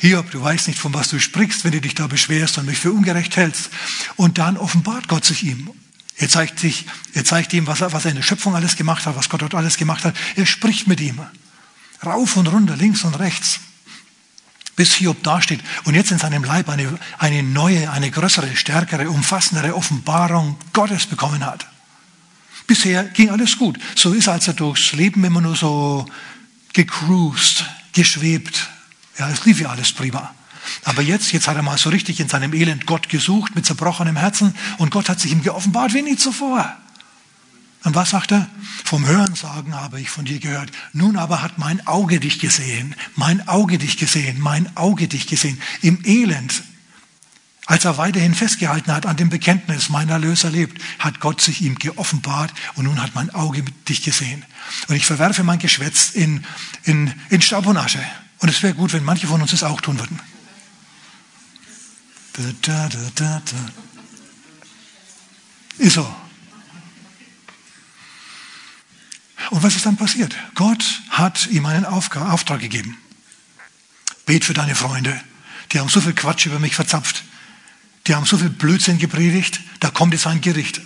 Hiob, 0.00 0.30
du 0.30 0.40
weißt 0.40 0.68
nicht, 0.68 0.78
von 0.78 0.94
was 0.94 1.08
du 1.08 1.18
sprichst, 1.18 1.64
wenn 1.64 1.72
du 1.72 1.80
dich 1.80 1.94
da 1.94 2.06
beschwerst 2.06 2.58
und 2.58 2.66
mich 2.66 2.78
für 2.78 2.92
ungerecht 2.92 3.36
hältst. 3.36 3.70
Und 4.16 4.38
dann 4.38 4.56
offenbart 4.56 5.08
Gott 5.08 5.24
sich 5.24 5.42
ihm. 5.42 5.70
Er 6.16 6.28
zeigt, 6.28 6.60
sich, 6.60 6.86
er 7.14 7.24
zeigt 7.24 7.52
ihm, 7.52 7.66
was 7.66 7.80
er, 7.80 7.92
was 7.92 8.04
er 8.04 8.10
in 8.10 8.16
der 8.16 8.22
Schöpfung 8.22 8.54
alles 8.54 8.76
gemacht 8.76 9.06
hat, 9.06 9.16
was 9.16 9.28
Gott 9.28 9.42
dort 9.42 9.54
alles 9.54 9.76
gemacht 9.76 10.04
hat. 10.04 10.16
Er 10.36 10.46
spricht 10.46 10.86
mit 10.86 11.00
ihm. 11.00 11.20
Rauf 12.04 12.36
und 12.36 12.46
runter, 12.46 12.76
links 12.76 13.02
und 13.02 13.18
rechts. 13.18 13.60
Bis 14.76 14.94
Hiob 14.94 15.22
dasteht 15.24 15.60
und 15.84 15.94
jetzt 15.94 16.12
in 16.12 16.18
seinem 16.18 16.44
Leib 16.44 16.68
eine, 16.68 16.96
eine 17.18 17.42
neue, 17.42 17.90
eine 17.90 18.12
größere, 18.12 18.54
stärkere, 18.54 19.10
umfassendere 19.10 19.74
Offenbarung 19.74 20.56
Gottes 20.72 21.06
bekommen 21.06 21.44
hat. 21.44 21.66
Bisher 22.68 23.02
ging 23.04 23.30
alles 23.30 23.58
gut. 23.58 23.78
So 23.96 24.12
ist, 24.12 24.28
er 24.28 24.38
durchs 24.38 24.92
Leben 24.92 25.24
immer 25.24 25.40
nur 25.40 25.56
so 25.56 26.06
gecruised, 26.72 27.64
geschwebt, 27.92 28.68
ja, 29.18 29.28
es 29.28 29.44
lief 29.44 29.60
ja 29.60 29.70
alles 29.70 29.92
prima. 29.92 30.34
Aber 30.84 31.02
jetzt, 31.02 31.32
jetzt 31.32 31.48
hat 31.48 31.56
er 31.56 31.62
mal 31.62 31.78
so 31.78 31.90
richtig 31.90 32.20
in 32.20 32.28
seinem 32.28 32.52
Elend 32.52 32.86
Gott 32.86 33.08
gesucht 33.08 33.54
mit 33.54 33.66
zerbrochenem 33.66 34.16
Herzen 34.16 34.54
und 34.78 34.90
Gott 34.90 35.08
hat 35.08 35.20
sich 35.20 35.32
ihm 35.32 35.42
geoffenbart 35.42 35.94
wie 35.94 36.02
nie 36.02 36.16
zuvor. 36.16 36.76
Und 37.84 37.94
was 37.94 38.10
sagt 38.10 38.32
er? 38.32 38.48
Vom 38.84 39.06
Hörensagen 39.06 39.74
habe 39.74 40.00
ich 40.00 40.10
von 40.10 40.24
dir 40.24 40.40
gehört. 40.40 40.70
Nun 40.92 41.16
aber 41.16 41.42
hat 41.42 41.58
mein 41.58 41.86
Auge 41.86 42.20
dich 42.20 42.38
gesehen, 42.38 42.94
mein 43.14 43.46
Auge 43.48 43.78
dich 43.78 43.96
gesehen, 43.98 44.40
mein 44.40 44.76
Auge 44.76 45.08
dich 45.08 45.26
gesehen. 45.26 45.60
Im 45.80 46.04
Elend, 46.04 46.62
als 47.66 47.84
er 47.84 47.96
weiterhin 47.96 48.34
festgehalten 48.34 48.92
hat 48.92 49.06
an 49.06 49.16
dem 49.16 49.30
Bekenntnis, 49.30 49.90
mein 49.90 50.08
Erlöser 50.08 50.50
lebt, 50.50 50.82
hat 50.98 51.20
Gott 51.20 51.40
sich 51.40 51.62
ihm 51.62 51.76
geoffenbart 51.76 52.52
und 52.74 52.84
nun 52.84 53.00
hat 53.00 53.14
mein 53.14 53.30
Auge 53.30 53.62
dich 53.88 54.02
gesehen. 54.02 54.44
Und 54.88 54.96
ich 54.96 55.06
verwerfe 55.06 55.44
mein 55.44 55.58
Geschwätz 55.58 56.10
in, 56.10 56.44
in, 56.82 57.12
in 57.30 57.40
Staub 57.40 57.66
und 57.66 57.76
Asche. 57.76 58.02
Und 58.38 58.48
es 58.48 58.62
wäre 58.62 58.74
gut, 58.74 58.92
wenn 58.92 59.04
manche 59.04 59.26
von 59.26 59.42
uns 59.42 59.52
es 59.52 59.62
auch 59.62 59.80
tun 59.80 59.98
würden. 59.98 60.20
Da, 62.62 62.88
da, 62.88 63.10
da, 63.16 63.42
Ist 65.78 65.94
so. 65.94 66.14
Und 69.50 69.62
was 69.62 69.74
ist 69.74 69.86
dann 69.86 69.96
passiert? 69.96 70.36
Gott 70.54 71.02
hat 71.08 71.46
ihm 71.48 71.66
einen 71.66 71.84
Auftrag 71.84 72.60
gegeben. 72.60 72.96
Bet 74.26 74.44
für 74.44 74.54
deine 74.54 74.74
Freunde. 74.74 75.20
Die 75.72 75.80
haben 75.80 75.88
so 75.88 76.00
viel 76.00 76.12
Quatsch 76.12 76.46
über 76.46 76.58
mich 76.58 76.74
verzapft. 76.74 77.24
Die 78.06 78.14
haben 78.14 78.24
so 78.24 78.38
viel 78.38 78.50
Blödsinn 78.50 78.98
gepredigt. 78.98 79.60
Da 79.80 79.90
kommt 79.90 80.12
jetzt 80.12 80.26
ein 80.26 80.40
Gericht. 80.40 80.80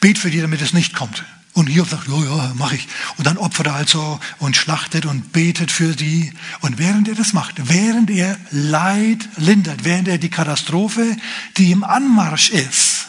Bet 0.00 0.18
für 0.18 0.30
die, 0.30 0.40
damit 0.40 0.60
es 0.60 0.72
nicht 0.72 0.94
kommt. 0.94 1.24
Und 1.56 1.68
Hiob 1.68 1.88
sagt, 1.88 2.06
ja, 2.06 2.22
ja, 2.22 2.52
mache 2.56 2.76
ich. 2.76 2.86
Und 3.16 3.26
dann 3.26 3.38
opfert 3.38 3.68
er 3.68 3.76
also 3.76 4.20
und 4.40 4.58
schlachtet 4.58 5.06
und 5.06 5.32
betet 5.32 5.72
für 5.72 5.96
die. 5.96 6.30
Und 6.60 6.76
während 6.76 7.08
er 7.08 7.14
das 7.14 7.32
macht, 7.32 7.54
während 7.70 8.10
er 8.10 8.36
Leid 8.50 9.26
lindert, 9.38 9.82
während 9.82 10.06
er 10.06 10.18
die 10.18 10.28
Katastrophe, 10.28 11.16
die 11.56 11.72
im 11.72 11.82
Anmarsch 11.82 12.50
ist, 12.50 13.06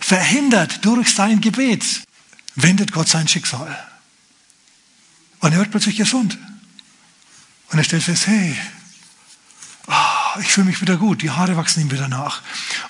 verhindert 0.00 0.86
durch 0.86 1.14
sein 1.14 1.42
Gebet, 1.42 1.84
wendet 2.54 2.92
Gott 2.92 3.08
sein 3.08 3.28
Schicksal. 3.28 3.78
Und 5.40 5.52
er 5.52 5.58
wird 5.58 5.70
plötzlich 5.70 5.96
gesund. 5.96 6.38
Und 7.72 7.78
er 7.78 7.84
stellt 7.84 8.04
fest, 8.04 8.26
hey, 8.26 8.56
oh, 9.86 10.40
ich 10.40 10.48
fühle 10.48 10.68
mich 10.68 10.80
wieder 10.80 10.96
gut, 10.96 11.20
die 11.20 11.30
Haare 11.30 11.58
wachsen 11.58 11.82
ihm 11.82 11.90
wieder 11.90 12.08
nach. 12.08 12.40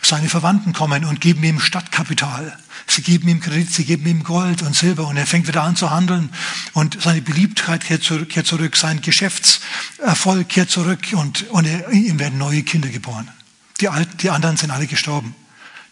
Seine 0.00 0.28
Verwandten 0.28 0.72
kommen 0.72 1.04
und 1.04 1.20
geben 1.20 1.42
ihm 1.42 1.58
Stadtkapital. 1.58 2.56
Sie 2.86 3.02
geben 3.02 3.28
ihm 3.28 3.40
Kredit, 3.40 3.72
sie 3.72 3.84
geben 3.84 4.06
ihm 4.06 4.24
Gold 4.24 4.62
und 4.62 4.74
Silber 4.74 5.06
und 5.06 5.16
er 5.16 5.26
fängt 5.26 5.46
wieder 5.48 5.62
an 5.62 5.76
zu 5.76 5.90
handeln 5.90 6.30
und 6.72 7.00
seine 7.00 7.22
Beliebtheit 7.22 7.84
kehrt 7.84 8.02
zurück, 8.02 8.28
kehrt 8.28 8.46
zurück 8.46 8.76
sein 8.76 9.00
Geschäftserfolg 9.00 10.48
kehrt 10.48 10.70
zurück 10.70 11.00
und, 11.12 11.48
und 11.50 11.66
er, 11.66 11.90
ihm 11.90 12.18
werden 12.18 12.38
neue 12.38 12.62
Kinder 12.62 12.88
geboren. 12.88 13.30
Die, 13.80 13.88
Alten, 13.88 14.16
die 14.18 14.30
anderen 14.30 14.56
sind 14.56 14.70
alle 14.70 14.86
gestorben. 14.86 15.34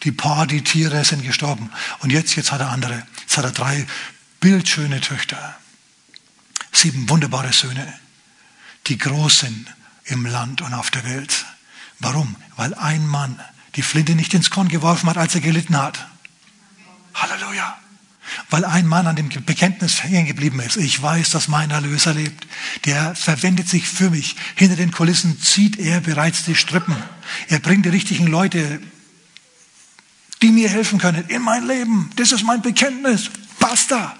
Die 0.04 0.12
Paar, 0.12 0.46
die 0.46 0.62
Tiere 0.62 1.04
sind 1.04 1.22
gestorben. 1.22 1.70
Und 2.00 2.10
jetzt, 2.10 2.34
jetzt 2.36 2.52
hat 2.52 2.60
er 2.60 2.70
andere. 2.70 3.06
Jetzt 3.20 3.36
hat 3.36 3.44
er 3.44 3.52
drei 3.52 3.86
bildschöne 4.40 5.00
Töchter. 5.00 5.56
Sieben 6.72 7.08
wunderbare 7.08 7.52
Söhne, 7.52 7.92
die 8.86 8.96
groß 8.96 9.40
sind 9.40 9.66
im 10.04 10.24
Land 10.24 10.62
und 10.62 10.72
auf 10.72 10.90
der 10.90 11.04
Welt. 11.04 11.44
Warum? 11.98 12.36
Weil 12.56 12.74
ein 12.74 13.06
Mann 13.06 13.38
die 13.76 13.82
Flinte 13.82 14.14
nicht 14.14 14.34
ins 14.34 14.50
Korn 14.50 14.68
geworfen 14.68 15.08
hat, 15.08 15.16
als 15.16 15.34
er 15.34 15.40
gelitten 15.40 15.76
hat. 15.76 16.06
Halleluja. 17.14 17.78
Weil 18.48 18.64
ein 18.64 18.86
Mann 18.86 19.06
an 19.06 19.16
dem 19.16 19.28
Bekenntnis 19.28 20.02
hängen 20.02 20.26
geblieben 20.26 20.60
ist. 20.60 20.76
Ich 20.76 21.00
weiß, 21.00 21.30
dass 21.30 21.48
mein 21.48 21.70
Erlöser 21.70 22.14
lebt. 22.14 22.46
Der 22.84 23.14
verwendet 23.14 23.68
sich 23.68 23.88
für 23.88 24.10
mich. 24.10 24.36
Hinter 24.54 24.76
den 24.76 24.92
Kulissen 24.92 25.40
zieht 25.40 25.78
er 25.78 26.00
bereits 26.00 26.44
die 26.44 26.54
Strippen. 26.54 26.96
Er 27.48 27.58
bringt 27.58 27.86
die 27.86 27.90
richtigen 27.90 28.26
Leute, 28.26 28.80
die 30.42 30.50
mir 30.50 30.68
helfen 30.68 30.98
können 30.98 31.28
in 31.28 31.42
mein 31.42 31.66
Leben. 31.66 32.10
Das 32.16 32.32
ist 32.32 32.44
mein 32.44 32.62
Bekenntnis. 32.62 33.30
Basta. 33.58 34.16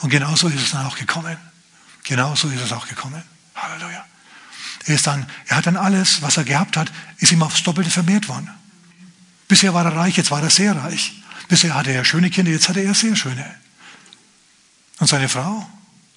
Und 0.00 0.10
genauso 0.10 0.48
ist 0.48 0.62
es 0.62 0.70
dann 0.72 0.86
auch 0.86 0.96
gekommen. 0.96 1.36
Genauso 2.04 2.48
ist 2.48 2.60
es 2.60 2.72
auch 2.72 2.88
gekommen. 2.88 3.22
Halleluja. 3.54 4.04
Er, 4.86 4.94
ist 4.94 5.06
dann, 5.06 5.26
er 5.46 5.58
hat 5.58 5.66
dann 5.66 5.76
alles, 5.76 6.22
was 6.22 6.36
er 6.36 6.44
gehabt 6.44 6.76
hat, 6.76 6.90
ist 7.18 7.32
ihm 7.32 7.42
aufs 7.42 7.62
Doppelte 7.62 7.90
vermehrt 7.90 8.28
worden. 8.28 8.50
Bisher 9.48 9.74
war 9.74 9.84
er 9.84 9.94
reich, 9.94 10.16
jetzt 10.16 10.30
war 10.30 10.42
er 10.42 10.50
sehr 10.50 10.74
reich. 10.76 11.22
Bisher 11.50 11.74
hatte 11.74 11.90
er 11.90 12.04
schöne 12.04 12.30
Kinder, 12.30 12.52
jetzt 12.52 12.68
hatte 12.68 12.78
er 12.78 12.94
sehr 12.94 13.16
schöne. 13.16 13.44
Und 15.00 15.08
seine 15.08 15.28
Frau, 15.28 15.68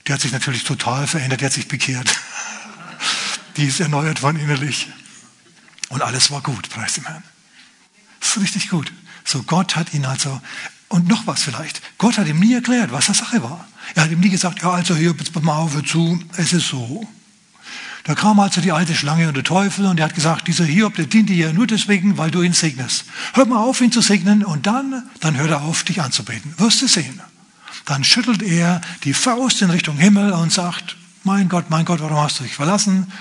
die 0.06 0.14
hat 0.14 0.22
sich 0.22 0.32
natürlich 0.32 0.64
total 0.64 1.08
verändert, 1.08 1.42
die 1.42 1.46
hat 1.46 1.54
sich 1.54 1.68
bekehrt. 1.68 2.16
Die 3.58 3.66
ist 3.66 3.80
erneuert 3.80 4.24
worden 4.24 4.40
innerlich. 4.40 4.88
Und 5.90 6.02
alles 6.02 6.32
war 6.32 6.42
gut, 6.42 6.70
preis 6.70 6.94
dem 6.94 7.06
Herrn. 7.06 7.24
Das 8.20 8.30
ist 8.30 8.42
richtig 8.42 8.70
gut. 8.70 8.92
So, 9.24 9.44
Gott 9.44 9.76
hat 9.76 9.94
ihn 9.94 10.06
also, 10.06 10.42
und 10.88 11.08
noch 11.08 11.28
was 11.28 11.44
vielleicht, 11.44 11.82
Gott 12.00 12.18
hat 12.18 12.28
ihm 12.28 12.40
nie 12.40 12.54
erklärt, 12.54 12.92
was 12.92 13.06
der 13.06 13.16
Sache 13.16 13.44
war. 13.44 13.68
Er 13.94 14.06
hat 14.06 14.12
ihm 14.12 14.20
nie 14.20 14.30
gesagt, 14.30 14.64
ja, 14.64 14.72
also 14.72 14.96
hier, 14.96 15.16
jetzt 15.18 15.40
mal 15.44 15.56
auf, 15.56 15.80
zu, 15.84 16.20
es 16.38 16.52
ist 16.54 16.68
so. 16.68 17.08
Da 18.04 18.16
kam 18.16 18.40
also 18.40 18.60
die 18.60 18.74
alte 18.74 18.96
Schlange 18.96 19.30
und 19.30 19.36
der 19.36 19.46
Teufel 19.46 19.86
und 19.86 19.98
er 19.98 20.06
hat 20.06 20.16
gesagt, 20.16 20.48
dieser 20.48 20.66
Hiob, 20.66 20.96
der 20.96 21.06
dient 21.06 21.30
dir 21.30 21.48
ja 21.48 21.54
nur 21.54 21.68
deswegen, 21.68 22.18
weil 22.18 22.32
du 22.32 22.42
ihn 22.42 22.52
segnest. 22.52 23.06
Hör 23.34 23.46
mal 23.46 23.60
auf, 23.60 23.80
ihn 23.80 23.94
zu 23.94 24.02
segnen 24.02 24.44
und 24.44 24.68
dann, 24.68 25.04
dann 25.22 25.38
hört 25.38 25.52
er 25.52 25.62
auf, 25.62 25.84
dich 25.84 26.02
anzubeten. 26.02 26.54
Wirst 26.58 26.82
du 26.82 26.88
sehen. 26.88 27.22
Dann 27.86 28.04
schüttelt 28.04 28.42
er 28.42 28.82
die 29.06 29.14
Faust 29.14 29.62
in 29.62 29.70
Richtung 29.70 29.98
Himmel 29.98 30.34
und 30.34 30.52
sagt, 30.52 30.98
mein 31.24 31.48
Gott, 31.48 31.70
mein 31.70 31.86
Gott, 31.86 32.02
warum 32.02 32.18
hast 32.18 32.40
du 32.40 32.44
dich 32.44 32.56
verlassen? 32.56 33.12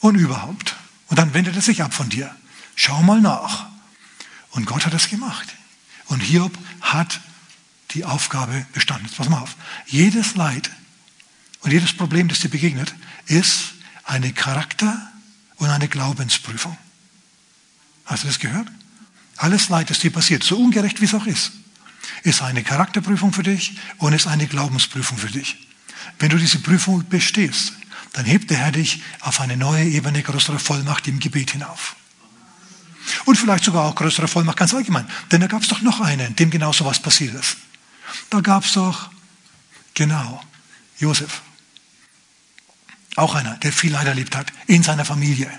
Und 0.00 0.16
überhaupt. 0.16 0.76
Und 1.08 1.18
dann 1.18 1.32
wendet 1.32 1.56
er 1.56 1.62
sich 1.62 1.82
ab 1.82 1.94
von 1.94 2.10
dir. 2.10 2.30
Schau 2.74 3.02
mal 3.02 3.20
nach. 3.20 3.66
Und 4.50 4.66
Gott 4.66 4.84
hat 4.84 4.92
es 4.92 5.08
gemacht. 5.08 5.48
Und 6.06 6.20
Hiob 6.20 6.52
hat 6.82 7.20
die 7.92 8.04
Aufgabe 8.04 8.66
bestanden. 8.74 9.06
Jetzt 9.06 9.16
pass 9.16 9.30
mal 9.30 9.40
auf. 9.40 9.56
Jedes 9.86 10.34
Leid 10.34 10.70
und 11.60 11.72
jedes 11.72 11.94
Problem, 11.94 12.28
das 12.28 12.40
dir 12.40 12.50
begegnet, 12.50 12.94
ist 13.26 13.75
eine 14.06 14.32
Charakter- 14.32 15.10
und 15.56 15.68
eine 15.68 15.88
Glaubensprüfung. 15.88 16.76
Hast 18.06 18.22
du 18.22 18.28
das 18.28 18.38
gehört? 18.38 18.68
Alles 19.36 19.68
Leid, 19.68 19.90
das 19.90 19.98
dir 19.98 20.12
passiert, 20.12 20.42
so 20.42 20.56
ungerecht 20.56 21.00
wie 21.00 21.04
es 21.04 21.14
auch 21.14 21.26
ist, 21.26 21.52
ist 22.22 22.40
eine 22.40 22.62
Charakterprüfung 22.62 23.32
für 23.32 23.42
dich 23.42 23.76
und 23.98 24.12
ist 24.12 24.26
eine 24.26 24.46
Glaubensprüfung 24.46 25.18
für 25.18 25.30
dich. 25.30 25.68
Wenn 26.18 26.30
du 26.30 26.38
diese 26.38 26.60
Prüfung 26.60 27.06
bestehst, 27.08 27.72
dann 28.12 28.24
hebt 28.24 28.48
der 28.50 28.58
Herr 28.58 28.72
dich 28.72 29.02
auf 29.20 29.40
eine 29.40 29.56
neue 29.56 29.84
Ebene 29.84 30.22
größerer 30.22 30.58
Vollmacht 30.58 31.06
im 31.08 31.18
Gebet 31.20 31.50
hinauf. 31.50 31.96
Und 33.24 33.36
vielleicht 33.36 33.64
sogar 33.64 33.84
auch 33.84 33.94
größere 33.94 34.28
Vollmacht 34.28 34.56
ganz 34.56 34.72
allgemein. 34.72 35.06
Denn 35.30 35.40
da 35.40 35.46
gab 35.46 35.62
es 35.62 35.68
doch 35.68 35.82
noch 35.82 36.00
einen, 36.00 36.34
dem 36.36 36.50
genau 36.50 36.72
so 36.72 36.84
was 36.84 37.00
passiert 37.00 37.34
ist. 37.34 37.56
Da 38.30 38.40
gab 38.40 38.64
es 38.64 38.72
doch, 38.72 39.10
genau, 39.94 40.42
Josef. 40.98 41.42
Auch 43.16 43.34
einer, 43.34 43.56
der 43.58 43.72
viel 43.72 43.92
Leid 43.92 44.06
erlebt 44.06 44.36
hat 44.36 44.52
in 44.66 44.82
seiner 44.82 45.04
Familie. 45.04 45.50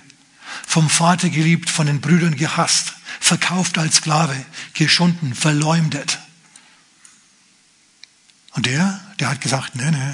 Vom 0.65 0.89
Vater 0.89 1.29
geliebt, 1.29 1.69
von 1.69 1.87
den 1.87 2.01
Brüdern 2.01 2.35
gehasst, 2.35 2.93
verkauft 3.19 3.77
als 3.77 3.97
Sklave, 3.97 4.35
geschunden, 4.73 5.33
verleumdet. 5.33 6.19
Und 8.53 8.65
der, 8.65 9.01
der 9.19 9.29
hat 9.29 9.41
gesagt, 9.41 9.75
nee, 9.75 9.91
nee, 9.91 10.13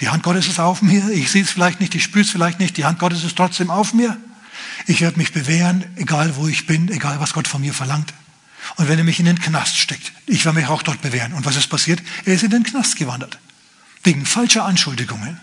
die 0.00 0.08
Hand 0.08 0.22
Gottes 0.22 0.46
ist 0.48 0.60
auf 0.60 0.82
mir, 0.82 1.08
ich 1.10 1.30
sehe 1.30 1.42
es 1.42 1.50
vielleicht 1.50 1.80
nicht, 1.80 1.94
ich 1.94 2.02
spüre 2.02 2.24
es 2.24 2.30
vielleicht 2.30 2.60
nicht, 2.60 2.76
die 2.76 2.84
Hand 2.84 2.98
Gottes 2.98 3.24
ist 3.24 3.36
trotzdem 3.36 3.70
auf 3.70 3.94
mir. 3.94 4.16
Ich 4.86 5.00
werde 5.00 5.18
mich 5.18 5.32
bewähren, 5.32 5.84
egal 5.96 6.36
wo 6.36 6.46
ich 6.46 6.66
bin, 6.66 6.88
egal 6.90 7.20
was 7.20 7.32
Gott 7.32 7.48
von 7.48 7.60
mir 7.60 7.74
verlangt. 7.74 8.12
Und 8.76 8.88
wenn 8.88 8.98
er 8.98 9.04
mich 9.04 9.20
in 9.20 9.26
den 9.26 9.38
Knast 9.38 9.78
steckt, 9.78 10.12
ich 10.26 10.44
werde 10.44 10.58
mich 10.58 10.68
auch 10.68 10.82
dort 10.82 11.00
bewähren. 11.02 11.32
Und 11.32 11.44
was 11.44 11.56
ist 11.56 11.68
passiert? 11.68 12.02
Er 12.24 12.34
ist 12.34 12.42
in 12.42 12.50
den 12.50 12.62
Knast 12.64 12.96
gewandert. 12.96 13.38
Wegen 14.02 14.26
falscher 14.26 14.64
Anschuldigungen 14.64 15.40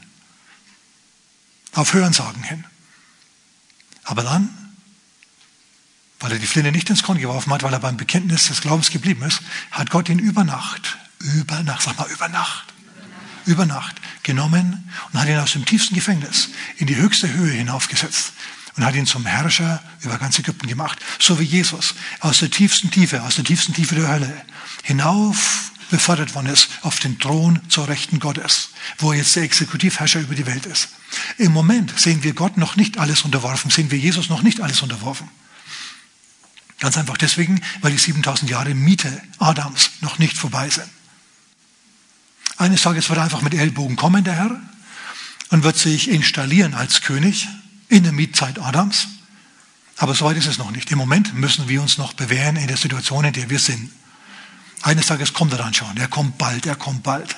auf 1.74 1.94
Hörensagen 1.94 2.44
hin. 2.44 2.66
Aber 4.04 4.24
dann, 4.24 4.50
weil 6.20 6.34
er 6.34 6.40
die 6.40 6.48
Flinte 6.48 6.72
nicht 6.72 6.90
ins 6.90 7.04
Korn 7.04 7.18
geworfen 7.18 7.52
hat, 7.54 7.64
weil 7.64 7.74
er 7.74 7.80
beim 7.80 7.98
Bekenntnis 7.98 8.48
des 8.48 8.62
Glaubens 8.62 8.90
geblieben 8.90 9.24
ist, 9.24 9.42
hat 9.72 9.90
Gott 9.90 10.10
ihn 10.10 10.20
über 10.20 10.44
Nacht, 10.44 10.98
über 11.20 11.64
Nacht, 11.64 11.84
sag 11.84 11.98
mal 11.98 12.10
über 12.10 12.28
Nacht, 12.30 12.74
über 13.46 13.66
Nacht 13.66 13.96
genommen 14.24 14.92
und 15.12 15.20
hat 15.20 15.28
ihn 15.28 15.38
aus 15.38 15.54
dem 15.54 15.66
tiefsten 15.66 15.96
Gefängnis 15.96 16.50
in 16.78 16.88
die 16.88 16.96
höchste 16.96 17.32
Höhe 17.32 17.54
hinaufgesetzt 17.54 18.34
und 18.78 18.86
hat 18.86 18.96
ihn 18.96 19.06
zum 19.06 19.26
Herrscher 19.26 19.82
über 20.02 20.18
ganz 20.18 20.38
Ägypten 20.40 20.68
gemacht, 20.68 21.00
so 21.20 21.40
wie 21.40 21.44
Jesus 21.44 21.96
aus 22.20 22.40
der 22.40 22.52
tiefsten 22.52 22.92
Tiefe, 22.92 23.24
aus 23.24 23.36
der 23.36 23.44
tiefsten 23.44 23.74
Tiefe 23.74 23.96
der 23.96 24.08
Hölle 24.08 24.46
hinauf 24.84 25.71
befördert 25.92 26.34
worden 26.34 26.48
ist 26.48 26.70
auf 26.82 27.00
den 27.00 27.20
Thron 27.20 27.60
zur 27.70 27.88
Rechten 27.88 28.20
Gottes, 28.20 28.70
wo 28.98 29.12
er 29.12 29.20
jetzt 29.20 29.36
der 29.36 29.44
Exekutivherrscher 29.44 30.22
über 30.22 30.34
die 30.34 30.48
Welt 30.48 30.66
ist. 30.66 30.90
Im 31.38 31.52
Moment 31.52 32.00
sehen 32.00 32.24
wir 32.24 32.34
Gott 32.34 32.58
noch 32.58 32.76
nicht 32.76 32.98
alles 32.98 33.22
unterworfen, 33.22 33.70
sehen 33.70 33.92
wir 33.92 34.00
Jesus 34.00 34.30
noch 34.30 34.42
nicht 34.42 34.62
alles 34.62 34.82
unterworfen. 34.82 35.30
Ganz 36.80 36.98
einfach 36.98 37.18
deswegen, 37.18 37.62
weil 37.82 37.92
die 37.92 38.00
7000 38.00 38.50
Jahre 38.50 38.74
Miete 38.74 39.22
Adams 39.38 39.92
noch 40.02 40.18
nicht 40.18 40.36
vorbei 40.36 40.68
sind. 40.70 40.90
Eines 42.58 42.82
Tages 42.82 43.10
wird 43.10 43.20
er 43.20 43.24
einfach 43.24 43.42
mit 43.42 43.54
Ellbogen 43.54 43.96
kommen, 43.96 44.24
der 44.24 44.36
Herr, 44.36 44.62
und 45.50 45.64
wird 45.64 45.78
sich 45.78 46.10
installieren 46.10 46.74
als 46.74 47.02
König 47.02 47.48
in 47.90 48.04
der 48.04 48.14
Mietzeit 48.14 48.60
Adams. 48.60 49.08
Aber 49.98 50.16
soweit 50.16 50.38
ist 50.38 50.48
es 50.48 50.58
noch 50.58 50.72
nicht. 50.72 50.90
Im 50.92 50.98
Moment 50.98 51.34
müssen 51.36 51.68
wir 51.68 51.82
uns 51.82 51.98
noch 51.98 52.14
bewähren 52.14 52.56
in 52.56 52.68
der 52.68 52.78
Situation, 52.78 53.26
in 53.26 53.34
der 53.34 53.50
wir 53.50 53.60
sind. 53.60 53.92
Eines 54.84 55.06
Tages 55.08 55.34
kommt 55.34 55.52
er 55.52 55.60
dann 55.60 55.74
schon. 55.74 55.96
Er 55.98 56.08
kommt 56.08 56.38
bald, 56.38 56.66
er 56.66 56.76
kommt 56.76 57.04
bald. 57.04 57.36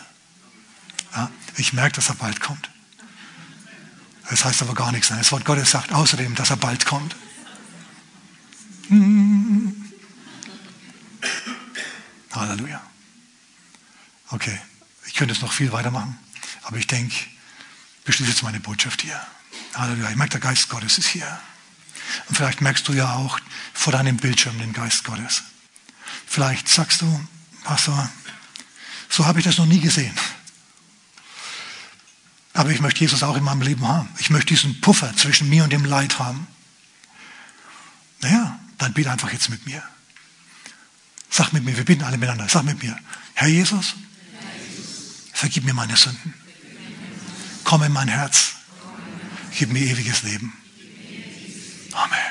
Ja, 1.15 1.29
ich 1.57 1.73
merke, 1.73 1.95
dass 1.95 2.09
er 2.09 2.15
bald 2.15 2.39
kommt. 2.39 2.69
Das 4.29 4.45
heißt 4.45 4.61
aber 4.61 4.73
gar 4.73 4.91
nichts. 4.91 5.09
Das 5.09 5.31
Wort 5.31 5.45
Gottes 5.45 5.71
sagt 5.71 5.91
außerdem, 5.91 6.35
dass 6.35 6.49
er 6.49 6.57
bald 6.57 6.85
kommt. 6.85 7.15
Hm. 8.87 9.91
Halleluja. 12.31 12.81
Okay, 14.29 14.59
ich 15.05 15.13
könnte 15.13 15.33
es 15.33 15.41
noch 15.41 15.53
viel 15.53 15.71
weitermachen, 15.71 16.17
aber 16.63 16.77
ich 16.77 16.87
denke, 16.87 17.15
beschließe 18.05 18.31
jetzt 18.31 18.43
meine 18.43 18.59
Botschaft 18.59 19.01
hier. 19.01 19.19
Halleluja. 19.75 20.09
Ich 20.09 20.15
merke, 20.15 20.31
der 20.31 20.39
Geist 20.39 20.69
Gottes 20.69 20.97
ist 20.97 21.07
hier. 21.07 21.39
Und 22.27 22.35
vielleicht 22.35 22.61
merkst 22.61 22.87
du 22.87 22.93
ja 22.93 23.13
auch 23.13 23.39
vor 23.73 23.93
deinem 23.93 24.17
Bildschirm 24.17 24.57
den 24.57 24.73
Geist 24.73 25.03
Gottes. 25.03 25.43
Vielleicht 26.25 26.67
sagst 26.67 27.01
du, 27.01 27.27
Pastor, 27.63 28.09
so 29.09 29.25
habe 29.25 29.39
ich 29.39 29.45
das 29.45 29.57
noch 29.57 29.65
nie 29.65 29.79
gesehen. 29.79 30.13
Aber 32.53 32.69
ich 32.69 32.81
möchte 32.81 32.99
Jesus 32.99 33.23
auch 33.23 33.35
in 33.35 33.43
meinem 33.43 33.61
Leben 33.61 33.87
haben. 33.87 34.09
Ich 34.19 34.29
möchte 34.29 34.53
diesen 34.53 34.79
Puffer 34.81 35.15
zwischen 35.15 35.49
mir 35.49 35.63
und 35.63 35.71
dem 35.71 35.85
Leid 35.85 36.19
haben. 36.19 36.47
Naja, 38.21 38.59
dann 38.77 38.93
bitte 38.93 39.11
einfach 39.11 39.31
jetzt 39.33 39.49
mit 39.49 39.65
mir. 39.65 39.81
Sag 41.29 41.51
mit 41.51 41.63
mir, 41.63 41.75
wir 41.75 41.85
bitten 41.85 42.03
alle 42.03 42.17
miteinander. 42.17 42.47
Sag 42.47 42.63
mit 42.63 42.81
mir, 42.83 42.95
Herr 43.33 43.47
Jesus, 43.47 43.95
vergib 45.33 45.63
mir 45.63 45.73
meine 45.73 45.97
Sünden. 45.97 46.33
Komm 47.63 47.83
in 47.83 47.91
mein 47.91 48.07
Herz. 48.07 48.53
Gib 49.57 49.71
mir 49.71 49.81
ewiges 49.81 50.23
Leben. 50.23 50.53
Amen. 51.91 52.22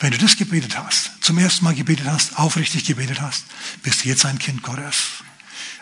Wenn 0.00 0.12
du 0.12 0.18
das 0.18 0.36
gebetet 0.36 0.78
hast, 0.78 1.10
zum 1.20 1.36
ersten 1.36 1.64
Mal 1.64 1.74
gebetet 1.74 2.06
hast, 2.06 2.38
aufrichtig 2.38 2.84
gebetet 2.84 3.20
hast, 3.20 3.44
bist 3.82 4.04
du 4.04 4.08
jetzt 4.08 4.24
ein 4.24 4.38
Kind 4.38 4.62
Gottes. 4.62 4.96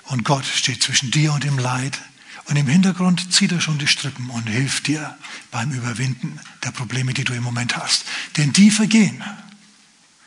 Und 0.05 0.25
Gott 0.25 0.45
steht 0.45 0.83
zwischen 0.83 1.13
dir 1.13 1.33
und 1.33 1.45
dem 1.45 1.57
Leid. 1.57 1.99
Und 2.47 2.57
im 2.57 2.67
Hintergrund 2.67 3.33
zieht 3.33 3.53
er 3.53 3.61
schon 3.61 3.79
die 3.79 3.87
Strippen 3.87 4.29
und 4.31 4.49
hilft 4.49 4.89
dir 4.89 5.17
beim 5.53 5.71
Überwinden 5.71 6.41
der 6.65 6.73
Probleme, 6.73 7.15
die 7.15 7.23
du 7.23 7.33
im 7.33 7.45
Moment 7.45 7.77
hast. 7.77 8.07
Denn 8.37 8.53
die 8.53 8.73
vergehen. 8.73 9.23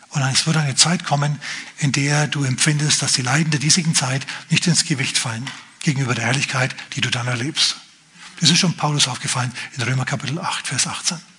Und 0.09 0.21
es 0.21 0.45
wird 0.45 0.55
eine 0.55 0.75
Zeit 0.75 1.03
kommen, 1.03 1.39
in 1.79 1.91
der 1.91 2.27
du 2.27 2.43
empfindest, 2.45 3.01
dass 3.01 3.13
die 3.13 3.21
Leiden 3.21 3.51
der 3.51 3.59
diesigen 3.59 3.95
Zeit 3.95 4.25
nicht 4.49 4.67
ins 4.67 4.85
Gewicht 4.85 5.17
fallen 5.17 5.49
gegenüber 5.79 6.15
der 6.15 6.25
Herrlichkeit, 6.25 6.75
die 6.95 7.01
du 7.01 7.09
dann 7.09 7.27
erlebst. 7.27 7.77
Das 8.39 8.49
ist 8.49 8.59
schon 8.59 8.77
Paulus 8.77 9.07
aufgefallen 9.07 9.51
in 9.75 9.83
Römer 9.83 10.05
Kapitel 10.05 10.39
8, 10.39 10.67
Vers 10.67 10.87
18. 10.87 11.30